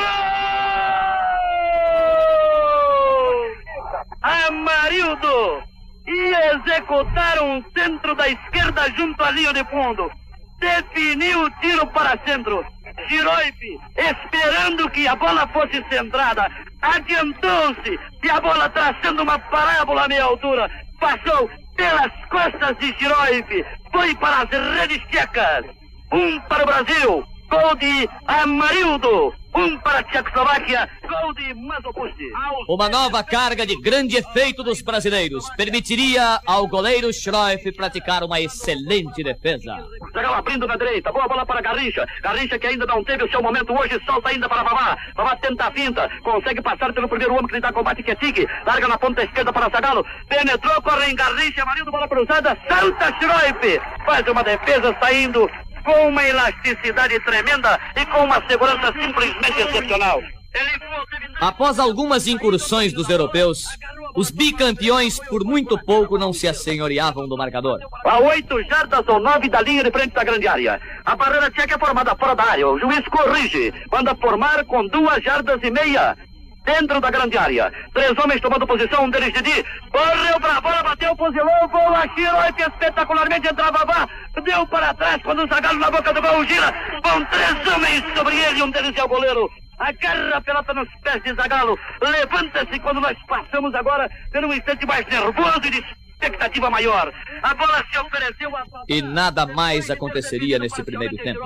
Amarildo! 4.22 5.64
E 6.08 6.36
executar 6.54 7.42
um 7.42 7.64
centro 7.76 8.14
da 8.14 8.30
esquerda 8.30 8.94
junto 8.96 9.24
à 9.24 9.32
linha 9.32 9.54
de 9.54 9.66
fundo. 9.72 10.12
Definiu 10.60 11.46
o 11.46 11.50
tiro 11.62 11.88
para 11.88 12.20
centro. 12.28 12.64
Giroipe, 13.08 13.80
esperando 13.98 14.90
que 14.90 15.08
a 15.08 15.16
bola 15.16 15.48
fosse 15.48 15.84
centrada, 15.90 16.48
adiantou-se 16.82 18.00
e 18.24 18.30
a 18.30 18.40
bola 18.40 18.70
traçando 18.70 19.24
uma 19.24 19.38
parábola 19.38 20.06
à 20.06 20.08
meia 20.08 20.24
altura, 20.24 20.70
passou 21.00 21.50
pelas 21.76 22.12
costas 22.30 22.78
de 22.80 22.96
Giroipe, 22.98 23.66
foi 23.92 24.16
para 24.16 24.44
as 24.44 24.50
redes 24.80 25.00
tchecas. 25.10 25.66
Um 26.12 26.40
para 26.42 26.64
o 26.64 26.66
Brasil, 26.66 27.24
gol 27.50 27.76
de 27.76 28.10
Amarildo. 28.28 29.34
Um 29.58 29.78
para 29.80 30.00
a 30.00 30.04
Tchecoslováquia, 30.04 30.90
gol 31.08 31.34
de 31.34 31.54
Mazopusti. 31.54 32.30
Uma 32.68 32.90
nova 32.90 33.24
carga 33.24 33.66
de 33.66 33.80
grande 33.80 34.18
efeito 34.18 34.62
dos 34.64 34.82
brasileiros 34.82 35.50
permitiria 35.56 36.42
ao 36.46 36.68
goleiro 36.68 37.14
Schroef 37.14 37.72
praticar 37.72 38.24
uma 38.24 38.42
excelente 38.42 39.24
defesa. 39.24 39.78
Zagal 40.14 40.34
abrindo 40.34 40.68
na 40.68 40.76
direita, 40.76 41.10
boa 41.10 41.28
bola 41.28 41.46
para 41.46 41.62
Garrincha. 41.62 42.06
Garrincha 42.22 42.60
que 42.60 42.68
ainda 42.68 42.86
não 42.86 43.02
teve 43.04 43.24
o 43.24 43.32
seu 43.32 43.42
momento 43.42 43.72
hoje, 43.74 43.98
solta 44.06 44.30
ainda 44.30 44.50
para 44.50 44.64
Babá. 44.64 44.98
Babá 45.16 45.38
tenta 45.38 45.68
a 45.68 45.72
finta, 45.72 46.10
consegue 46.22 46.62
passar 46.62 46.92
pelo 46.92 47.08
primeiro 47.08 47.34
homem 47.34 47.48
que 47.48 47.56
lhe 47.56 47.62
dá 47.62 47.72
combate, 47.72 48.04
que 48.04 48.12
é. 48.12 48.18
Larga 48.66 48.88
na 48.90 48.98
ponta 48.98 49.24
esquerda 49.24 49.54
para 49.54 49.70
Zagalo. 49.70 50.06
Penetrou, 50.28 50.82
corre 50.82 51.12
em 51.12 51.16
Garrincha, 51.16 51.66
marido, 51.66 51.92
bola 51.92 52.10
cruzada, 52.10 52.58
salta 52.68 53.08
Schroef. 53.20 53.80
Faz 54.06 54.28
uma 54.28 54.44
defesa 54.44 54.96
saindo 55.02 55.50
com 55.86 56.10
uma 56.10 56.24
elasticidade 56.28 57.20
tremenda 57.22 57.80
e 57.96 58.06
com 58.08 58.26
uma 58.26 58.46
segurança 58.48 58.92
simplesmente 59.00 59.62
excepcional. 59.62 60.22
Após 61.40 61.80
algumas 61.80 62.28
incursões 62.28 62.94
dos 62.94 63.10
europeus, 63.10 63.66
os 64.16 64.32
bicampeões 64.32 65.20
por 65.28 65.44
muito 65.44 65.78
pouco 65.84 66.18
não 66.18 66.32
se 66.32 66.48
assenhoreavam 66.48 67.28
do 67.28 67.36
marcador. 67.36 67.80
A 68.06 68.20
oito 68.20 68.64
jardas 68.64 69.04
ou 69.08 69.20
nove 69.20 69.50
da 69.50 69.62
linha 69.62 69.84
de 69.84 69.92
frente 69.92 70.14
da 70.14 70.24
grande 70.24 70.48
área. 70.48 70.80
A 71.04 71.16
barreira 71.16 71.52
tcheca 71.52 71.76
é 71.76 71.80
formada 71.80 72.16
fora 72.16 72.36
da 72.36 72.44
área. 72.44 72.68
O 72.68 72.80
juiz 72.80 73.06
corrige. 73.10 73.74
Manda 73.92 74.16
formar 74.16 74.64
com 74.66 74.88
duas 74.88 75.22
jardas 75.22 75.60
e 75.62 75.70
meia. 75.70 76.18
Dentro 76.66 77.00
da 77.00 77.12
grande 77.12 77.38
área. 77.38 77.72
Três 77.94 78.18
homens 78.18 78.42
tomando 78.42 78.66
posição, 78.66 79.06
um 79.06 79.10
deles 79.10 79.32
Didi. 79.34 79.64
Correu 79.92 80.40
pra 80.40 80.60
bola, 80.60 80.84
bateu, 80.84 81.16
fuzilou, 81.16 81.70
gol, 81.70 81.96
atirou 81.96 82.42
e 82.42 82.62
espetacularmente 82.62 83.48
entrava 83.48 83.86
Vá. 83.86 84.10
Deu 84.44 84.66
para 84.68 84.94
trás 84.94 85.22
quando 85.24 85.44
o 85.44 85.48
Zagalo 85.48 85.80
na 85.80 85.92
boca 85.92 86.12
do 86.12 86.22
gol 86.22 86.44
gira. 86.46 86.74
Vão 87.04 87.24
três 87.26 87.74
homens 87.74 88.04
sobre 88.16 88.36
ele, 88.36 88.64
um 88.64 88.72
deles 88.72 88.98
é 88.98 89.04
o 89.04 89.08
goleiro. 89.08 89.50
Agarra 89.78 90.38
a 90.38 90.42
pelota 90.42 90.74
nos 90.74 90.90
pés 91.04 91.22
de 91.24 91.34
Zagalo. 91.36 91.78
Levanta-se 92.02 92.80
quando 92.80 93.02
nós 93.02 93.18
passamos 93.28 93.74
agora 93.76 94.10
pelo 94.32 94.48
um 94.48 94.54
instante 94.54 94.86
mais 94.86 95.06
nervoso 95.06 95.62
e 95.66 95.70
de 95.70 95.84
expectativa 96.26 96.70
maior. 96.70 97.12
A 97.44 97.54
bola 97.54 97.84
se 97.92 98.00
ofereceu 98.00 98.56
a... 98.56 98.64
E 98.88 99.02
nada 99.02 99.46
mais 99.46 99.92
aconteceria 99.92 100.58
nesse 100.58 100.82
primeiro 100.84 101.16
tempo. 101.18 101.42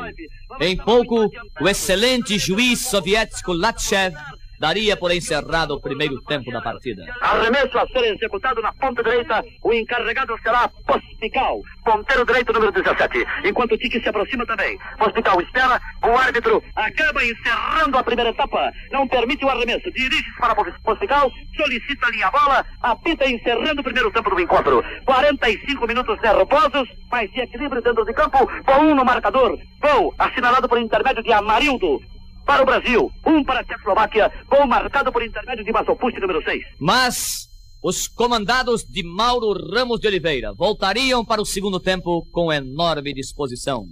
Em 0.62 0.78
pouco, 0.78 1.30
o 1.60 1.68
excelente 1.68 2.38
juiz 2.38 2.80
soviético 2.88 3.52
Latchev 3.52 4.16
daria 4.60 4.98
por 4.98 5.12
encerrado 5.12 5.74
o 5.74 5.82
primeiro 5.82 6.22
tempo 6.24 6.52
da 6.52 6.62
partida. 6.62 7.04
Arremesso 7.22 7.78
a 7.78 7.88
ser 7.88 8.14
executado 8.14 8.62
na 8.62 8.74
ponta 8.74 9.02
direita. 9.02 9.44
O 9.64 9.74
encarregado 9.74 10.38
será 10.44 10.70
Pospical, 10.86 11.62
ponteiro 11.84 12.26
direito 12.26 12.54
número 12.54 12.72
17. 12.72 13.26
Enquanto 13.46 13.74
o 13.74 13.78
Tique 13.78 14.02
se 14.02 14.10
aproxima 14.10 14.46
também. 14.46 14.78
Pospical 14.98 15.42
espera. 15.42 15.80
O 16.04 16.18
árbitro 16.18 16.64
acaba 16.76 17.24
encerrando 17.24 17.98
a 17.98 18.04
primeira 18.04 18.32
etapa. 18.32 18.72
Não 18.92 19.08
permite 19.08 19.46
o 19.46 19.50
arremesso. 19.50 19.92
Dirige-se 19.92 20.38
para 20.40 20.56
Pospical. 20.56 21.32
Solicita 21.56 22.08
a 22.08 22.12
linha 22.12 22.32
bola. 22.32 22.66
Apita 22.82 23.30
encerrando 23.30 23.82
o 23.82 23.84
primeiro 23.84 24.12
tempo 24.12 24.30
do 24.30 24.42
encontro. 24.42 24.84
45 25.06 25.88
minutos 25.88 26.20
nervosos, 26.22 26.90
mas 27.12 27.32
de 27.32 27.42
equilíbrio 27.42 27.82
dentro 27.82 28.04
de 28.04 28.14
campo. 28.14 28.40
Com 28.66 28.82
um 28.82 28.96
no 28.96 29.06
marcador. 29.06 29.58
Gol 29.80 30.14
assinalado 30.18 30.68
por 30.68 30.80
intermédio 30.80 31.24
de 31.24 31.32
Amarildo 31.32 32.02
para 32.50 32.64
o 32.64 32.66
Brasil, 32.66 33.12
um 33.28 33.44
para 33.44 33.60
a 33.60 33.64
Tchecoslováquia, 33.64 34.32
gol 34.48 34.66
marcado 34.66 35.12
por 35.12 35.24
intermédio 35.24 35.64
de 35.64 35.72
Mazopusti, 35.72 36.20
número 36.20 36.42
6. 36.44 36.60
Mas 36.80 37.48
os 37.84 38.08
comandados 38.08 38.84
de 38.84 39.04
Mauro 39.04 39.54
Ramos 39.72 40.00
de 40.00 40.08
Oliveira 40.08 40.52
voltariam 40.58 41.24
para 41.24 41.44
o 41.44 41.46
segundo 41.46 41.80
tempo 41.80 42.26
com 42.32 42.52
enorme 42.52 43.14
disposição. 43.14 43.86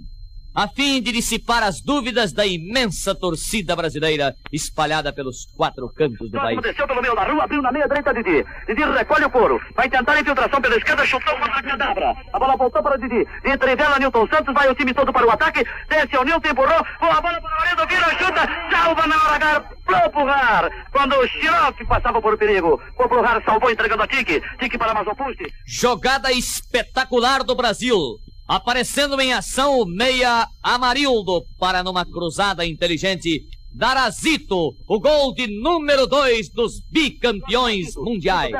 A 0.58 0.66
fim 0.66 1.00
de 1.00 1.12
dissipar 1.12 1.62
as 1.62 1.80
dúvidas 1.80 2.32
da 2.32 2.44
imensa 2.44 3.14
torcida 3.14 3.76
brasileira 3.76 4.34
espalhada 4.52 5.12
pelos 5.12 5.46
quatro 5.56 5.88
cantos 5.88 6.28
do 6.32 6.36
país. 6.36 6.60
Desceu 6.60 6.84
pelo 6.84 7.00
meio 7.00 7.14
da 7.14 7.22
rua, 7.22 7.44
abriu 7.44 7.62
na 7.62 7.70
meia 7.70 7.86
direita 7.86 8.12
Didi. 8.12 8.44
Didi 8.66 8.82
recolhe 8.82 9.24
o 9.24 9.30
couro, 9.30 9.60
vai 9.76 9.88
tentar 9.88 10.14
a 10.14 10.20
infiltração 10.20 10.60
pela 10.60 10.74
esquerda, 10.74 11.06
chutou 11.06 11.32
contra 11.38 11.60
a 11.60 11.62
cadabra. 11.62 12.12
A 12.32 12.38
bola 12.40 12.56
voltou 12.56 12.82
para 12.82 12.96
o 12.96 13.00
Didi. 13.00 13.24
Entre 13.44 13.76
dela, 13.76 14.00
Nilton 14.00 14.26
Santos, 14.26 14.52
vai 14.52 14.68
o 14.68 14.74
time 14.74 14.92
todo 14.92 15.12
para 15.12 15.28
o 15.28 15.30
ataque. 15.30 15.64
Desce 15.88 16.16
o 16.16 16.24
Nilton, 16.24 16.48
empurrou, 16.48 16.84
boa 16.98 17.20
bola 17.20 17.40
para 17.40 17.54
o 17.54 17.58
Marido, 17.60 17.86
vira, 17.86 18.18
chuta, 18.18 18.48
salva 18.72 19.06
na 19.06 19.16
hora 19.16 19.36
H, 19.36 19.60
pro 19.86 20.10
Pulgar. 20.10 20.70
Quando 20.90 21.14
o 21.14 21.28
Xiroque 21.28 21.86
passava 21.86 22.20
por 22.20 22.36
perigo, 22.36 22.82
o 22.98 23.08
Pulgar 23.08 23.40
salvou 23.44 23.70
entregando 23.70 24.02
a 24.02 24.08
Tique. 24.08 24.42
Tique 24.58 24.76
para 24.76 24.92
Mazopusti. 24.92 25.54
Jogada 25.64 26.32
espetacular 26.32 27.44
do 27.44 27.54
Brasil. 27.54 28.18
Aparecendo 28.48 29.20
em 29.20 29.34
ação 29.34 29.78
o 29.78 29.84
meia 29.84 30.48
Amarildo 30.62 31.42
para 31.60 31.82
numa 31.82 32.06
cruzada 32.06 32.64
inteligente 32.64 33.42
dar 33.74 33.94
a 33.94 34.08
Zito 34.08 34.74
o 34.88 34.98
gol 34.98 35.34
de 35.34 35.46
número 35.60 36.06
2 36.06 36.48
dos 36.54 36.80
bicampeões 36.90 37.94
mundiais. 37.94 38.50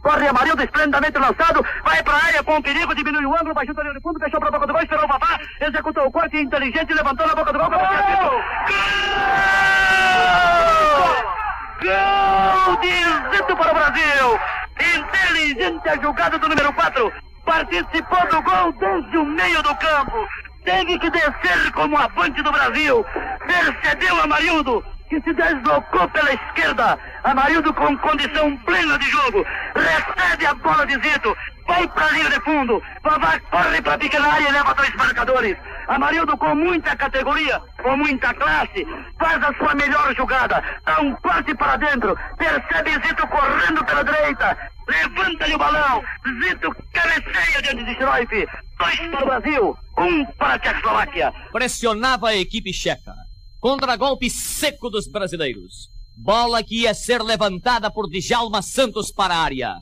Corre 0.00 0.28
Amarildo, 0.28 0.62
esplendidamente 0.62 1.18
lançado, 1.18 1.60
vai 1.82 2.04
para 2.04 2.14
a 2.14 2.24
área 2.24 2.42
com 2.44 2.62
perigo, 2.62 2.94
diminui 2.94 3.26
o 3.26 3.34
ângulo, 3.34 3.52
baixou 3.52 3.74
a 3.76 3.82
linha 3.82 3.94
de 3.94 4.00
fundo, 4.00 4.20
fechou 4.20 4.38
para 4.38 4.48
a 4.48 4.52
boca 4.52 4.66
do 4.68 4.72
gol, 4.74 4.82
esperou 4.82 5.04
o 5.06 5.08
Vavá, 5.08 5.40
executou 5.60 6.06
o 6.06 6.12
corte 6.12 6.36
inteligente, 6.36 6.94
levantou 6.94 7.26
na 7.26 7.34
boca 7.34 7.52
do 7.52 7.58
gol, 7.58 7.68
gol! 7.68 7.78
Gol 11.82 12.76
de 12.80 13.36
Zito 13.36 13.56
para 13.56 13.72
o 13.72 13.74
Brasil! 13.74 14.38
Inteligente 14.78 15.88
a 15.88 16.00
jogada 16.00 16.38
do 16.38 16.48
número 16.48 16.72
4, 16.72 17.12
participou 17.44 18.26
do 18.28 18.42
gol 18.42 18.72
desde 18.72 19.16
o 19.18 19.24
meio 19.24 19.62
do 19.62 19.74
campo. 19.76 20.26
Teve 20.64 20.98
que 20.98 21.10
descer 21.10 21.72
como 21.72 21.96
avante 21.96 22.40
do 22.42 22.52
Brasil. 22.52 23.04
Percebeu 23.46 24.22
Amarildo, 24.22 24.84
que 25.08 25.20
se 25.20 25.32
deslocou 25.32 26.08
pela 26.10 26.32
esquerda. 26.32 26.98
Amarildo 27.24 27.72
com 27.74 27.96
condição 27.98 28.56
plena 28.58 28.98
de 28.98 29.10
jogo. 29.10 29.44
Recebe 29.74 30.46
a 30.46 30.54
bola 30.54 30.86
de 30.86 30.94
Zito. 30.94 31.36
Vai 31.66 31.86
para 31.88 32.08
linha 32.12 32.30
de 32.30 32.40
fundo. 32.40 32.82
Vavá 33.02 33.38
corre 33.50 33.82
para 33.82 33.94
a 33.94 33.98
pequena 33.98 34.32
área 34.32 34.48
e 34.48 34.52
leva 34.52 34.74
dois 34.74 34.94
marcadores. 34.94 35.56
Amarildo 35.88 36.36
com 36.36 36.54
muita 36.54 36.96
categoria, 36.96 37.60
com 37.82 37.96
muita 37.96 38.32
classe, 38.34 38.86
faz 39.18 39.42
a 39.42 39.52
sua 39.54 39.74
melhor 39.74 40.14
jogada. 40.14 40.62
Dá 40.84 41.00
um 41.00 41.14
corte 41.16 41.54
para 41.54 41.76
dentro. 41.76 42.16
Percebe 42.38 42.92
Zito 43.06 43.26
correndo 43.26 43.84
pela 43.84 44.04
direita. 44.04 44.56
Levanta-lhe 44.88 45.54
o 45.54 45.58
balão. 45.58 46.02
Zito 46.42 46.74
cabeceia 46.92 47.62
diante 47.62 47.84
de 47.84 47.94
Schroif. 47.94 48.46
Dois 48.78 49.10
para 49.10 49.22
o 49.22 49.26
Brasil, 49.26 49.78
um 49.98 50.24
para 50.38 50.54
a 50.54 50.58
Tchecoslováquia. 50.58 51.32
Pressionava 51.52 52.28
a 52.28 52.36
equipe 52.36 52.72
checa. 52.72 53.14
Contra-golpe 53.60 54.28
seco 54.28 54.90
dos 54.90 55.06
brasileiros. 55.06 55.88
Bola 56.16 56.62
que 56.62 56.82
ia 56.82 56.94
ser 56.94 57.22
levantada 57.22 57.90
por 57.90 58.08
Djalma 58.08 58.60
Santos 58.60 59.12
para 59.12 59.34
a 59.34 59.42
área. 59.42 59.74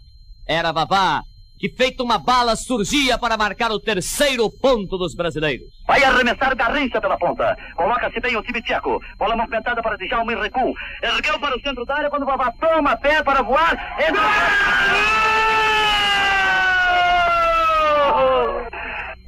Era 0.47 0.73
Vavá, 0.73 1.23
que 1.61 1.69
feito 1.69 2.03
uma 2.03 2.17
bala 2.17 2.57
surgia 2.57 3.19
para 3.19 3.37
marcar 3.37 3.71
o 3.71 3.79
terceiro 3.79 4.51
ponto 4.51 4.97
dos 4.97 5.15
brasileiros. 5.15 5.69
Vai 5.87 6.03
arremessar 6.03 6.57
Garrincha 6.57 6.99
pela 6.99 7.19
ponta. 7.19 7.55
Coloca-se 7.77 8.19
bem 8.19 8.35
o 8.35 8.43
time 8.43 8.63
tcheco. 8.63 8.99
Bola 9.19 9.37
movimentada 9.37 9.83
para 9.83 9.99
Djalma 9.99 10.33
em 10.33 10.41
recuo. 10.41 10.73
Ergueu 11.03 11.39
para 11.39 11.55
o 11.55 11.61
centro 11.61 11.85
da 11.85 11.97
área 11.97 12.09
quando 12.09 12.25
Vavá 12.25 12.51
toma 12.59 12.97
pé 12.97 13.23
para 13.23 13.43
voar. 13.43 13.95
Entra... 14.01 14.23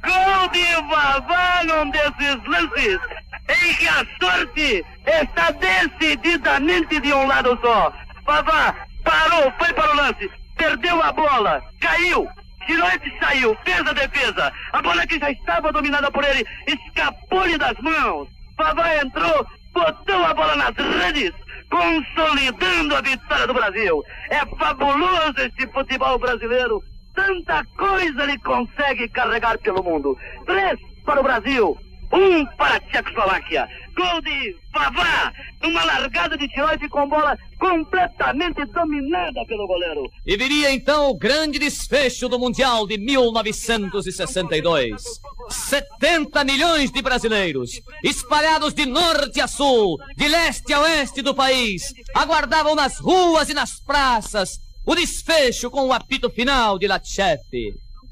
Gol 0.03 0.49
de 0.49 0.73
Vavá 0.89 1.63
num 1.65 1.91
desses 1.91 2.43
lances 2.47 2.99
em 3.47 3.75
que 3.75 3.87
a 3.87 4.05
sorte 4.19 4.83
está 5.05 5.51
decididamente 5.51 6.99
de 6.99 7.13
um 7.13 7.27
lado 7.27 7.59
só. 7.61 7.93
Vavá 8.25 8.75
parou, 9.03 9.51
foi 9.59 9.71
para 9.73 9.91
o 9.91 9.95
lance, 9.97 10.31
perdeu 10.57 11.01
a 11.01 11.11
bola, 11.11 11.61
caiu, 11.79 12.27
Giroete 12.67 13.11
saiu, 13.19 13.55
fez 13.65 13.79
a 13.79 13.93
defesa. 13.93 14.51
A 14.71 14.81
bola 14.81 15.05
que 15.05 15.19
já 15.19 15.31
estava 15.31 15.71
dominada 15.71 16.09
por 16.11 16.23
ele 16.23 16.45
escapou-lhe 16.67 17.57
das 17.57 17.77
mãos. 17.79 18.27
Vavá 18.57 18.95
entrou, 18.97 19.45
botou 19.73 20.23
a 20.23 20.33
bola 20.33 20.55
nas 20.55 20.75
redes, 20.75 21.31
consolidando 21.69 22.95
a 22.95 23.01
vitória 23.01 23.47
do 23.47 23.53
Brasil. 23.53 24.03
É 24.29 24.45
fabuloso 24.57 25.35
esse 25.37 25.67
futebol 25.71 26.17
brasileiro. 26.19 26.83
Tanta 27.13 27.63
coisa 27.77 28.23
ele 28.23 28.39
consegue 28.39 29.07
carregar 29.09 29.57
pelo 29.59 29.83
mundo. 29.83 30.17
Três 30.45 30.79
para 31.05 31.19
o 31.19 31.23
Brasil, 31.23 31.77
um 32.13 32.45
para 32.57 32.75
a 32.75 32.79
Tchecoslováquia. 32.79 33.67
Gol 33.95 34.21
de 34.21 34.55
Vavá, 34.71 35.33
uma 35.63 35.83
largada 35.83 36.37
de 36.37 36.47
Giroite 36.47 36.87
com 36.89 37.07
bola 37.07 37.37
completamente 37.59 38.65
dominada 38.65 39.45
pelo 39.45 39.67
goleiro. 39.67 40.09
E 40.25 40.37
viria 40.37 40.71
então 40.71 41.09
o 41.09 41.17
grande 41.17 41.59
desfecho 41.59 42.29
do 42.29 42.39
Mundial 42.39 42.87
de 42.87 42.97
1962. 42.97 45.03
70 45.49 46.43
milhões 46.43 46.91
de 46.91 47.01
brasileiros, 47.01 47.81
espalhados 48.03 48.73
de 48.73 48.85
norte 48.85 49.41
a 49.41 49.47
sul, 49.47 49.97
de 50.15 50.27
leste 50.27 50.73
a 50.73 50.81
oeste 50.81 51.21
do 51.21 51.35
país, 51.35 51.93
aguardavam 52.15 52.75
nas 52.75 52.99
ruas 52.99 53.49
e 53.49 53.53
nas 53.53 53.79
praças 53.79 54.59
o 54.85 54.95
desfecho 54.95 55.69
com 55.69 55.87
o 55.87 55.93
apito 55.93 56.29
final 56.29 56.77
de 56.77 56.87
Latchef. 56.87 57.39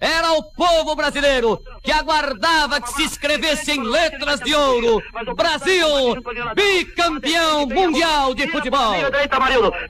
Era 0.02 0.34
o 0.34 0.42
povo 0.42 0.96
brasileiro 0.96 1.62
que 1.84 1.92
aguardava 1.92 2.82
que 2.82 2.92
se 2.92 3.04
escrevesse 3.04 3.72
em 3.72 3.84
letras 3.84 4.40
de 4.40 4.56
ouro: 4.56 5.00
Brasil, 5.36 6.16
bicampeão 6.56 7.68
mundial 7.68 8.34
de 8.34 8.48
futebol. 8.48 8.96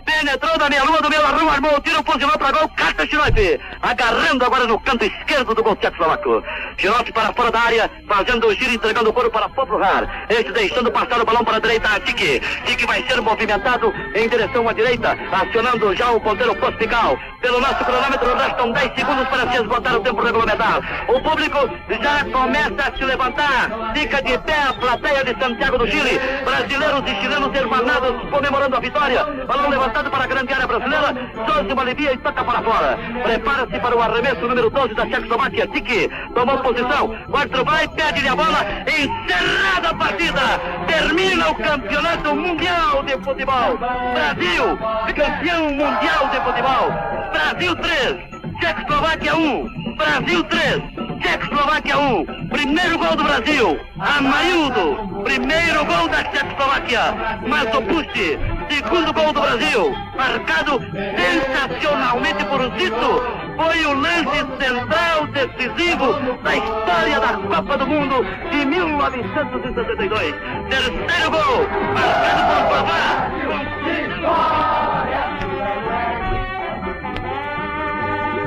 Penetrou 0.05 0.57
da 0.57 0.70
meia 0.70 0.84
lua, 0.84 1.01
do 1.01 1.09
meio 1.09 1.26
arrumo, 1.26 1.49
armou 1.49 1.78
o 1.78 1.80
tiro, 1.80 2.03
fuzilou 2.03 2.38
para 2.38 2.51
gol, 2.51 2.68
carta 2.76 3.07
Chinote. 3.07 3.57
Agarrando 3.82 4.43
agora 4.43 4.68
no 4.68 4.78
canto 4.82 5.05
esquerdo 5.05 5.55
do 5.55 5.64
gol 5.64 5.78
tchecoslovaco. 5.78 6.43
Chinote 6.78 7.14
para 7.14 7.32
fora 7.32 7.49
da 7.49 7.62
área, 7.62 7.91
fazendo 8.05 8.47
o 8.47 8.53
giro, 8.53 8.74
entregando 8.74 9.09
o 9.09 9.14
couro 9.14 9.32
para 9.32 9.47
Popluhar. 9.47 10.28
Este 10.30 10.51
deixando 10.51 10.91
passar 10.91 11.22
o 11.22 11.26
balão 11.26 11.45
para 11.45 11.55
a 11.55 11.59
direita 11.59 11.88
a 11.88 11.99
Tique. 12.01 12.41
Tique 12.66 12.86
vai 12.86 13.01
ser 13.07 13.22
movimentado 13.22 13.93
em 14.14 14.28
direção 14.28 14.68
à 14.68 14.74
direita, 14.74 15.18
acionando 15.32 15.95
já 15.95 16.12
o 16.12 16.20
ponteiro 16.20 16.53
postical. 16.57 17.18
Pelo 17.41 17.59
nosso 17.59 17.84
cronômetro, 17.86 18.36
restam 18.36 18.72
10 18.72 18.93
segundos 18.93 19.28
para 19.30 19.49
se 19.49 19.57
esgotar 19.57 20.01
tempo 20.02 20.22
regulamentar. 20.22 20.80
O 21.08 21.22
público 21.22 21.58
já 21.89 22.26
começa 22.32 22.89
a 22.89 22.97
se 22.97 23.04
levantar. 23.04 23.93
Fica 23.95 24.22
de 24.22 24.38
pé 24.39 24.64
a 24.70 24.74
plateia 24.74 25.24
de 25.24 25.39
Santiago 25.39 25.78
do 25.78 25.88
Chile. 25.88 26.20
Brasileiros 26.43 27.02
e 27.06 27.22
chilenos 27.22 27.56
hermanados 27.56 28.30
comemorando 28.30 28.76
a 28.76 28.80
vitória. 28.80 29.24
Balão 29.47 29.70
levantado 29.70 30.10
para 30.10 30.24
a 30.24 30.28
grande 30.28 30.54
área 30.54 30.68
brasileira. 30.68 31.14
Trouxe 31.45 31.74
uma 31.74 31.82
alivia 31.82 32.14
e 32.14 32.18
toca 32.18 32.43
para 32.43 32.62
fora. 32.62 32.99
Prepara-se 33.24 33.80
para 33.80 33.95
o 33.95 34.02
arremesso 34.02 34.47
número 34.47 34.70
12 34.70 34.93
da 34.93 35.06
Tchecoslováquia. 35.06 35.68
Tiki 35.68 36.10
tomou 36.34 36.58
posição. 36.60 37.16
O 37.28 37.38
árbitro 37.38 37.66
vai, 37.66 37.88
pede-lhe 37.88 38.28
a 38.28 38.36
bola. 38.36 38.66
Encerrada 38.88 39.89
a 39.89 39.93
partida. 39.93 40.41
Termina 40.88 41.49
o 41.49 41.56
campeonato 41.56 42.36
mundial 42.36 43.04
de 43.04 43.14
futebol. 43.24 43.78
Brasil, 43.78 44.78
campeão 45.16 45.70
mundial 45.70 46.28
de 46.30 46.41
futebol. 46.41 46.91
Brasil 47.32 47.76
3, 47.76 48.30
Tchecoslováquia 48.62 49.36
1. 49.36 49.95
Brasil 49.95 50.43
3, 50.43 50.82
Tchecoslováquia 51.20 51.97
1. 51.97 52.26
Primeiro 52.49 52.99
gol 52.99 53.16
do 53.16 53.24
Brasil, 53.24 53.80
Amarildo. 53.99 55.24
Primeiro 55.24 55.84
gol 55.84 56.07
da 56.07 56.24
Tchecoslováquia, 56.26 57.39
Mazopusti. 57.47 58.38
Segundo 58.70 59.12
gol 59.14 59.34
do 59.34 59.41
Brasil, 59.41 59.91
marcado 60.16 60.80
sensacionalmente 61.18 62.45
por 62.45 62.62
Zito. 62.78 63.41
Foi 63.57 63.86
o 63.86 63.93
lance 63.95 64.45
central 64.59 65.28
decisivo 65.34 66.14
da 66.43 66.55
história 66.55 67.20
da 67.20 67.34
Copa 67.34 67.78
do 67.80 67.88
Mundo 67.88 68.24
de 68.51 68.64
1962. 68.64 70.36
Terceiro 70.70 71.32
gol, 71.32 71.68
marcado 71.95 72.70
por 72.70 72.82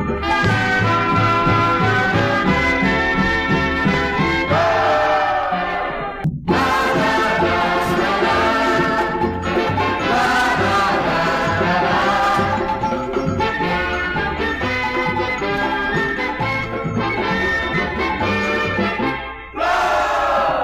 Vavá. 0.04 0.44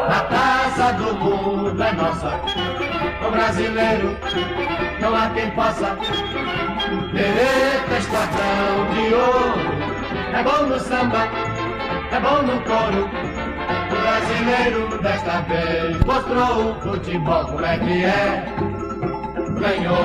A 0.09 0.21
taça 0.23 0.93
do 0.95 1.15
mundo 1.15 1.83
é 1.83 1.93
nossa. 1.93 2.41
O 3.27 3.31
brasileiro 3.31 4.17
quem 5.29 5.51
possa 5.51 5.97
querer 7.13 7.85
testadão 7.89 8.87
de 8.95 9.15
ouro. 9.15 9.71
É 10.33 10.43
bom 10.43 10.67
no 10.67 10.81
samba, 10.81 11.29
é 12.11 12.21
bom 12.21 12.43
no 12.43 12.61
coro. 12.63 13.09
O 13.91 13.97
brasileiro 14.01 15.03
desta 15.03 15.41
vez 15.43 15.99
mostrou 16.05 16.71
o 16.71 16.81
futebol 16.81 17.45
como 17.45 17.67
é 17.67 17.79
que 17.79 18.05
é. 18.05 18.45
Ganhou 19.61 19.99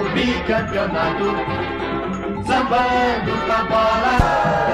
o 0.00 0.08
bicampeonato, 0.14 1.34
sambando 2.46 3.32
com 3.46 3.52
a 3.52 3.64
bola. 3.64 4.64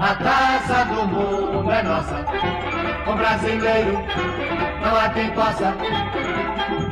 A 0.00 0.14
taça 0.14 0.84
do 0.86 1.06
mundo 1.06 1.70
é 1.70 1.82
nossa, 1.82 2.24
o 3.10 3.16
brasileiro 3.16 3.98
não 4.82 4.96
há 4.96 5.10
quem 5.10 5.30
possa. 5.30 5.74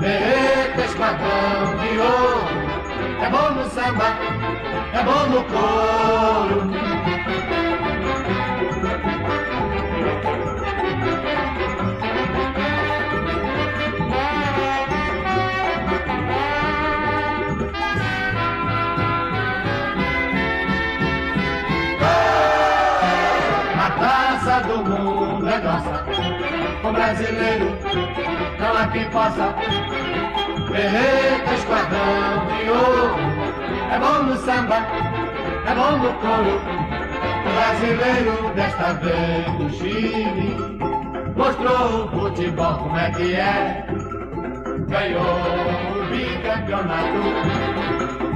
Berreta, 0.00 0.84
esquadrão 0.84 1.76
de 1.78 1.98
ouro, 1.98 2.44
é 3.20 3.30
bom 3.30 3.50
no 3.54 3.64
samba, 3.70 4.18
é 4.92 5.02
bom 5.04 5.26
no 5.28 5.44
couro. 5.44 6.70
O 26.88 26.92
brasileiro 26.92 27.76
não 28.58 28.76
há 28.76 28.88
quem 28.88 29.04
possa. 29.10 29.54
Berreta, 30.70 31.54
esquadrão 31.54 32.46
ouro, 32.68 33.16
é 33.92 33.98
bom 33.98 34.22
no 34.24 34.36
samba, 34.36 34.76
é 35.66 35.74
bom 35.74 35.98
no 35.98 36.12
couro. 36.14 36.60
O 37.44 37.50
brasileiro 37.54 38.54
desta 38.54 38.92
vez 38.94 39.46
do 39.58 39.70
Chile 39.70 40.78
mostrou 41.36 42.04
o 42.04 42.08
futebol 42.08 42.74
como 42.74 42.98
é 42.98 43.10
que 43.10 43.34
é. 43.34 43.86
Ganhou 44.88 45.22
o 45.22 46.04
bicampeonato, 46.10 47.22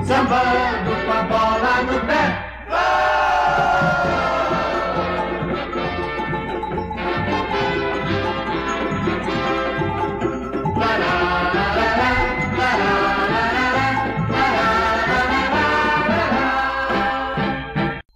sambando 0.04 0.90
com 1.06 1.12
a 1.12 1.22
bola 1.22 1.82
no 1.90 2.00
pé. 2.06 2.51